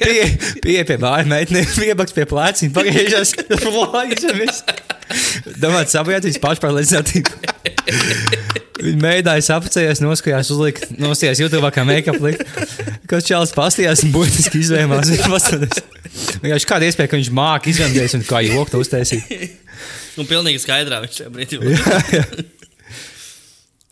Pie, 0.00 0.20
pie, 0.64 0.78
pie 0.88 0.96
bāra 1.00 1.24
meitene, 1.28 1.64
piebaks 1.76 2.14
pie 2.16 2.26
plēcina, 2.28 2.72
pagriežas. 2.74 3.34
Domājot, 5.60 5.92
sabojāties 5.92 6.40
pašpārliecinātību. 6.42 7.34
Viņa 8.84 9.00
mēģināja 9.00 9.44
sapacēties, 9.46 10.00
noskatījās, 10.02 10.50
uzlikt, 10.54 10.86
nostājās 11.00 11.42
YouTube 11.42 11.70
kā 11.74 11.84
make-up 11.86 12.20
likt. 12.24 12.42
Kas 13.10 13.28
čāls 13.28 13.54
pastījās 13.56 14.02
un 14.06 14.14
būtiski 14.14 14.64
izvēmās. 14.64 15.12
Vienkārši 16.42 16.70
kāda 16.70 16.88
iespēja, 16.88 17.10
ka 17.12 17.20
viņš 17.20 17.30
māca 17.36 17.70
izvēmties 17.70 18.16
un 18.18 18.26
kā 18.28 18.42
joku 18.46 18.80
uztaisīt. 18.82 19.60
Nu, 20.14 20.26
pilnīgi 20.28 20.60
skaidrā 20.62 21.00
viņš 21.02 21.20
šajā 21.20 21.30
brīdī. 21.34 21.58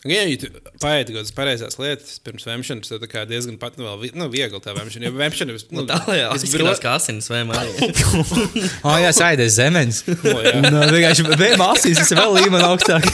Ja 0.03 0.23
tu 0.35 0.49
paēdi 0.83 1.13
kaut 1.13 1.21
kādas 1.21 1.31
pareizās 1.31 1.77
lietas 1.79 2.17
pirms 2.25 2.43
vēmšanas, 2.43 2.89
tad 2.91 3.03
tā 3.05 3.07
kā 3.07 3.21
diezgan 3.29 3.55
pat 3.61 3.77
nu, 3.79 3.85
vēl 3.87 4.01
vi- 4.01 4.09
nu, 4.19 4.25
viegli 4.33 4.59
tā 4.59 4.73
vēmšana. 4.75 5.07
Jo 5.07 5.13
vēmšana 5.15 5.53
ir 5.55 5.61
Nu, 5.71 5.85
tā 5.87 5.99
jau 6.19 6.33
es 6.35 6.43
izskatās 6.43 6.81
kā 6.83 6.95
asinis 6.99 7.29
vai 7.31 7.43
mārciņa. 7.49 8.65
Ah, 8.83 8.97
jā, 8.99 9.13
saidies 9.15 9.55
zemes. 9.55 10.01
O, 10.33 10.35
jā. 10.43 10.57
Un 10.59 10.67
uh, 10.67 10.83
vienkārši 10.91 11.23
bija 11.39 11.55
māsīs, 11.61 12.01
tas 12.01 12.11
ir 12.11 12.19
vēl 12.19 12.35
līmeni 12.35 12.67
augstāk. 12.67 13.07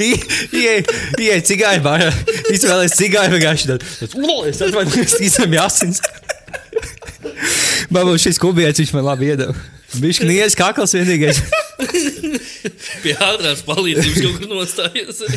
Iej, 0.00 1.40
cigāri 1.44 1.82
barā. 1.84 2.08
Izvēlēs 2.54 2.96
cigāri 2.96 3.36
vienkārši 3.36 3.68
tad. 3.74 3.84
Es 4.48 4.62
atvainojos, 4.64 5.18
izsam 5.28 5.52
jāsins. 5.56 6.00
Babu 7.92 8.16
šis 8.20 8.40
kubietis, 8.40 8.80
viņš 8.84 8.94
man 8.96 9.06
labi 9.10 9.28
iedeva. 9.32 9.54
Viņš 10.00 10.22
kniez 10.24 10.56
kakls 10.58 10.96
vienīgais. 10.96 11.42
Pie 13.04 13.14
ātrās 13.14 13.60
palīdzības 13.66 14.20
kaut 14.24 14.36
kur 14.40 14.48
nostājies. 14.52 15.18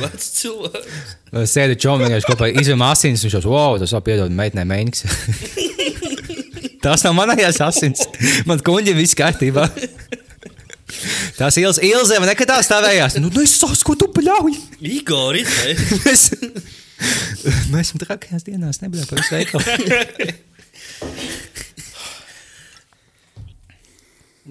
veci 0.00 0.28
cilvēki. 0.38 0.88
Sēdi 1.50 1.76
vienkārši 2.04 2.28
kopā 2.28 2.44
izvēm 2.62 2.82
asins, 2.86 3.24
viņš 3.26 3.34
jau, 3.38 3.52
wow, 3.52 3.72
tas 3.80 3.92
jau 3.94 4.02
piedod 4.04 4.30
meitnē 4.34 4.62
mēniks. 4.68 5.00
Tās 6.84 7.00
nav 7.04 7.14
manējās 7.18 7.58
asins. 7.64 8.00
Man 8.48 8.58
kuņģi 8.64 8.92
viss 8.96 9.18
kārtībā. 9.18 9.64
Tās 11.36 11.54
ielas, 11.60 11.78
Ilze, 11.84 12.14
man 12.20 12.28
nekad 12.30 12.48
tā 12.50 12.58
stāvējās. 12.64 13.12
Nu, 13.20 13.26
nu 13.32 13.40
es 13.44 13.52
saprotu, 13.58 13.84
ko 13.86 13.92
tu 14.00 14.06
pļauj. 14.16 14.52
Igor, 14.88 15.32
izteikt. 15.40 15.82
Mēs, 16.06 16.22
mēs 17.72 17.84
esam 17.84 17.98
trakajās 18.02 18.42
dienās, 18.48 18.76
nebija 18.84 19.04
par 19.10 19.18
veikalu. 19.28 19.64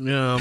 Jā. 0.07 0.39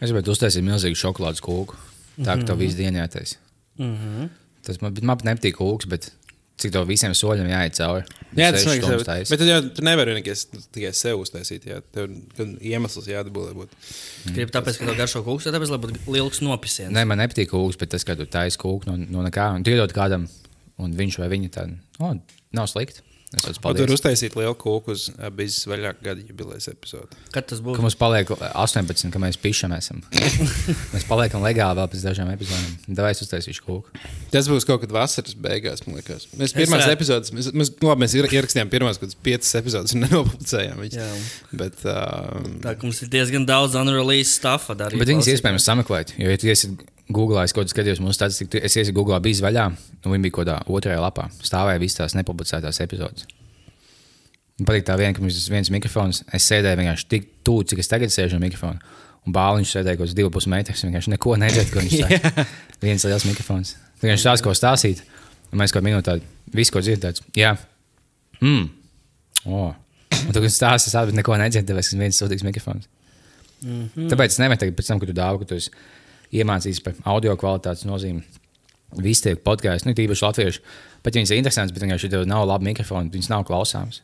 Es 0.00 0.08
gribētu 0.08 0.32
uztaisīt 0.32 0.64
milzīgu 0.64 0.96
šokolādes 0.96 1.42
kūku. 1.44 1.76
Tā 2.20 2.36
kā 2.36 2.46
to 2.48 2.56
visu 2.60 2.78
dienu 2.78 3.00
jātaisa. 3.00 3.36
Mm 3.80 3.96
-hmm. 3.96 4.30
Tas 4.66 4.80
man, 4.80 4.96
man 5.02 5.16
pat 5.16 5.26
nepatīk 5.26 5.56
kūks, 5.56 5.88
bet 5.88 6.10
cik 6.60 6.72
to 6.72 6.82
visiem 6.88 7.14
soļiem 7.16 7.48
jāiet 7.48 7.76
cauri. 7.78 8.04
Jā, 8.36 8.50
tas 8.52 8.64
ir 8.68 8.82
grūti. 8.82 9.30
Bet 9.30 9.40
tad 9.40 9.48
jau 9.48 9.60
tu 9.76 9.84
nevari 9.86 10.14
nekas 10.14 10.46
tikai 10.72 10.92
sev 10.96 11.22
uztaisīt. 11.22 11.66
Jā, 11.66 11.80
tev 11.94 12.10
gan 12.36 12.56
iemesls 12.60 13.08
jādabū, 13.10 13.46
būtu. 13.56 13.80
Gribu 14.36 14.52
tāpēc, 14.52 14.78
ka 14.78 14.88
tev 14.90 14.96
garšo 15.00 15.22
kūks, 15.26 15.48
vai 15.48 15.54
tāpēc, 15.56 15.72
lai 15.72 15.80
būtu 15.86 16.16
liels 16.16 16.40
nopisiens. 16.44 16.92
Nē, 16.92 17.04
man 17.08 17.18
nepatīk 17.18 17.50
kūks, 17.50 17.80
bet 17.80 17.88
tas, 17.88 18.04
ka 18.04 18.16
tu 18.16 18.26
taisi 18.26 18.60
kūku 18.60 18.90
no, 18.90 18.96
no 18.96 19.24
nekā 19.26 19.54
un 19.56 19.64
tu 19.64 19.72
iedod 19.72 19.92
kādam, 19.96 20.28
un 20.78 20.96
viņš 20.96 21.18
vai 21.22 21.28
viņa 21.28 21.48
tādu, 21.56 21.78
oh, 21.98 22.14
nav 22.52 22.68
slikti. 22.70 23.02
Es 23.30 23.60
tur 23.62 23.92
uztaisīt 23.94 24.34
lielu 24.34 24.56
kūku 24.58 24.90
uz 24.90 25.04
abas 25.22 25.60
vaļāk 25.70 26.00
gada 26.02 26.22
jubilejas 26.26 26.66
epizodi. 26.72 27.14
Kad 27.30 27.46
tas 27.46 27.60
Ka 27.60 27.66
būs? 27.68 27.78
mums 27.84 27.94
paliek 27.94 28.32
18, 28.34 29.06
ka 29.14 29.20
mēs 29.22 29.38
pišam 29.38 29.70
esam. 29.76 30.00
mēs 30.94 31.06
paliekam 31.06 31.44
legāli 31.46 31.78
vēl 31.78 31.90
pēc 31.92 32.02
dažām 32.08 32.32
epizodēm. 32.34 32.74
Davai 32.98 33.12
es 33.14 33.22
uztaisīšu 33.22 33.62
kūku. 33.68 34.02
Tas 34.34 34.50
būs 34.50 34.66
kaut 34.66 34.82
kad 34.82 34.90
vasaras 34.98 35.38
beigās, 35.38 35.84
man 35.86 36.00
liekas. 36.00 36.26
Mēs 36.34 36.56
pirmās 36.58 36.82
redzu. 36.82 36.96
epizodes, 36.98 37.30
mēs, 37.36 37.52
mēs, 37.54 37.70
nu, 37.78 37.92
labi, 37.92 38.02
mēs 38.02 38.18
ier- 38.18 38.30
ierakstījām 38.34 38.72
pirmās 38.74 38.98
kaut 38.98 39.06
kādas 39.12 39.22
piecas 39.30 39.54
epizodes 39.62 39.94
un 39.94 40.02
nenopublicējām 40.08 40.82
viņas. 40.88 41.30
Bet, 41.62 41.78
uh, 41.86 42.42
Tā 42.66 42.74
kā 42.74 42.88
mums 42.88 42.98
ir 43.06 43.14
diezgan 43.14 43.46
daudz 43.46 43.78
unreleased 43.78 44.34
stuff. 44.40 44.72
Arī 44.74 44.98
Bet 45.04 45.14
viņas 45.14 45.30
iespējams 45.36 45.70
sameklēt. 45.70 46.16
Jo, 46.18 46.34
ja 46.34 46.40
tu 46.42 46.50
esi 46.50 46.74
Google, 47.10 47.42
es 47.42 47.54
kaut 47.54 47.66
kādā 47.66 47.74
skatījos 47.74 48.00
mūsu 48.02 48.18
statistiku, 48.18 48.60
es 48.62 48.76
iesaku 48.78 49.00
Google, 49.00 49.18
bija 49.24 49.42
vaļā, 49.44 49.66
un 50.04 50.14
viņi 50.14 50.24
bija 50.26 50.36
kaut 50.36 50.46
kādā 50.46 50.56
otrajā 50.70 51.02
lapā. 51.02 51.26
Stāvēja 51.42 51.82
visas 51.82 51.98
tās 51.98 52.16
nepublicētās 52.18 52.80
epizodes. 52.84 53.26
Man 54.60 54.68
patīk 54.68 54.84
tā 54.86 54.96
viena, 55.00 55.16
ka 55.16 55.22
mums 55.24 55.38
ir 55.40 55.54
viens 55.54 55.70
mikrofons. 55.72 56.22
Es 56.36 56.46
sēdēju 56.50 56.78
vienkārši 56.82 57.06
tik 57.08 57.30
tuvu, 57.48 57.64
cik 57.70 57.80
es 57.80 57.88
tagad 57.88 58.12
sēžu 58.12 58.36
ar 58.36 58.42
mikrofonu. 58.42 58.92
Un 59.24 59.34
bāliņš 59.36 59.72
sēdēja 59.72 59.96
kaut 59.96 60.06
kāds 60.06 60.16
divus 60.18 60.34
pus 60.34 60.46
metrus. 60.52 60.84
Vienkārši 60.84 61.14
neko 61.14 61.36
nedzird, 61.40 61.70
ko 61.72 61.80
viņš 61.80 61.96
saka. 62.02 62.44
viens 62.84 63.06
liels 63.08 63.24
mikrofons. 63.28 63.72
Viņš 64.04 64.20
stāsta, 64.20 64.44
ko 64.44 64.52
stāstīt. 64.56 65.00
Un 65.50 65.62
mēs 65.62 65.72
kaut 65.72 65.86
minūtē 65.86 66.18
visu, 66.52 66.74
ko 66.74 66.84
dzirdēt. 66.84 67.22
Jā, 67.40 67.54
mm. 68.40 68.68
oh. 69.48 69.72
Un 70.20 70.36
tu 70.36 70.44
stāsti, 70.44 70.90
es 70.90 70.92
saprotu, 70.92 71.16
neko 71.16 71.40
nedzirdu, 71.40 71.72
tāpēc, 71.72 71.90
ka 71.94 72.02
viens 72.02 72.20
sūtīgs 72.20 72.44
mikrofons. 72.44 72.88
Mm 73.64 73.88
-hmm. 73.94 74.12
Tāpēc 74.12 74.36
es 74.36 74.38
nemetu 74.40 74.64
tagad, 74.64 74.76
pēc 74.76 74.92
tam, 74.92 75.00
kad 75.00 75.08
tu 75.08 75.16
dāvā, 75.16 75.40
ka 75.40 75.48
tu 75.48 75.56
esi 75.56 75.72
iemācījies 76.36 76.82
par 76.84 77.00
audio 77.10 77.34
kvalitātes 77.40 77.86
nozīmi. 77.88 78.22
Visi 79.00 79.28
tie 79.28 79.36
podkāsti, 79.38 79.86
nu, 79.86 79.94
tīpaši 79.94 80.24
latvieši, 80.26 80.62
pat 81.04 81.14
ja 81.14 81.20
viņas 81.20 81.32
ir 81.34 81.40
interesants, 81.40 81.74
bet 81.74 81.84
vienkārši 81.84 82.10
tev 82.10 82.24
nav 82.26 82.46
labi 82.50 82.72
mikrofoni, 82.72 83.12
viņas 83.14 83.30
nav 83.30 83.44
klausāmas. 83.46 84.02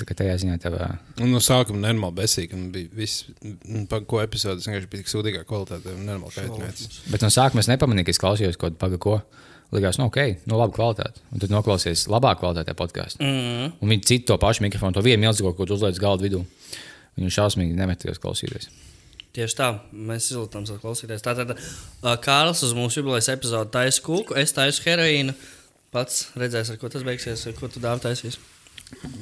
Tā 0.00 0.06
kā 0.08 0.16
tajā 0.16 0.34
ziņā 0.40 0.56
tev. 0.62 0.78
un 1.20 1.30
no 1.30 1.38
sākuma 1.42 1.82
normāli 1.82 2.22
besīgi. 2.22 2.56
Un 2.56 2.70
bija 2.74 2.88
viss, 2.96 3.26
pa 3.90 4.00
ko 4.08 4.22
epizodes 4.22 4.66
vienkārši 4.66 4.88
bija 4.90 5.02
tik 5.02 5.10
sūdīgā 5.12 5.42
kvalitāte 5.46 5.92
un 5.92 6.06
normāli 6.08 6.32
kaitināts. 6.38 7.02
Bet 7.12 7.22
no 7.22 7.30
sākuma 7.30 7.62
es 7.62 7.68
nepamanīju, 7.70 8.08
ka 8.08 8.14
es 8.14 8.22
klausījos 8.22 8.58
kaut 8.58 8.72
kādu 8.72 8.80
pagaku. 8.80 9.18
Likās, 9.72 9.96
nu, 9.96 10.10
ok, 10.10 10.44
nu, 10.50 10.56
labi 10.60 10.74
kvalitāte. 10.76 11.22
Un 11.32 11.40
tad 11.40 11.52
noklausies 11.52 12.04
labāk 12.12 12.42
kvalitātē 12.42 12.74
podkāstu. 12.76 13.24
Mm. 13.24 13.70
Un 13.80 13.92
viņi 13.94 14.08
citu 14.10 14.32
to 14.32 14.36
pašu 14.40 14.66
mikrofonu, 14.66 14.98
to 14.98 15.04
vienu 15.04 15.24
milzīgo, 15.24 15.54
ko 15.56 15.64
tu 15.68 15.78
uzliec 15.78 16.00
galdu 16.02 16.26
vidū. 16.26 16.42
Viņi 17.16 17.32
šausmīgi 17.38 17.78
nemetījās 17.78 18.20
klausīties. 18.20 18.68
Tieši 19.32 19.56
tā, 19.56 19.68
mēs 19.96 20.26
izlūkojam, 20.28 20.66
savu 20.68 20.82
klausīties. 20.82 21.24
Tātad 21.24 21.54
uh, 21.54 21.60
Kārlis 22.20 22.60
uz 22.66 22.74
mūsu 22.76 23.00
jubilejas 23.00 23.30
epizodi 23.32 23.72
taisa 23.72 24.04
kūku, 24.04 24.36
es 24.36 24.52
taisu 24.52 24.84
heroīnu. 24.84 25.32
Pats 25.92 26.26
redzēs, 26.36 26.72
ar 26.72 26.80
ko 26.80 26.90
tas 26.92 27.04
beigsies, 27.06 27.46
ko 27.56 27.68
tu 27.72 27.80
dāvā 27.80 28.00
taisīs. 28.04 28.36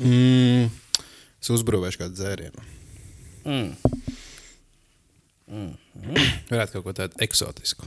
Mm, 0.02 0.66
es 1.38 1.52
uzbūvēšu 1.54 2.02
kādu 2.02 2.18
dzērienu. 2.18 2.66
Mm. 3.46 3.70
Varētu 6.50 6.76
kaut 6.76 6.86
ko 6.86 6.96
tādu 7.04 7.22
eksotisku. 7.22 7.86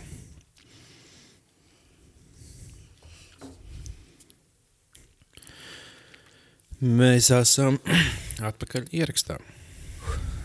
Mēs 6.83 7.31
esam 7.31 7.79
atpakaļ 8.49 8.91
ierakstā. 8.95 9.39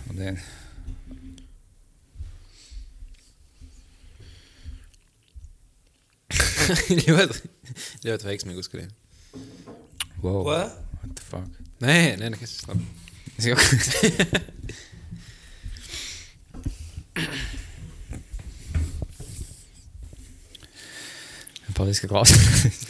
Labdien. 0.07 0.39
ļoti, 7.07 7.37
ļoti 8.07 8.25
veiksmīgi 8.31 8.63
uzkrīt. 8.63 8.91
Wow. 10.23 10.43
What? 10.47 10.69
What 10.99 11.11
the 11.15 11.23
fuck? 11.23 11.51
Nē, 11.85 12.17
nē, 12.19 12.27
nekas 12.35 12.51
tas 12.59 12.69
labi. 12.73 12.85
Es 13.39 13.45
jau... 13.47 13.57
Paldies, 21.79 22.01
ka 22.03 22.09
klausāties. 22.11 22.83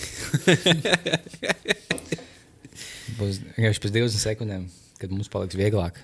Būs 3.18 3.42
vienkārši 3.42 3.82
pēc 3.84 3.92
20 3.92 4.22
sekundēm, 4.22 4.62
kad 4.96 5.12
mums 5.12 5.28
paliks 5.32 5.58
vieglāk. 5.58 5.98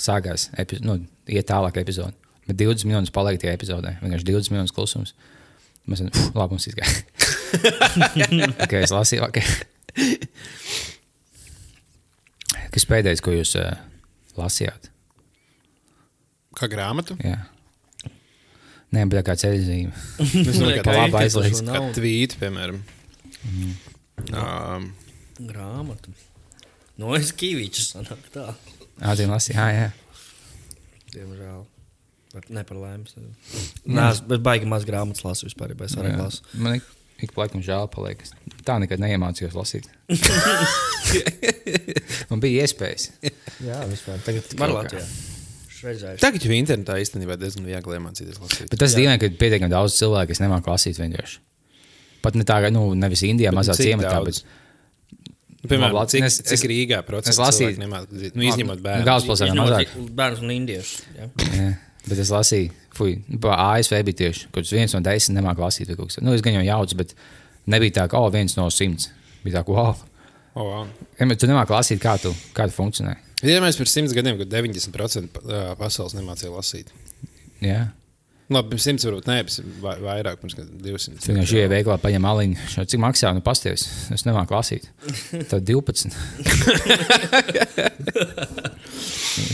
Sākās, 0.00 0.48
epi... 0.56 0.78
nu, 0.80 0.96
iet 1.28 1.50
tālāk 1.50 1.76
epizode. 1.82 2.16
Bet 2.46 2.56
20 2.62 2.88
minūtes 2.88 3.12
paliek 3.14 3.40
tajā 3.42 3.52
epizodē. 3.58 3.90
Vienkārši 4.00 4.28
20 4.30 4.54
minūtes 4.54 4.74
klusums. 4.74 5.12
Mēs 5.90 6.02
"Uf, 6.06 6.28
labi, 6.38 6.54
mums 6.54 6.68
izgāja. 6.70 7.02
ok, 8.64 8.74
es 8.80 8.92
lasīju, 8.94 9.24
ok. 9.26 9.38
Kas 12.72 12.86
pēdējais, 12.88 13.20
ko 13.24 13.34
jūs 13.34 13.56
uh, 13.60 13.74
lasījāt? 14.38 14.88
Kā 16.56 16.68
grāmatu? 16.72 17.16
Jā. 17.24 17.40
Nē, 18.92 19.06
bet 19.08 19.18
tā 19.18 19.24
kā 19.30 19.34
ceļzīme. 19.40 19.92
Es 20.22 20.58
domāju, 20.60 20.84
ka 20.84 20.94
labi 20.96 21.14
ka 21.16 21.24
aizliegts. 21.24 21.62
šo 21.64 21.72
Kā 21.72 21.80
tvīti, 21.96 22.38
piemēram. 22.40 22.78
Um, 24.32 24.90
Grāmatu. 25.42 26.12
No 27.00 27.14
es 27.16 27.32
kīvīčus 27.34 27.94
sanāk 27.96 28.22
tā. 28.34 28.50
Ādien 29.02 29.32
lasīja, 29.32 29.64
jā, 29.72 29.86
jā. 29.88 30.18
Diemžēl. 31.16 31.64
Bet 32.32 32.48
ne 32.50 32.62
par 32.64 32.76
laimi. 32.80 33.04
Nē, 33.86 34.06
es- 34.12 34.22
bet 34.24 34.40
baigi 34.44 34.66
maz 34.68 34.84
grāmatas 34.88 35.24
lasu 35.26 35.46
vispār, 35.50 35.74
ja 35.74 35.84
es 35.84 35.96
arī 36.00 36.14
jā. 36.14 36.18
lasu. 36.22 36.40
Man 36.54 36.78
ik, 36.78 36.86
ik 37.26 37.34
pa 37.36 37.44
laikam 37.44 37.60
žēl 37.64 37.90
paliek. 37.92 38.22
Es 38.24 38.32
Tā 38.64 38.78
nekad 38.80 39.02
neiemācījos 39.02 39.52
lasīt. 39.58 39.88
Man 42.30 42.40
bija 42.42 42.62
iespējas. 42.64 43.08
Jā, 43.66 43.82
vispār. 43.90 44.20
Tagad 44.24 44.48
kā. 44.54 44.68
Latvijā. 44.70 45.04
Šreizējuši. 45.82 46.22
tagad 46.22 46.44
jau 46.46 46.54
internetā 46.54 46.94
īstenībā 47.02 47.34
diezgan 47.40 47.64
viegli 47.66 47.96
iemācīties 47.98 48.38
lasīt. 48.38 48.68
Bet 48.70 48.78
tas 48.84 48.94
dīvaini, 48.94 49.18
ka 49.18 49.26
pietiekami 49.40 49.72
daudz 49.72 49.96
cilvēku, 49.98 50.30
kas 50.30 50.38
nemāku 50.44 50.70
lasīt 50.70 51.00
vienkārši. 51.02 51.40
Pat 52.22 52.36
ne 52.38 52.46
tā, 52.46 52.60
ka, 52.62 52.70
nu, 52.70 52.84
nevis 52.94 53.24
Indijā, 53.26 53.50
Bet 53.50 53.58
mazā 53.58 53.74
ciematā, 53.80 54.12
daudz? 54.20 54.44
bet 54.44 54.60
Nu, 55.62 55.68
Piemēram, 55.70 55.92
Labi, 55.94 56.10
cik, 56.10 56.24
es- 56.26 56.40
cik 56.42 56.52
es- 56.56 56.62
Rīgā 56.66 56.96
procents 57.06 57.36
es 57.36 57.38
lasīju- 57.38 57.76
lasīt? 57.78 58.34
Nu, 58.34 58.42
izņemot 58.42 58.80
Nu, 58.80 58.82
bērnu. 58.82 59.04
galvaspilsētā 59.06 59.54
mazāk. 59.54 59.92
Bērns 60.10 60.40
un 60.42 60.50
indieši. 60.50 60.96
Jā. 61.18 61.28
Jā, 61.38 61.66
bet 62.08 62.18
es 62.18 62.30
lasīju, 62.34 62.70
fui, 62.96 63.16
pa 63.40 63.56
ASV 63.72 63.98
bija 64.08 64.18
tieši, 64.24 64.48
kaut 64.52 64.64
kas 64.66 64.72
viens 64.74 64.94
no 64.96 65.00
desmit 65.04 65.38
nemāku 65.38 65.62
lasīt. 65.64 65.92
Nu, 66.22 66.32
es 66.36 66.42
gan 66.44 66.54
jau 66.58 66.64
jaucu, 66.66 66.96
bet 67.02 67.14
nebija 67.66 68.00
tā, 68.02 68.08
ka, 68.10 68.18
oh, 68.20 68.30
viens 68.34 68.56
no 68.58 68.68
simts. 68.70 69.08
Bija 69.44 69.60
tā, 69.60 69.66
ka, 69.66 69.72
wow, 69.72 70.08
Oh, 70.54 70.66
wow. 70.68 70.88
ja, 71.16 71.24
tu 71.40 71.48
nemāki 71.48 71.72
lasīt, 71.72 72.00
kā 72.02 72.18
tu, 72.20 72.28
kā 72.52 72.66
tu 72.68 72.74
funkcionē. 72.76 73.14
Ja 73.42 73.60
mēs 73.64 73.78
pirms 73.80 73.94
simts 73.96 74.12
gadiem, 74.14 74.36
kad 74.38 74.50
90% 74.52 75.30
pa- 75.32 75.40
ā, 75.48 75.60
pasaules 75.80 76.12
nemācīja 76.14 76.52
lasīt. 76.52 76.90
Jā. 77.64 77.86
Labi, 78.52 78.72
pirms 78.74 78.84
simts 78.88 79.06
varbūt 79.08 79.28
ne, 79.30 79.38
bet 79.46 79.58
vai- 79.82 79.96
vairāk, 80.02 80.38
pirms 80.42 80.56
kad 80.58 80.68
200. 80.84 81.18
Tu 81.22 81.32
vienkārši 81.32 81.58
ienāc 81.60 81.72
veikalā, 81.74 81.96
paņem 82.02 82.28
aliņu. 82.32 82.56
Šo, 82.74 82.84
Cik 82.92 83.00
maksā? 83.04 83.32
Nu, 83.36 83.42
pasties. 83.44 83.86
Es 84.14 84.24
nemāku 84.28 84.54
lasīt. 84.56 84.88
Tad 85.50 85.64
12. 85.68 86.12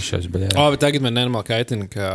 Šos 0.02 0.26
baļā. 0.32 0.50
O, 0.58 0.64
bet 0.74 0.80
tagad 0.82 1.04
man 1.04 1.14
nenormāli 1.16 1.46
kaitina, 1.48 1.86
ka 1.92 2.08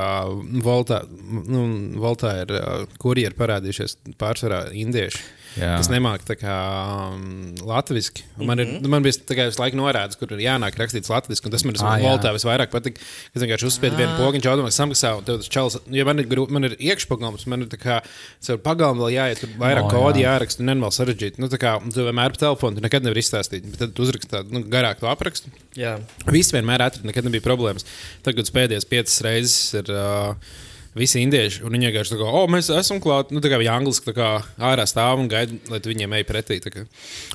Voltā, 0.65 1.01
nu, 1.07 1.63
Voltā 2.03 2.33
ir 2.43 2.51
uh, 2.57 2.83
kurjeri 3.01 3.35
parādījušies 3.37 3.97
pārsvarā 4.19 4.65
indieši. 4.75 5.21
Jā. 5.59 5.75
kas 5.77 5.89
nemāķi 5.91 6.37
um, 6.49 7.53
latviešu. 7.67 8.23
Man, 8.41 8.61
ir, 8.63 8.71
nu, 8.81 8.89
man 8.91 9.05
bija 9.05 9.19
tā 9.21 9.37
kā 9.37 9.45
visu 9.49 9.61
laiku 9.61 9.77
norādīts, 9.77 10.17
kur 10.17 10.31
ir 10.33 10.41
jānāk 10.45 10.77
rakstīts 10.79 11.11
latviešu, 11.11 11.45
un 11.45 11.53
tas 11.53 11.65
man 11.67 11.77
jā. 11.77 11.93
voltā 12.01 12.33
visvairāk 12.35 12.71
patīk. 12.73 12.97
Es 13.33 13.43
vienkārši 13.43 13.69
uzspiedu 13.69 13.99
vienu 13.99 14.15
pogiņu, 14.17 14.49
automātiski 14.49 14.81
samaksā, 14.81 15.13
un 15.19 15.27
tas 15.27 15.51
čels, 15.53 15.77
ja 15.93 16.07
man 16.09 16.23
ir, 16.23 16.29
grū- 16.31 16.49
man 16.53 16.69
ir 16.69 16.75
iekšpagalms, 16.79 17.45
man 17.51 17.65
ir 17.65 17.71
tā 17.71 17.79
kā 17.81 17.99
caur 18.47 18.59
pagalmu 18.65 19.05
vēl 19.05 19.15
jāiet, 19.17 19.43
tur 19.43 19.53
vairāk 19.61 19.89
oh, 19.89 19.93
kodi 19.93 20.25
jā. 20.25 20.33
jāraksta, 20.33 20.63
un 20.63 20.71
nenormāli 20.71 20.97
sarežģīti. 20.97 21.43
Nu, 21.43 21.51
tā 21.53 21.61
kā 21.61 21.77
tu 21.85 22.07
vienmēr 22.09 22.33
pa 22.33 22.45
telefonu, 22.47 22.79
tu 22.79 22.87
nekad 22.87 23.05
nevari 23.05 23.23
izstāstīt, 23.23 23.69
bet 23.69 23.85
tad 23.85 23.95
tu 23.95 24.07
uzraksti 24.07 24.33
tādu 24.33 24.57
nu, 24.57 24.65
garāku 24.73 25.09
aprakstu. 25.11 25.53
Jā, 25.77 25.99
Viss 26.33 26.53
vienmēr 26.55 26.87
atrada, 26.87 27.07
nekad 27.09 27.29
nebija 27.29 27.45
problēmas. 27.45 27.85
Tagad 28.25 28.49
pēdējās 28.53 28.89
piecas 28.89 29.25
reizes 29.25 29.81
ir. 29.83 29.93
Uh, 29.93 30.69
Visi 30.93 31.23
indieši, 31.25 31.63
un 31.65 31.73
viņi 31.73 31.89
vienkārši 31.89 32.13
tā 32.13 32.19
kā, 32.19 32.27
oh, 32.29 32.45
mēs 32.51 32.69
esam 32.73 32.99
klāt, 33.01 33.31
nu, 33.33 33.41
tā 33.41 33.49
kā 33.49 33.57
viņi 33.61 33.71
angliski 33.73 34.13
kā 34.13 34.29
ārā 34.61 34.85
stāv 34.89 35.23
un 35.23 35.29
gaida, 35.31 35.55
lai 35.71 35.79
tu 35.81 35.89
viņiem 35.89 36.13
ej 36.19 36.25
pretī. 36.29 36.59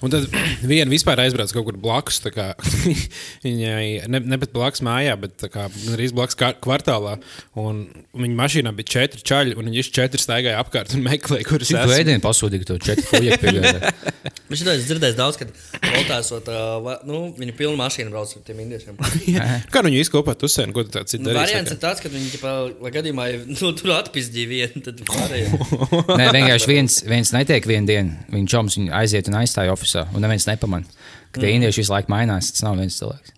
Un 0.05 0.13
tad 0.15 0.29
viena 0.73 0.87
vispār 0.93 1.25
aizbrauc 1.25 1.55
kaut 1.57 1.67
kur 1.67 1.81
blakus, 1.83 2.21
kā 2.35 2.53
viņai 3.47 4.09
ne, 4.11 4.23
ne 4.23 4.39
pat 4.39 4.55
blakus 4.55 4.85
mājā, 4.87 5.17
bet 5.19 5.49
kā 5.51 5.67
arī 5.95 6.11
blakus 6.15 6.39
kvartālā. 6.39 7.17
Un 7.59 7.87
viņa 8.15 8.39
mašīnā 8.39 8.75
bija 8.79 8.95
četri 8.95 9.27
čaļi, 9.27 9.59
un 9.59 9.73
viņi 9.73 9.87
četri 9.99 10.23
staigāja 10.23 10.63
apkārt 10.63 10.95
un 10.95 11.03
meklēja, 11.07 11.49
kurš 11.49 11.73
Cik 11.73 11.83
tu 11.83 11.99
ēdienu 11.99 12.23
pasūtīji, 12.25 12.63
ka 12.63 12.71
tu 12.71 12.79
četri 12.93 13.09
kuģi 13.11 13.41
piegādāji? 13.43 13.95
Bet 14.49 14.57
šitā 14.57 14.73
es 14.79 14.87
dzirdēju 14.89 15.17
daudz, 15.19 15.37
kad 15.37 15.51
Baltās, 15.83 16.31
uh, 16.33 16.87
nu, 17.05 17.19
viņa 17.37 17.55
pilna 17.59 17.77
mašīna 17.83 18.13
brauc 18.13 18.31
ar 18.33 18.45
tiem 18.47 18.63
indiešiem. 18.65 18.97
Kā 19.73 19.83
nu 19.85 19.91
viņi 19.91 20.01
izkopā 20.07 20.33
tusēni, 20.41 20.73
ko 20.77 20.87
tu 20.87 20.95
tāds 20.95 21.13
cits 21.13 21.21
Nu, 21.21 21.35
variants 21.37 21.75
ir 21.75 21.81
tāds, 21.83 22.01
ka 22.01 22.09
viņi, 22.13 22.41
lai 22.81 22.93
gadījumā, 22.95 23.27
ja, 23.29 23.43
nu, 23.49 23.73
tur 23.77 23.95
atpizdīja 23.97 24.51
vienu, 24.51 24.83
tad 24.85 25.01
pārējie. 25.09 25.49
Nē, 26.21 26.29
vienkārši 26.37 26.71
viens, 26.71 27.01
viens 27.09 27.33
netiek 27.35 27.67
vienu 27.69 27.89
dienu. 27.89 28.15
Viņa 28.33 28.53
čoms 28.55 28.79
viņu 28.79 28.95
aiziet 29.01 29.31
un 29.31 29.41
aizstāja 29.41 29.75
oficiālā, 29.75 30.09
un 30.15 30.25
neviens 30.25 30.49
nepamanā. 30.51 30.89
Ka 31.33 31.43
tie 31.43 31.53
indieši 31.57 31.83
visu 31.83 31.93
laiku 31.93 32.13
mainās, 32.13 32.53
tas 32.55 32.65
nav 32.65 32.79
viens 32.81 32.97
cilvēks. 33.01 33.35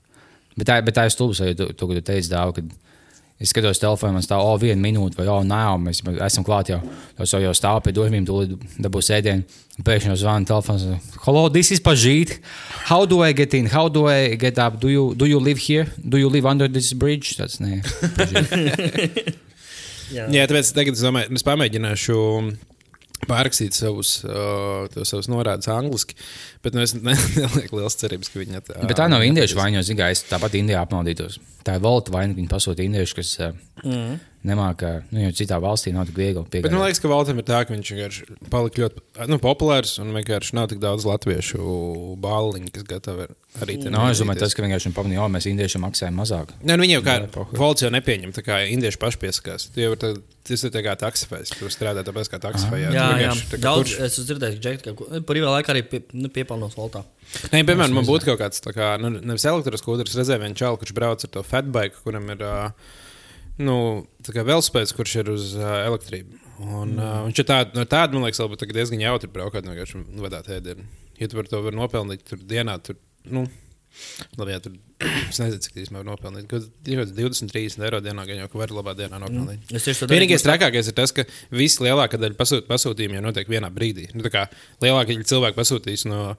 Bet 0.59 0.69
tā, 0.69 0.79
bet 0.85 0.97
tā 0.99 1.09
ir 1.09 1.15
stulbs, 1.15 1.43
jo 1.43 1.57
tu, 1.57 1.73
tu, 1.75 1.91
tu 1.91 2.05
teici, 2.05 2.31
dāvā, 2.31 2.63
es 3.41 3.55
skatos 3.55 3.81
telefonā, 3.81 4.13
man 4.19 4.25
stāv, 4.25 4.45
o, 4.45 4.53
viena 4.61 4.83
minūte, 4.83 5.17
vai, 5.19 5.27
o, 5.33 5.41
nav, 5.47 5.79
mēs 5.81 6.03
esam 6.27 6.45
klāt 6.47 6.71
jau. 6.71 6.79
Tas 7.17 7.33
jau 7.33 7.55
stāv 7.57 7.81
pie 7.87 7.95
durvīm, 7.97 8.27
tūlīt 8.29 8.79
dabūs 8.85 9.11
ēdienu. 9.17 9.59
Pēkšņi 9.87 10.19
zvana 10.21 10.45
telefons. 10.45 10.85
Hello, 11.25 11.49
this 11.49 11.73
is 11.73 11.81
Pajīt. 11.81 12.37
How 12.91 13.07
do 13.09 13.23
I 13.25 13.33
get 13.33 13.55
in? 13.57 13.71
How 13.73 13.89
do 13.89 14.07
I 14.13 14.37
get 14.37 14.59
up? 14.61 14.79
Do 14.79 14.93
you, 14.93 15.15
do 15.17 15.25
you 15.25 15.41
live 15.41 15.57
here? 15.57 15.89
Do 15.97 16.21
you 16.21 16.29
live 16.29 16.45
under 16.45 16.69
this 16.69 16.93
bridge? 16.93 17.39
Tas 17.41 17.63
nē. 17.65 17.81
Jā, 20.15 20.27
Jā, 20.33 20.49
tāpēc 20.51 20.73
tagad 20.77 20.99
es 20.99 21.05
domāju, 21.05 21.37
es 21.39 21.47
pamēģināšu 21.47 22.19
pārrakstīt 23.29 23.77
savus, 23.77 24.15
uh, 24.25 24.87
savus 25.05 25.29
norādus 25.31 25.69
angliski, 25.73 26.17
bet 26.65 26.77
nu, 26.77 26.83
es 26.85 26.95
ne- 26.99 27.17
nelieku 27.37 27.81
liels 27.81 27.99
cerības, 28.01 28.33
ka 28.33 28.41
viņi 28.41 28.63
tā 28.65 28.81
Bet 28.81 28.97
tā 29.01 29.09
nav 29.13 29.25
indiešu 29.27 29.59
vaina, 29.59 29.81
jo 29.81 29.87
zigā, 29.91 30.11
es 30.15 30.25
tāpat 30.29 30.57
Indijā 30.61 30.81
apmaldītos. 30.87 31.39
Tā 31.67 31.77
ir 31.77 31.85
valta 31.85 32.15
vaina, 32.15 32.37
viņi 32.37 32.51
pasūta 32.51 32.85
indiešu, 32.87 33.19
kas 33.21 33.35
mm. 33.85 34.19
Nemāca, 34.47 34.93
nu, 35.13 35.25
jo 35.27 35.33
citā 35.37 35.59
valstī 35.61 35.93
nav 35.95 36.09
tik 36.09 36.17
viegli 36.17 36.41
Bet 36.41 36.47
man 36.49 36.71
piegādāt. 36.71 36.87
liekas, 36.87 37.03
ka 37.03 37.11
Valtam 37.13 37.41
ir 37.43 37.47
tā, 37.49 37.61
ka 37.67 37.75
viņš 37.75 37.93
vienkārši 37.93 38.27
palika 38.53 38.83
ļoti 38.85 39.29
nu, 39.31 39.39
populārs 39.43 39.97
un 40.01 40.15
vienkārši 40.17 40.57
nav 40.57 40.71
tik 40.73 40.81
daudz 40.83 41.07
latviešu 41.09 41.61
bāliņu, 42.25 42.73
kas 42.75 42.89
gatavi 42.89 43.29
arī 43.61 43.79
tur. 43.83 43.93
No, 43.93 44.07
es 44.09 44.23
domāju, 44.23 44.43
tas, 44.45 44.57
ka 44.57 44.65
vienkārši 44.65 44.95
pamanīja, 44.97 45.21
jo 45.21 45.31
mēs 45.37 45.49
indiešiem 45.51 45.85
maksājam 45.85 46.21
mazāk. 46.23 46.55
Nē, 46.63 46.77
nu, 46.77 46.87
viņi 46.87 46.99
jau 46.99 47.07
kā 47.07 47.19
Jā, 47.21 47.47
valsts 47.61 47.87
jau 47.87 47.93
nepieņem, 47.95 48.35
tā 48.37 48.47
kā 48.47 48.63
indieši 48.73 49.03
paši 49.03 49.25
piesakās. 49.27 49.71
Jau 49.77 49.95
Tas 50.51 50.65
ir 50.65 50.73
tā 50.75 50.81
kā 50.83 50.97
taksifējs, 50.99 51.53
kurš 51.61 51.77
strādā 51.77 52.03
tāpēc 52.07 52.31
kā 52.33 52.39
taksifējā. 52.43 52.91
jā, 52.95 53.07
jā. 53.23 53.35
daudz. 53.63 53.93
Es 54.03 54.17
dzirdēju, 54.19 54.57
ka 54.57 54.65
Džekta 54.65 54.95
ko 54.99 55.07
brīvā 55.29 55.53
laikā 55.53 55.75
arī 55.75 55.83
pie, 55.87 56.01
nu, 56.17 56.31
piepelnos 56.33 56.75
valtā. 56.79 57.05
Nē, 57.53 57.61
piemēram, 57.69 57.95
man 58.01 58.09
būtu 58.09 58.31
kaut 58.31 58.41
kāds 58.41 58.65
tā 58.65 58.73
kā, 58.75 58.95
nu, 58.99 59.13
nevis 59.21 59.45
elektroskūters, 59.47 60.17
redzēju 60.19 60.43
vienu 60.43 60.59
čalu, 60.59 60.81
kurš 60.81 60.95
brauc 60.97 61.27
ar 61.27 61.33
to 61.37 61.45
fatbike, 61.47 62.01
kuram 62.03 62.33
ir 62.35 62.43
ā, 62.43 62.57
nu, 63.61 63.77
velospēds, 64.27 64.95
kurš 64.97 65.17
ir 65.23 65.33
uz 65.33 65.53
uh, 65.59 65.81
elektrību. 65.87 66.39
Un, 66.61 66.97
uh, 66.99 67.23
un 67.25 67.33
tāda, 67.37 67.71
no 67.77 67.87
tāda, 67.89 68.17
man 68.17 68.27
liekas, 68.27 68.43
būtu 68.53 68.69
diezgan 68.73 69.03
jautri 69.03 69.31
braukāt 69.33 69.65
no 69.65 69.75
vienkārši 69.75 70.05
vadāt 70.21 70.51
ēdienu. 70.53 70.85
Ja 71.21 71.29
tu 71.29 71.39
par 71.39 71.49
to 71.49 71.61
vari 71.65 71.77
nopelnīt 71.77 72.25
tur 72.29 72.41
dienā, 72.49 72.77
tur, 72.85 72.97
nu, 73.33 73.45
labi, 74.39 74.55
jā, 74.55 74.61
tur, 74.65 74.77
es 75.31 75.41
nezinu, 75.41 75.63
cik 75.65 75.81
īstenībā 75.83 76.03
var 76.03 76.09
nopelnīt. 76.11 76.47
Kaut 76.51 76.69
kāds 76.85 77.15
20, 77.17 77.53
30 77.53 77.87
eiro 77.89 78.01
dienā, 78.05 78.25
gan 78.29 78.43
jau, 78.43 78.49
ka 78.53 78.61
var 78.61 78.75
labā 78.77 78.97
dienā 78.99 79.21
nopelnīt. 79.23 79.73
Es 79.73 79.89
tieši 79.89 80.05
to 80.05 80.11
Vienīgais 80.13 80.47
trakākais 80.47 80.93
ir 80.93 80.97
tas, 80.97 81.15
ka 81.17 81.27
visi 81.53 81.85
lielākā 81.85 82.21
daļa 82.21 82.39
pasūt, 82.41 82.69
pasūtījumu 82.71 83.19
jau 83.19 83.27
notiek 83.29 83.53
vienā 83.53 83.73
brīdī. 83.75 84.11
Nu, 84.17 84.25
tā 84.27 84.33
kā 84.35 84.47
lielākā 84.85 85.17
daļa 85.17 85.29
cilvēku 85.33 85.61
pasūtīs 85.61 86.07
no, 86.09 86.35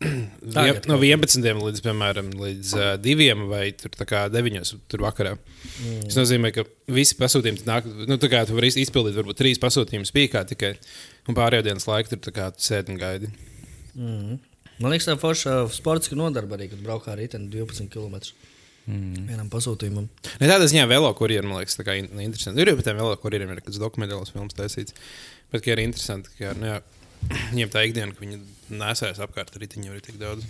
Tagad 0.56 0.86
no 0.88 0.96
11 0.96 1.44
līdz, 1.60 1.82
piemēram, 1.84 2.30
līdz 2.40 2.72
uh, 2.78 2.92
2 3.04 3.48
vai 3.50 3.66
tur, 3.76 3.92
tā 3.92 4.06
kā 4.08 4.22
9 4.32 4.70
tur 4.88 5.02
vakarā. 5.04 5.34
Mm. 5.36 6.06
Tas 6.06 6.16
nozīmē, 6.22 6.52
ka 6.56 6.64
visi 6.88 7.18
pasūtījumi 7.18 7.66
nāk, 7.68 7.88
nu, 8.08 8.16
tā 8.20 8.30
kā 8.32 8.40
tu 8.48 8.56
vari 8.56 8.72
izpildīt 8.72 9.18
varbūt 9.18 9.40
trīs 9.42 9.60
pasūtījumus 9.60 10.14
pīkā 10.16 10.46
tikai, 10.54 10.72
un 11.28 11.36
pārējo 11.36 11.66
dienas 11.68 11.84
laiku 11.90 12.16
tur 12.16 12.32
kā 12.36 12.48
tu 12.56 12.64
sēdi 12.64 12.94
un 12.94 13.00
gaidi. 13.02 13.28
Man 14.80 14.94
liekas, 14.94 15.10
tā 15.10 15.18
forša 15.20 15.66
sportiska 15.76 16.16
nodarba 16.16 16.56
arī, 16.56 16.70
kad 16.72 16.80
braukā 16.80 17.12
ar 17.12 17.20
riteni 17.20 17.50
12 17.52 17.92
km. 17.92 18.16
Mm. 18.88 19.26
Vienam 19.28 19.50
pasūtījumam. 19.52 20.06
Ne 20.40 20.48
tādā 20.48 20.64
ziņā 20.70 20.86
velo 20.88 21.10
kurjeriem, 21.18 21.50
man 21.52 21.60
liekas, 21.60 21.76
tā 21.76 21.84
kā 21.86 21.98
in- 22.00 22.08
interesanti. 22.24 22.62
Ir 22.62 22.72
jau 22.72 22.78
par 22.78 22.86
tiem 22.88 22.96
velo 23.02 23.12
kurjeriem 23.20 23.52
ir 23.52 23.60
kāds 23.66 23.78
dokumentāls 23.78 24.32
filmas 24.32 24.56
taisīts, 24.56 24.96
bet 25.52 25.62
ka 25.66 25.74
ir 25.74 25.84
interesanti, 25.84 26.32
ka 26.38 26.54
nu, 26.56 26.70
jā, 26.72 26.80
viņiem 27.52 27.70
tā 27.72 27.84
ikdiena, 27.88 28.14
ka 28.16 28.24
viņi 28.24 28.40
nesēs 28.80 29.20
apkārt 29.22 29.54
arī 29.58 29.68
viņiem 29.74 29.96
ir 29.98 30.04
tik 30.06 30.18
daudz. 30.20 30.46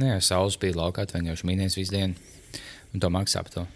Nē, 0.00 0.14
Nu 0.16 0.24
saules 0.24 0.56
spīd 0.56 0.76
laukā, 0.78 1.04
atvainojuši 1.04 1.48
mīnēs 1.48 1.76
visu 1.76 1.92
dienu. 1.92 2.14
Un 2.92 3.00
to 3.00 3.08
maksā 3.12 3.42
par 3.44 3.52
to. 3.52 3.66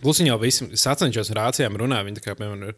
Plus 0.00 0.18
viņi 0.22 0.30
jau 0.32 0.40
visi 0.40 0.66
sacenšos 0.80 1.30
ar 1.34 1.38
rācijām 1.44 1.76
runā. 1.78 2.00
Viņi, 2.06 2.18
tā 2.18 2.24
kā, 2.24 2.34
piemēram, 2.38 2.70
ir, 2.70 2.76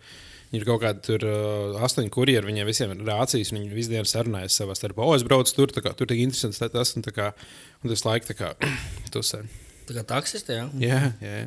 viņi 0.53 0.61
ir 0.61 0.67
kaut 0.69 0.83
kādi 0.83 1.05
tur 1.07 1.25
uh, 1.29 1.79
astoņi 1.87 2.11
kurjeri, 2.13 2.49
viņiem 2.49 2.69
visiem 2.69 2.93
ir 2.97 3.05
rācijas, 3.07 3.53
un 3.55 3.61
viņi 3.61 3.77
visu 3.77 3.93
dienu 3.95 4.09
sarunājas 4.11 4.57
savā 4.59 4.77
starpā. 4.77 5.05
O, 5.07 5.15
es 5.17 5.25
braucu 5.25 5.55
tur, 5.57 5.73
tā 5.73 5.85
kā, 5.85 5.93
tur 5.97 6.11
tik 6.11 6.21
interesants 6.25 6.61
tā- 6.61 6.71
tas, 6.73 6.93
un, 6.99 7.05
tā 7.07 7.15
kā, 7.15 7.31
un 7.85 7.93
tas 7.93 8.05
laika 8.09 8.33
tā 8.33 8.37
kā 8.41 8.53
tusē. 9.15 9.45
Tā 9.89 9.97
kā 10.01 10.05
taksisti, 10.17 10.59
jā. 10.59 10.67
Jā, 10.83 11.01
jā. 11.23 11.45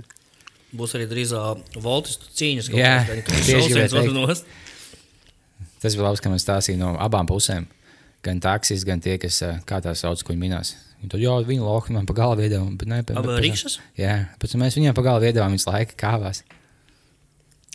Būs 0.76 0.96
arī 0.98 1.06
drīz 1.12 1.36
uh, 1.38 1.54
voltistu 1.82 2.32
cīņas. 2.40 2.72
kaut 2.72 2.82
kādas, 2.82 3.26
kad 3.28 3.36
tieši 3.36 3.52
šausiens 3.52 3.76
gribēju 3.76 4.00
vada 4.00 4.16
nost. 4.22 4.50
Tas 5.86 5.94
bija 5.94 6.08
labi, 6.08 6.22
ka 6.26 6.32
man 6.34 6.42
stāstīja 6.42 6.80
no 6.82 6.96
abām 7.06 7.28
pusēm. 7.30 7.68
Gan 8.26 8.40
taksis, 8.42 8.82
gan 8.88 8.98
tie, 9.06 9.20
kas 9.22 9.38
ā, 9.46 9.52
kā 9.70 9.78
tā 9.86 9.92
sauc, 9.94 10.24
ko 10.26 10.34
viņi 10.34 10.42
minēs. 10.48 10.72
Viņi 11.04 11.12
tur 11.14 11.22
jau 11.22 11.36
viņa 11.46 11.62
lohi 11.68 11.94
man 11.94 12.08
pa 12.10 12.16
galvu 12.18 12.42
iedeva. 12.42 12.66
Bet 12.74 12.90
ne, 12.90 13.02
bet, 13.06 13.14
Abi 13.20 13.30
bet- 13.30 13.44
rikšas? 13.46 13.76
Jā, 14.00 14.16
pēc 14.42 14.56
tam 14.56 14.64
mēs 14.66 14.78
viņiem 14.80 14.96
pa 14.98 15.04
galvu 15.06 15.28
iedevām 15.30 15.54
viņas 15.54 15.68
laika 15.70 15.98
kāvās. 16.02 16.42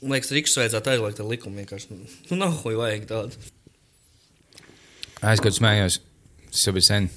Man 0.03 0.17
liekas, 0.17 0.33
Rīgas 0.35 0.57
vajadzētu 0.59 0.91
aizliegt 0.95 1.21
ar 1.23 1.27
likumu 1.29 1.61
vienkārši. 1.61 1.99
Nu, 2.33 2.37
nav 2.41 2.57
ko 2.65 2.73
vajag 2.81 3.07
tādu. 3.11 3.37
Es 5.21 5.43
kaut 5.43 5.51
kā 5.53 5.57
smējos, 5.59 5.99
tas 6.51 6.63
jau 6.67 6.73
bija 6.75 6.87
sen. 6.89 7.09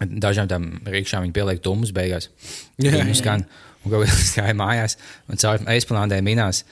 Dažām 0.00 0.48
tam 0.48 0.68
rīkšām 0.86 1.24
viņi 1.26 1.34
pieliek 1.34 1.62
tummas 1.64 1.90
beigās. 1.96 2.28
Jā, 2.78 2.92
Viņi 3.02 3.16
skan. 3.20 3.44
Un 3.84 3.92
kaut 3.92 4.06
kā 4.06 4.16
gāja 4.38 4.54
mājās, 4.58 4.96
un 5.28 5.40
caur 5.40 5.64
aizplanādē 5.72 6.20
minās. 6.24 6.62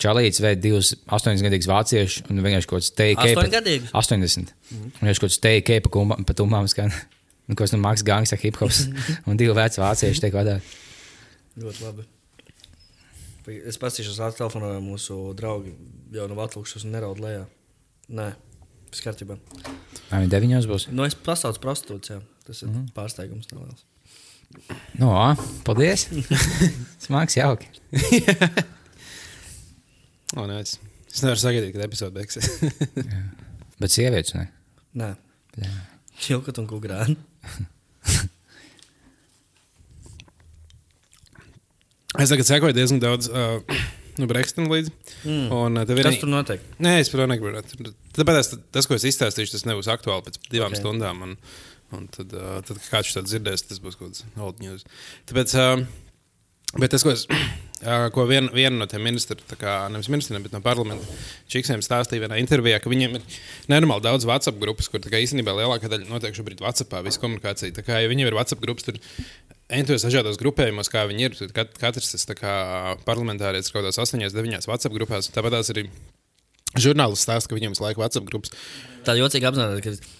Čalīts 0.00 0.40
veid 0.40 0.62
divus 0.64 0.94
80-gadīgus 1.12 1.68
vāciešus, 1.68 2.22
un 2.32 2.40
vienkārši 2.40 2.68
kaut 2.70 2.80
kāds 2.80 2.92
teikts. 2.96 3.32
Astoņgadīgus? 3.34 3.90
80. 4.00 4.54
Un 4.76 4.92
vienkārši 5.02 5.22
kaut 5.24 5.28
kāds 5.28 5.40
teikts 5.44 5.84
pa, 5.84 5.92
kumā- 5.96 6.20
pa 6.24 6.36
tummām 6.38 6.68
skan. 6.72 6.94
Un 7.48 7.54
kaut 7.58 7.66
kas 7.66 7.74
no 7.74 7.82
Maks 7.82 8.04
Gangs, 8.06 8.32
hip 8.40 8.56
hops. 8.62 8.86
Un 9.28 9.40
divi 9.40 9.52
veci 9.56 9.82
vācieši 9.82 10.24
tiek 10.24 10.38
vadīti. 10.38 10.78
Ļoti 11.60 11.84
labi. 11.84 12.06
Es 13.66 13.80
paskatīšos, 13.80 14.20
telefonā 14.38 14.76
mūsu 14.84 15.16
draugi 15.36 15.72
jau 16.14 16.26
no 16.30 16.36
Latvijas 16.38 16.84
un 16.84 16.94
neraud 16.94 17.20
lejā. 17.22 17.44
Nē, 18.14 18.30
viss 18.92 19.04
kārtībā. 19.04 19.36
Vai 20.10 20.22
viņi 20.22 20.32
deviņos 20.32 20.68
būs? 20.70 20.88
Nu, 20.94 21.06
es 21.08 21.16
pasaucu 21.18 21.62
prostitūcijā. 21.62 22.20
Tas 22.46 22.62
ir 22.62 22.68
mm 22.68 22.74
-hmm. 22.74 22.92
pārsteigums 22.96 23.50
neliels. 23.52 23.84
No, 24.98 25.36
paldies. 25.64 26.08
Smags, 27.04 27.36
jauki. 27.36 27.68
O, 30.36 30.46
nē, 30.46 30.60
es, 30.62 30.76
es 31.10 31.24
nevaru 31.24 31.42
sagaidīt, 31.42 31.72
kad 31.74 31.86
epizode 31.88 32.14
beigsies. 32.14 32.46
Bet 33.80 33.94
sievietes, 33.94 34.36
ne? 34.36 34.46
Nē, 35.00 35.14
Jā. 35.58 35.70
Čilkat 36.20 36.58
un 36.60 36.66
kukurāni. 36.68 37.16
es 42.20 42.28
tagad 42.28 42.46
sekoju 42.46 42.76
diezgan 42.76 43.00
daudz 43.02 43.30
uh, 43.32 43.62
nu, 44.20 44.28
Brexitam 44.30 44.68
līdzi. 44.70 44.92
Mm. 45.24 45.48
Un, 45.56 45.80
uh, 45.80 45.94
ir 45.96 46.10
Kas 46.10 46.20
tur 46.20 46.30
notiek? 46.30 46.62
Nē, 46.82 46.98
es 47.00 47.10
par 47.12 47.24
to 47.24 47.30
negribu. 47.32 47.64
Tāpēc 48.16 48.36
tas, 48.36 48.52
tas, 48.76 48.88
ko 48.90 48.98
es 48.98 49.08
izstāstīšu, 49.10 49.56
tas 49.56 49.66
nebūs 49.68 49.90
aktuāli 49.92 50.28
pēc 50.28 50.40
divām 50.50 50.70
Ok. 50.70 50.76
okay. 50.76 50.82
stundām. 50.82 51.24
Un, 51.26 51.32
un 51.96 52.06
tad, 52.12 52.36
uh, 52.36 52.60
tad, 52.66 52.76
kad 52.76 52.88
kāds 52.98 53.16
to 53.16 53.24
dzirdēs, 53.26 53.66
tas 53.70 53.82
būs 53.82 53.98
kaut 53.98 54.12
kāds 54.12 54.26
old 54.38 54.60
news. 54.62 54.86
Tāpēc, 55.30 55.56
uh, 55.56 55.84
bet 56.78 56.92
tas, 56.94 57.02
ko 57.06 57.14
es 57.14 57.26
ko 58.14 58.26
viena 58.28 58.52
vien 58.52 58.76
no 58.76 58.86
tiem 58.90 59.02
ministriem, 59.06 59.40
nevis 59.94 60.10
ministriem, 60.12 60.42
bet 60.44 60.52
no 60.52 60.60
parlamenta 60.64 61.06
čiksiem 61.50 61.80
stāstīja 61.84 62.26
vienā 62.26 62.38
intervijā, 62.42 62.80
ka 62.82 62.92
viņiem 62.92 63.16
ir 63.18 63.24
nenormāli 63.72 64.04
daudz 64.04 64.28
WhatsApp 64.28 64.60
grupas, 64.60 64.90
kur 64.92 65.00
īstenībā 65.00 65.54
lielākā 65.56 65.88
daļa 65.90 66.10
notiek 66.10 66.36
šobrīd 66.36 66.60
WhatsAppā, 66.60 67.00
visu 67.06 67.22
komunikāciju. 67.24 67.72
Tā 67.78 67.86
kā 67.86 68.02
ja 68.04 68.10
viņiem 68.12 68.28
ir 68.28 68.36
WhatsApp 68.36 68.60
grupas, 68.62 68.84
tur 68.84 69.00
entos 69.70 70.04
dažādos 70.04 70.38
grupējumos, 70.42 70.90
kā 70.92 71.06
viņi 71.08 71.26
ir. 71.28 71.36
Kat- 71.56 71.76
Katrs 71.80 72.12
tas 72.12 72.26
parlamentārietis 73.06 73.72
kaut 73.72 73.84
kādās 73.86 74.00
8, 74.02 74.20
9 74.34 74.68
WhatsApp 74.68 74.96
grupās. 74.98 75.30
Tāpat 75.32 75.56
tās 75.56 75.70
arī 75.72 75.86
žurnālisti 76.78 77.26
stāsta, 77.26 77.50
ka 77.50 77.56
viņiem 77.58 77.74
visu 77.74 77.84
laiku 77.86 78.02
WhatsApp 78.02 78.28
grupas. 78.28 78.52
Tā 79.06 79.16
jocīgi 79.18 79.48
apzināties, 79.48 80.02
ka, 80.02 80.19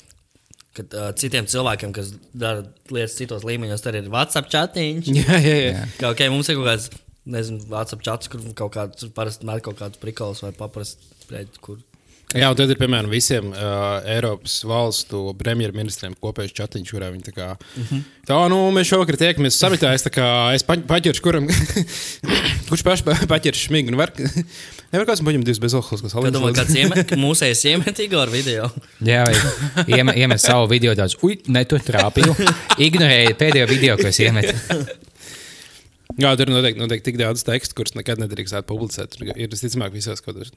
ka 0.80 1.02
uh, 1.02 1.10
citiem 1.18 1.48
cilvēkiem, 1.50 1.92
kas 1.96 2.14
dara 2.32 2.64
lietas 2.92 3.18
citos 3.18 3.46
līmeņos, 3.46 3.84
tad 3.84 3.98
ir 4.00 4.10
WhatsApp 4.12 4.50
chatiņš. 4.52 5.12
Jā, 5.20 5.38
jā, 5.44 5.56
jā. 5.68 5.84
Kā, 6.00 6.10
okay, 6.14 6.32
mums 6.32 6.50
ir 6.50 6.58
kaut 6.60 6.70
kāds, 6.70 6.88
nezinu, 7.30 7.62
WhatsApp 7.70 8.06
chats, 8.06 8.32
kur 8.32 8.42
kaut 8.58 8.74
kāds 8.76 9.10
parasti 9.16 9.48
met 9.48 9.62
kaut 9.66 9.78
kādus 9.80 10.00
prikols 10.02 10.42
vai 10.44 10.52
paprast, 10.56 11.04
kur. 11.64 11.78
Jā, 12.30 12.46
un 12.46 12.54
tad 12.54 12.70
ir 12.70 12.78
piemēram 12.78 13.10
visiem 13.10 13.48
uh, 13.50 14.04
Eiropas 14.06 14.60
valstu 14.68 15.32
premjerministriem 15.38 16.12
kopējs 16.22 16.52
chatiņš, 16.54 16.92
kurā 16.94 17.08
viņi 17.10 17.24
tā 17.26 17.32
kā. 17.34 17.48
Mm 17.74 17.86
-hmm. 17.88 18.04
Tā, 18.28 18.38
nu, 18.52 18.58
mēs 18.70 18.86
šovakar 18.86 19.18
tiekamies 19.18 19.58
samitā. 19.58 19.90
Es, 19.94 20.06
tā 20.06 20.12
kā, 20.14 20.54
es 20.54 20.62
pa- 20.68 20.78
paķeršu, 20.78 21.24
kuram. 21.24 21.48
kurš 22.68 22.84
pašs 22.86 23.02
pa- 23.02 23.18
paķers 23.26 23.66
šmīgi. 23.66 23.90
Nu, 23.90 23.98
var, 23.98 24.12
nevar 24.92 25.08
kāds 25.10 25.24
paņemt 25.26 25.44
divas 25.44 25.58
bezalkoholiskas 25.58 26.14
Es 26.14 26.34
domāju, 26.36 26.54
kāds 26.60 26.78
iemet, 26.78 27.10
mūsējais 27.18 27.64
iemet 27.72 27.98
Igor 27.98 28.30
video. 28.30 28.70
Jā, 29.02 29.26
vai 29.26 29.34
iemet, 29.98 30.16
iemet 30.16 30.40
savu 30.40 30.70
video 30.70 30.94
tāds, 30.94 31.18
ui, 31.26 31.40
ne 31.48 31.64
tur 31.64 31.82
trāpīju. 31.82 32.36
Ignorēja 32.78 33.34
pēdējo 33.34 33.66
video, 33.74 33.96
ko 33.98 34.06
es 34.06 34.20
iemetu. 34.22 34.54
Jā, 36.20 36.36
tur 36.36 36.50
noteikti, 36.50 36.78
noteikti 36.78 37.10
tik 37.10 37.18
daudz 37.18 37.42
tekstu, 37.46 37.74
kurus 37.74 37.94
nekad 37.98 38.18
nedrīkst 38.22 38.62
publicēt. 38.68 39.18
Ir 39.34 39.50
visticamāk, 39.50 39.92
visās 39.94 40.22
kaut 40.22 40.36
kādā. 40.36 40.54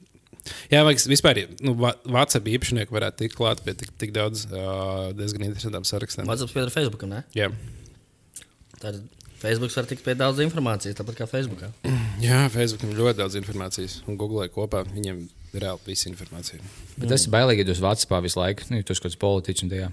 Jā, 0.72 0.82
vajag 0.84 1.04
vispār, 1.08 1.44
nu, 1.64 1.74
Vācijā 1.78 2.42
īpašnieki 2.56 2.92
varētu 2.92 3.22
tikt 3.22 3.36
klāt 3.38 3.62
pie 3.64 3.74
tik, 3.80 3.92
tik 4.00 4.12
daudz 4.16 4.44
uh, 4.50 5.10
diezgan 5.16 5.46
interesantām 5.48 5.86
sarakstiem. 5.88 6.28
WhatsApp 6.28 6.52
pieder 6.56 6.72
Facebookam, 6.72 7.14
ne? 7.14 7.22
Jā. 7.36 7.48
Tad 8.82 9.00
Facebooks 9.40 9.76
var 9.76 9.88
tikt 9.88 10.04
pie 10.04 10.16
daudz 10.16 10.40
informācijas, 10.44 10.96
tāpat 10.98 11.18
kā 11.18 11.28
Facebookā. 11.28 11.70
Jā, 12.24 12.44
Facebookam 12.52 12.92
ir 12.92 13.00
ļoti 13.02 13.20
daudz 13.20 13.38
informācijas, 13.40 13.98
un 14.08 14.18
Google 14.20 14.46
kopā 14.52 14.84
viņiem 14.88 15.24
ir 15.54 15.64
reāli 15.64 15.90
visa 15.90 16.08
informācija. 16.10 16.60
Bet 16.96 17.10
tas 17.12 17.26
ir 17.26 17.32
bailīgi, 17.34 17.64
ja 17.64 17.68
tu 17.68 17.76
uz 17.76 17.82
WhatsApp 17.84 18.24
visu 18.24 18.40
laiku, 18.40 18.68
nu, 18.70 18.80
esi 18.80 18.88
kaut 18.88 19.04
kāds 19.06 19.20
politiķis 19.20 19.66
un 19.66 19.72
tajā 19.72 19.90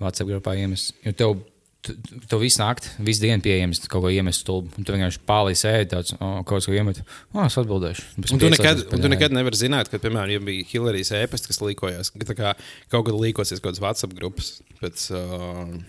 WhatsApp 0.00 0.32
grupā 0.32 0.56
iemest. 0.60 0.94
Jo 1.04 1.12
tev, 1.16 1.42
tu, 1.84 1.94
tu 2.28 2.40
visu 2.40 2.60
nakti, 2.62 2.90
visu 3.06 3.24
dienu 3.24 3.44
pieejams 3.44 3.82
kaut 3.90 4.04
ko 4.04 4.12
iemest 4.12 4.44
stulbu. 4.44 4.82
Tu 4.84 4.94
vienkārši 4.94 5.22
pāri 5.28 5.56
sēdi 5.58 5.90
tāds, 5.94 6.16
oh, 6.18 6.40
kaut 6.48 6.66
ko 6.66 6.74
iemet. 6.76 7.02
Oh, 7.34 7.44
es 7.46 7.56
atbildēšu. 7.60 8.08
Pēc 8.18 8.34
Un 8.36 8.42
tu, 8.42 8.50
nekad, 8.52 8.82
un 8.88 9.04
tu 9.04 9.12
nekad 9.12 9.36
nevari 9.36 9.60
zināt, 9.60 9.92
ka, 9.92 10.00
piemēram, 10.02 10.34
ja 10.36 10.42
bija 10.44 10.66
Hillarijas 10.72 11.14
ēpasts, 11.22 11.50
kas 11.50 11.62
līkojās, 11.64 12.12
ka 12.16 12.36
kā 12.36 12.52
kaut 12.92 13.08
kad 13.08 13.16
līkosies 13.16 13.62
kaut 13.62 13.72
kādas 13.72 13.84
WhatsApp 13.84 14.18
grupas. 14.18 14.58
Pēc, 14.82 15.08
uh, 15.16 15.80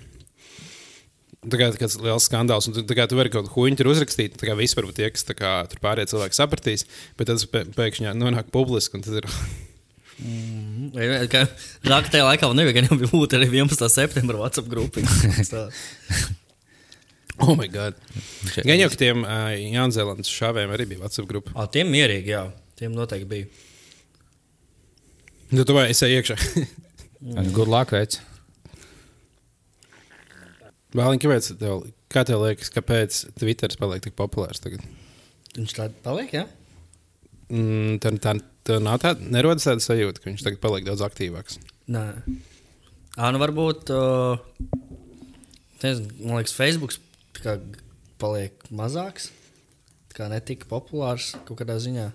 Tā 1.42 1.58
kā 1.58 1.72
tas 1.74 1.96
ir 1.98 2.04
liels 2.06 2.28
skandāls, 2.30 2.68
un 2.70 2.76
tu, 2.78 2.84
kā 2.94 3.08
tu 3.10 3.18
vari 3.18 3.32
kaut 3.34 3.48
ko 3.50 3.64
huņķi 3.64 3.86
uzrakstīt. 3.90 4.36
Tā 4.38 4.46
kā 4.46 4.54
varbūt 4.54 5.00
tie, 5.00 5.08
kas 5.10 5.26
kā, 5.34 5.54
tur 5.72 5.82
pārējie 5.82 6.12
cilvēki 6.12 6.38
sapratīs, 6.38 6.84
bet 7.18 7.32
tas 7.32 7.48
pē- 7.50 7.66
pēkšņi 7.74 8.14
nonāk 8.14 8.52
publiski. 8.54 9.00
un 9.00 9.02
tad 9.08 9.24
Ir, 9.24 9.26
Žāk, 10.20 12.12
tajā 12.12 12.28
laikā 12.28 12.46
vēl 12.48 12.58
nebija, 12.60 12.76
gan 12.78 12.90
jau 12.92 13.00
bija 13.00 13.12
būt 13.14 13.36
arī 13.38 13.50
11. 13.50 13.88
septembra 13.94 14.44
WhatsApp 14.44 14.70
grupiņa. 14.72 15.66
Oh, 17.42 17.56
my 17.58 17.66
God! 17.72 17.96
Gan 18.62 18.78
jau, 18.78 18.90
ka 18.92 18.98
tiem 19.00 19.24
uh, 19.26 19.48
Jaunzēlandes 19.58 20.30
šāvējiem 20.30 20.74
arī 20.76 20.86
bija 20.92 21.02
WhatsApp 21.02 21.30
grupa. 21.32 21.54
Ā, 21.58 21.66
tiem 21.74 21.90
mierīgi, 21.90 22.36
jā. 22.36 22.44
Tiem 22.78 22.94
noteikti 22.94 23.26
bija. 23.32 23.48
Nu, 25.50 25.64
tu 25.66 25.74
vai 25.74 25.88
es 25.90 26.04
eju 26.06 26.20
iekšā. 26.20 26.38
Good 27.56 27.72
luck, 27.72 27.96
veids. 27.96 28.22
Vēlīgi, 30.94 31.24
kāpēc 31.26 31.50
tev, 31.64 31.82
kā 32.14 32.26
tev 32.28 32.44
liekas, 32.44 32.70
kāpēc 32.76 33.24
Twitter 33.40 33.74
paliek 33.80 34.06
tik 34.06 34.16
populārs 34.20 34.62
tagad? 34.62 34.86
Viņš 35.56 35.76
tā 35.80 35.90
paliek, 36.06 36.34
jā? 36.36 36.46
Mm, 37.50 37.98
tā, 38.04 38.14
tā, 38.22 38.38
tā 38.68 38.80
nav 38.84 39.02
tāda, 39.04 39.28
nerodas 39.34 39.68
tāda 39.68 39.84
sajūta, 39.84 40.22
ka 40.22 40.30
viņš 40.30 40.46
tagad 40.46 40.62
paliek 40.64 40.88
daudz 40.88 41.04
aktīvāks. 41.06 41.60
Nē. 41.92 42.06
Ā, 43.20 43.30
nu 43.34 43.42
varbūt, 43.42 43.92
uh, 43.92 44.40
nezinu, 45.84 46.12
man 46.24 46.40
liekas, 46.40 46.56
Facebook 46.56 46.96
paliek 48.22 48.68
mazāks, 48.74 49.32
tā 50.12 50.22
kā 50.22 50.30
netika 50.32 50.70
populārs 50.70 51.34
kaut 51.48 51.60
kādā 51.62 51.80
ziņā. 51.82 52.10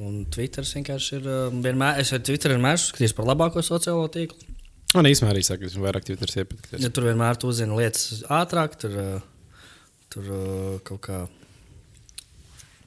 Un 0.00 0.22
Twitter 0.32 0.64
vienkārši 0.64 1.18
ir. 1.18 1.26
Vienmēr, 1.60 1.98
es 2.00 2.12
ar 2.14 2.22
Twitter 2.24 2.54
vienmēr 2.54 2.78
esmu 2.78 2.94
skatījis 2.94 3.16
par 3.18 3.26
labāko 3.28 3.62
sociālo 3.64 4.06
tīklu. 4.12 4.54
Man 4.94 5.06
īstenībā 5.06 5.34
arī 5.34 5.42
saka, 5.46 5.60
ka 5.60 5.68
viņš 5.68 5.82
vairāk 5.84 6.06
Twitter 6.06 6.32
iepatikties. 6.40 6.82
Ja 6.82 6.90
tur 6.94 7.06
vienmēr 7.06 7.36
tu 7.38 7.50
uzzini 7.50 7.76
lietas 7.78 8.22
ātrāk, 8.32 8.78
tur, 8.80 8.96
tur 10.10 10.30
kaut 10.86 11.02
kā. 11.04 11.18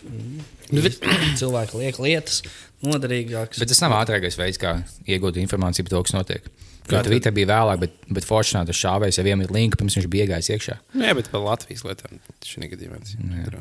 Nu, 0.03 0.83
Cilvēki 1.39 1.79
liek 1.79 1.99
lietas 2.03 2.41
noderīgākas. 2.83 3.61
Bet 3.61 3.71
tas 3.71 3.81
nav 3.83 3.95
ātrākais 4.01 4.37
veids, 4.39 4.59
kā 4.61 4.75
iegūt 5.07 5.39
informāciju 5.41 5.87
par 5.87 5.95
to, 5.95 6.03
kas 6.07 6.15
notiek. 6.17 6.49
Kā 6.89 6.99
Twitter 7.05 7.31
bija 7.31 7.47
vēlāk, 7.53 7.79
bet, 7.85 7.93
bet 8.11 8.27
Fortunā 8.27 8.65
tas 8.67 8.75
šāvējs 8.75 9.21
jau 9.21 9.23
iemet 9.31 9.53
linku, 9.55 9.79
pirms 9.79 9.95
viņš 9.95 10.09
bija 10.11 10.25
iegājis 10.27 10.51
iekšā. 10.57 10.75
Jā, 10.99 11.13
bet 11.15 11.29
par 11.31 11.45
Latvijas 11.45 11.85
lietām 11.87 12.19
šī 12.43 12.67
gadījumā 12.73 12.99
tas 12.99 13.15
ir. 13.15 13.57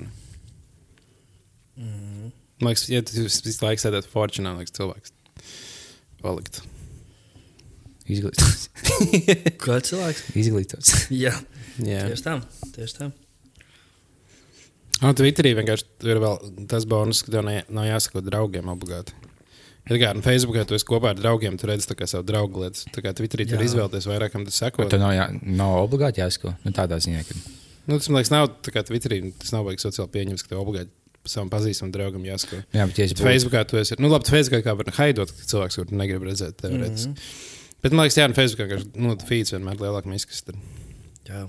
Man 1.79 2.73
liekas, 2.73 2.89
ja 2.91 3.03
tu 3.07 3.23
visu 3.29 3.63
laiku 3.63 3.85
sēdētu 3.85 4.11
Fortunā, 4.11 4.57
liekas, 4.59 4.75
cilvēks 4.75 5.15
palikt. 6.23 6.63
Izglītots. 8.11 8.67
Kā 9.63 9.79
cilvēks? 9.87 10.27
Izglītots. 10.43 10.95
Jā, 11.15 11.37
Jā, 11.81 12.05
tieši 12.11 12.25
tā. 12.27 12.35
Tieši 12.75 12.97
tā. 12.99 13.07
Un 15.11 15.19
Twitterī 15.19 15.55
vienkārši 15.59 15.89
tur 15.99 16.15
ir 16.15 16.23
vēl 16.23 16.67
tas 16.71 16.87
bonus, 16.89 17.25
ka 17.27 17.35
tev 17.35 17.47
ne, 17.49 17.63
nav 17.73 17.89
jāsako 17.89 18.23
draugiem 18.23 18.71
obligāti. 18.73 19.15
Ja 19.91 19.99
kā 19.99 20.13
nu, 20.15 20.23
Facebookā 20.23 20.63
tu 20.69 20.77
esi 20.77 20.87
kopā 20.87 21.11
ar 21.11 21.19
draugiem, 21.19 21.57
tu 21.59 21.67
redzi 21.67 21.91
savu 22.07 22.23
draugu 22.23 22.63
lietas. 22.63 22.87
Tā 22.95 23.03
kā 23.03 23.11
Twitterī 23.19 23.49
tur 23.51 23.65
izvēlēties 23.65 24.07
vairāk, 24.07 24.31
kam 24.31 24.47
tu 24.47 24.55
seko. 24.55 24.87
Tur 24.87 25.03
nav, 25.03 25.11
jā, 25.17 25.27
nav 25.43 25.81
obligāti 25.83 26.23
jāsako. 26.23 26.55
Nu, 26.63 26.71
tādā 26.77 27.01
ziņā, 27.03 27.25
ka 27.27 27.41
Nu, 27.83 27.97
tas 27.99 28.07
man 28.09 28.21
liekas, 28.21 28.31
nav 28.31 28.45
tā 28.63 28.71
kā 28.75 28.85
Twitterī. 28.87 29.19
Tas 29.43 29.51
nav 29.55 29.65
vajag 29.67 29.83
sociāli 29.83 30.13
pieņems, 30.15 30.45
ka 30.45 30.53
tev 30.53 30.61
obligāti 30.63 30.93
savam 31.27 31.51
pazīstamam 31.51 31.91
draugam 31.95 32.23
jāsako. 32.27 32.61
jā, 32.75 32.87
bet, 32.87 33.01
Bet 33.15 33.25
Facebookā 33.27 33.65
tu 33.67 33.79
esi. 33.79 33.99
Nu, 33.99 34.11
labi, 34.13 34.31
Facebookā 34.31 34.63
kā 34.67 34.77
var 34.79 34.93
haidot 34.99 35.35
ka 35.35 35.49
cilvēks, 35.51 35.79
kurš 35.79 35.95
negrib 35.99 36.27
redzēt 36.27 36.59
teorētiski. 36.63 37.11
Mm 37.11 37.19
-hmm. 37.19 37.73
Bet 37.83 37.93
man 37.93 38.07
liekas, 38.07 38.19
jā, 38.19 38.29
no 38.29 38.39
Facebookā 38.39 38.83
nu, 38.95 39.17
feeds 39.27 39.55
vienmēr 39.55 39.83
lielāk 39.83 40.07
miskas. 40.07 40.43
Tad. 40.47 40.57
Jā. 41.27 41.47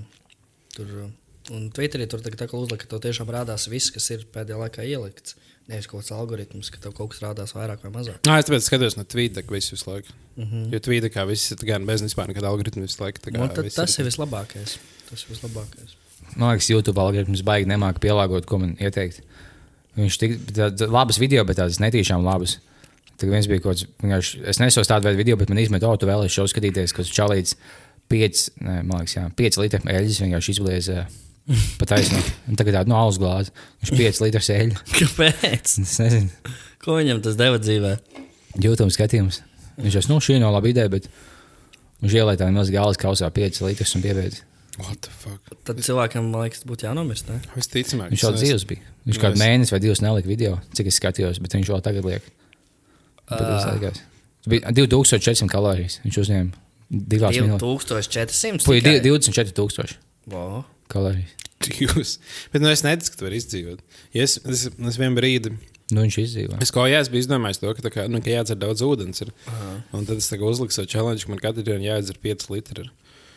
Tur, 0.74 0.88
uh, 1.06 1.10
un 1.52 1.70
Twitterī 1.76 2.08
tur 2.08 2.22
tagad 2.24 2.44
tā 2.44 2.48
kā 2.52 2.60
uzlika, 2.60 2.86
ka 2.86 2.94
tev 2.94 3.02
tiešām 3.04 3.32
rādās 3.34 3.68
viss, 3.72 3.92
kas 3.94 4.10
ir 4.16 4.28
pēdējā 4.34 4.60
laikā 4.62 4.86
ielikts. 4.88 5.36
Nevis 5.68 5.88
kaut 5.88 6.02
kāds 6.02 6.12
algoritms, 6.12 6.70
ka 6.72 6.80
tev 6.84 6.92
kaut 6.96 7.14
kas 7.14 7.22
rādās 7.24 7.54
vairāk 7.56 7.84
vai 7.86 7.92
mazāk. 7.94 8.20
Nā, 8.28 8.40
es 8.40 8.48
tāpēc 8.50 8.66
skatos 8.68 8.98
no 9.00 9.06
Twitteru 9.08 9.56
visu, 9.56 9.76
visu 9.76 9.90
laiku. 9.90 10.16
Mm 10.36 10.44
-hmm. 10.44 10.74
Jo 10.74 10.80
Twitterī 10.80 11.12
kā 11.12 11.28
viss 11.28 11.52
ir 11.52 11.66
gan 11.68 11.86
bez 11.86 12.02
vispār 12.04 12.28
nekāda 12.28 12.52
algoritma 12.52 12.82
visu 12.84 13.04
laiku. 13.04 13.20
viss 13.64 13.76
tas 13.76 14.00
ir 14.00 14.06
vislabākais. 14.06 14.78
Tas 15.10 15.24
ir 15.24 15.36
vislabākais. 15.36 15.96
Man 16.36 16.50
liekas, 16.50 16.70
YouTube 16.70 17.00
algoritms 17.00 17.42
baigi 17.42 17.70
nemāķi 17.70 18.00
pielāgot, 18.00 18.46
ko 18.46 18.58
man 18.58 18.76
ieteikt. 18.80 19.22
Viņš 19.96 20.18
tik 20.18 20.40
labas 20.90 21.20
video, 21.20 21.46
bet 21.46 21.58
tādas 21.58 21.80
netīšām 21.80 22.24
labas. 22.26 22.58
Tad 23.18 23.30
viens 23.30 23.48
bija 23.48 23.62
kaut 23.62 23.86
kāds, 24.02 24.38
es 24.50 24.60
nesos 24.60 24.90
tādu 24.90 25.06
veidu 25.08 25.18
video, 25.22 25.38
bet 25.38 25.50
man 25.50 25.62
izmet, 25.62 25.84
o, 25.84 25.98
tu 25.98 26.10
vēlēsies 26.10 26.34
šo 26.34 26.48
skatīties, 26.50 26.96
kas 26.98 27.12
čalīts 27.14 27.56
5, 28.10 28.50
ne, 28.62 28.80
man 28.82 29.04
liekas, 29.04 29.16
jā, 29.16 29.28
5 29.38 29.60
litru 29.62 29.80
eļļas 29.94 30.22
vienkārši 30.26 30.56
izblies 30.56 30.90
pa 31.80 31.88
taisnu. 31.90 32.20
Un 32.50 32.56
tagad 32.60 32.78
tāda 32.80 32.92
no 32.92 32.98
alus 33.00 33.20
glāze. 33.22 33.52
Viņš 33.84 33.94
5 34.00 34.22
litrus 34.26 34.50
eļļu. 34.54 34.78
Kāpēc? 35.00 35.74
Es 35.84 35.98
nezinu, 36.00 36.30
Ko 36.84 36.98
viņam 37.00 37.22
tas 37.24 37.36
deva 37.40 37.60
dzīvē? 37.62 37.94
YouTube 38.64 38.92
skatījums. 38.94 39.42
Viņš 39.82 39.96
jau, 39.98 40.02
nu, 40.12 40.18
šī 40.24 40.36
nav 40.42 40.52
laba 40.56 40.70
ideja, 40.70 40.92
bet 40.92 41.08
viņš 42.04 42.16
ielēja 42.20 42.42
tādu 42.44 42.56
milzīgu 42.58 42.78
gāles 42.78 43.00
kausā 43.02 43.30
5 43.34 43.62
litrus 43.66 43.96
un 43.98 44.04
piebeidz. 44.06 44.42
What 44.82 45.04
the 45.06 45.12
fuck? 45.14 45.52
Tad 45.68 45.80
cilvēkam, 45.86 46.32
man 46.34 46.48
liekas, 46.48 46.64
būtu 46.66 46.88
jānomirst. 46.88 47.28
Ne? 47.30 47.40
Visticamāk. 47.54 48.10
Viņš 48.14 48.24
jau 48.26 48.32
es- 48.34 48.42
dzīves 48.42 48.64
bija. 48.70 48.82
Viņš 49.06 49.18
Nu, 49.20 49.22
kādu 49.22 49.38
es- 49.38 49.44
mēnesi 49.44 49.72
vai 49.76 49.80
divus 49.84 50.02
nelika 50.02 50.28
video, 50.28 50.56
cik 50.74 50.88
es 50.90 50.98
skatījos, 51.00 51.40
bet 51.44 51.54
viņš 51.54 51.70
vēl 51.70 51.84
tagad 51.86 52.08
liek. 52.10 52.26
Bet 53.30 53.40
tas 53.40 54.02
bija 54.50 54.72
2400 54.76 55.48
kalorijas. 55.52 56.00
Viņš 56.04 56.18
uzņēma 56.24 56.52
divās 57.14 57.38
minūtēs. 57.38 57.88
2400. 57.88 58.66
Puj, 58.66 58.82
tikai? 58.82 59.00
24,000 59.06 59.98
Vo. 60.94 60.98
kalorijas. 60.98 61.36
Jūs. 61.84 62.18
Bet 62.54 62.64
nu, 62.64 62.72
es 62.72 62.84
neticu, 62.86 63.14
ka 63.14 63.22
tu 63.22 63.28
vari 63.28 63.40
izdzīvot. 63.40 63.84
Ja 64.16 64.26
es, 64.26 64.40
es, 64.44 64.66
es 64.72 65.00
vienā 65.00 65.16
brīdī. 65.20 65.54
Nu, 65.94 66.02
viņš 66.02 66.18
izdzīvoja. 66.24 66.60
Es 66.64 66.72
kā 66.74 66.88
jās 66.90 67.12
biju 67.12 67.26
izdomājis 67.26 67.62
to, 67.62 67.72
ka, 67.76 67.84
tā 67.86 67.92
kā, 67.94 68.08
nu, 68.12 68.22
ka 68.24 68.32
jādzer 68.32 68.58
daudz 68.60 68.82
ūdens. 68.86 69.24
Ir. 69.26 69.32
Un 69.94 70.08
tad 70.08 70.20
es 70.20 70.32
uzliku 70.34 70.76
savu 70.76 70.90
challenge, 70.90 71.26
ka 71.26 71.34
man 71.34 71.42
katru 71.44 71.66
dienu 71.68 71.86
jādzer 71.86 72.20
5 72.24 72.50
litri. 72.54 72.88
ir. 72.88 72.92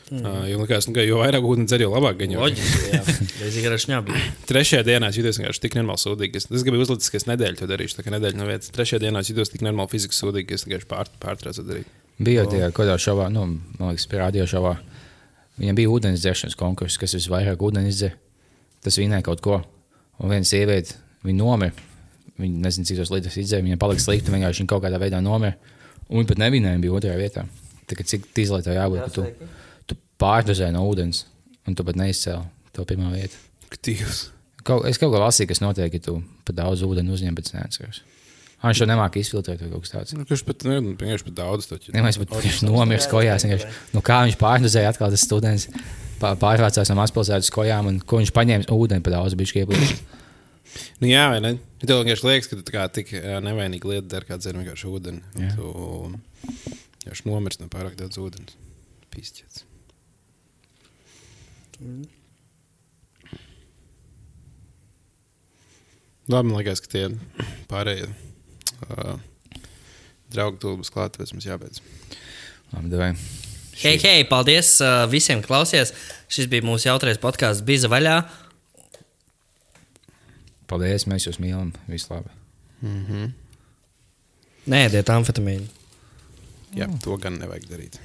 Mm. 0.06 0.22
Uh, 0.22 0.44
jo, 0.46 0.60
likās, 0.62 0.86
nu, 0.86 0.94
ka 0.94 1.02
jo 1.02 1.18
vairāk 1.18 1.42
ūdens 1.42 1.66
dzer, 1.66 1.82
jo 1.82 1.90
labāk 1.90 2.20
ir 2.22 3.74
šņabi. 3.82 4.20
Trešajā 4.50 4.84
dienā 4.86 5.10
es 5.10 5.18
jutos 5.18 5.40
vienkārši 5.40 5.62
tik 5.64 5.74
nenormāli 5.74 6.02
sūdīgi. 6.04 6.38
Es, 6.38 6.46
es 6.46 6.66
gribēju 6.66 6.86
uzlikt, 6.86 7.08
ka 7.10 7.18
es 7.18 7.26
nedēļu 7.26 7.58
to 7.58 7.66
darīšu. 7.72 7.98
Tā 7.98 8.04
kā 8.06 8.12
nedēļa 8.14 8.38
no 8.38 8.46
vietas. 8.46 8.70
Trešajā 8.76 9.02
dienā 9.02 9.24
es 9.24 9.32
jutos 9.32 9.50
tik 9.50 9.64
nenormāli 9.66 9.90
fiziski 9.96 10.14
sūdīgi, 10.14 10.46
ka 10.52 10.60
es 10.60 10.66
vienkārši 10.68 10.88
pār, 10.92 11.10
pārtraucu 11.24 11.58
to 11.58 11.66
darīt. 11.66 11.90
Bija 12.22 12.44
jau 12.44 12.52
tajā 12.54 12.70
kādā 12.76 12.94
šovā, 13.02 13.26
nu, 13.34 13.48
man 13.80 13.90
liekas, 13.90 14.06
pie 14.12 14.22
radio 14.22 14.46
šovā. 14.46 14.76
Viņam 15.56 15.78
bija 15.78 15.92
ūdens 15.92 16.20
dzeršanas 16.20 16.56
konkurss, 16.58 16.98
kas 17.00 17.16
visvairāk 17.16 17.62
ūdeni 17.64 17.92
izdzer. 17.92 18.16
Tas 18.84 18.98
vinēja 19.00 19.24
kaut 19.26 19.42
ko. 19.44 19.60
Un 20.20 20.32
viena 20.32 20.48
sieviete, 20.48 20.98
viņa 21.24 21.38
nomira. 21.40 21.86
Viņa 22.36 22.60
nezina, 22.66 22.88
cik 22.88 23.00
tos 23.00 23.12
litrus 23.14 23.38
izdzēra. 23.40 23.64
Viņa 23.64 23.80
palika 23.80 24.04
slikta, 24.04 24.34
vienkārši 24.34 24.62
viņa 24.62 24.72
kaut 24.72 24.84
kādā 24.84 25.00
veidā 25.00 25.22
nomira. 25.24 25.56
Un 26.10 26.20
viņa 26.20 26.30
pat 26.32 26.42
nevinēja, 26.44 26.82
bija 26.82 26.98
otrajā 26.98 27.16
vietā. 27.20 27.46
Tā 27.88 27.96
kā 27.96 28.04
cik 28.06 28.28
tīzlai 28.36 28.60
tev 28.66 28.76
jābūt, 28.76 29.06
ka 29.06 29.14
tu, 29.14 29.48
tu 29.88 29.98
pārdozē 30.20 30.68
no 30.74 30.84
ūdens, 30.90 31.24
un 31.66 31.78
tu 31.78 31.86
pat 31.86 31.98
neizcēli 31.98 32.72
to 32.76 32.84
pirmā 32.88 33.12
vieta. 33.14 33.40
Dievs. 33.86 34.26
Kaut, 34.66 34.84
es 34.90 34.98
kaut 34.98 35.12
ko 35.14 35.22
lasīju, 35.22 35.50
kas 35.52 35.62
notiek, 35.62 35.92
ja 35.94 36.02
tu 36.02 36.18
pat 36.46 36.58
daudz 36.58 36.82
ūdeni 36.86 37.12
uzņem, 37.14 37.34
bet 37.38 37.48
es 37.48 37.54
neatceros. 37.54 38.02
Ah, 38.62 38.70
Viņš 38.72 38.80
jau 38.82 38.86
nemāķi 38.88 39.20
izfiltrēt 39.20 39.60
vai 39.62 39.68
kaut 39.70 39.84
kas 39.84 39.92
tāds. 39.92 40.14
Nu, 40.16 40.24
Viņš 40.26 40.42
pat, 40.48 40.64
ne, 40.66 40.78
vienkārši 40.96 41.26
pat 41.28 41.34
daudz 41.38 41.66
taču. 41.70 41.92
Ja 41.94 42.02
mēs 42.02 42.16
pat 42.22 42.32
viņš 42.40 42.62
nomirs 42.66 43.06
kojās, 43.12 43.44
vienkārši, 43.44 43.68
nu 43.92 44.00
kā 44.06 44.22
viņš 44.24 44.38
pārdozēja 44.40 44.92
atkal 44.94 45.12
tas 45.12 45.24
students. 45.28 45.68
pā- 46.20 46.32
Pārvācās 46.40 46.88
no 46.88 46.96
mazpilsētas 47.02 47.52
kojām, 47.52 47.90
un 47.92 47.98
ko 48.00 48.22
viņš 48.22 48.32
paņēma 48.32 48.70
ūdeni 48.72 49.04
pa 49.04 49.12
daudz, 49.18 49.36
bija 49.36 49.62
ieplūcis. 49.64 50.00
Nu, 51.00 51.06
jā, 51.08 51.22
vai 51.32 51.38
ne? 51.40 51.50
Tev 51.80 52.02
vienkārši 52.02 52.26
liekas, 52.26 52.48
ka 52.50 52.56
tā 52.60 52.72
kā 52.74 52.82
tik 52.92 53.12
ā, 53.16 53.38
nevainīgi 53.40 53.86
lieta 53.88 54.08
dara, 54.12 54.26
kā 54.28 54.36
dzer 54.36 54.58
vienkārši 54.58 54.88
ūdeni. 54.90 55.22
un. 55.38 56.18
Tu 56.42 57.06
vienkārši 57.06 57.28
nomirsti 57.30 57.62
no 57.64 57.68
pārāk 57.72 57.94
daudz 57.96 58.18
ūdens. 58.20 58.56
Pīsķets. 59.14 59.62
Labi, 66.28 66.48
man 66.50 66.58
liekas, 66.58 66.80
ka 66.82 66.90
tie 66.90 67.04
pārējie 67.70 68.08
uh, 68.84 69.16
draugi 70.32 70.60
tūlīt 70.62 70.92
klāt, 70.92 71.14
tāpēc 71.16 71.34
mums 71.34 71.48
jābeidz. 71.48 71.82
Labi, 72.72 72.90
davai. 72.92 73.12
Hei, 73.76 73.96
hei, 74.00 74.24
paldies 74.28 74.76
uh, 74.80 75.04
visiem, 75.10 75.42
kas 75.44 75.50
klausījās. 75.50 75.94
Šis 76.32 76.48
bija 76.52 76.64
mūsu 76.66 76.88
jautrais 76.88 77.20
podkāsts 77.22 77.64
Biza 77.66 77.90
vaļā. 77.92 78.18
Paldies, 80.66 81.06
mēs 81.06 81.28
jūs 81.28 81.38
mīlam. 81.42 81.74
Visu 81.86 82.10
labi. 82.10 82.32
Nē, 84.66 84.80
diet 84.90 85.12
amfetamīnu. 85.12 85.68
Jā, 86.76 86.88
to 87.04 87.16
gan 87.22 87.38
nevajag 87.40 87.68
darīt. 87.70 88.00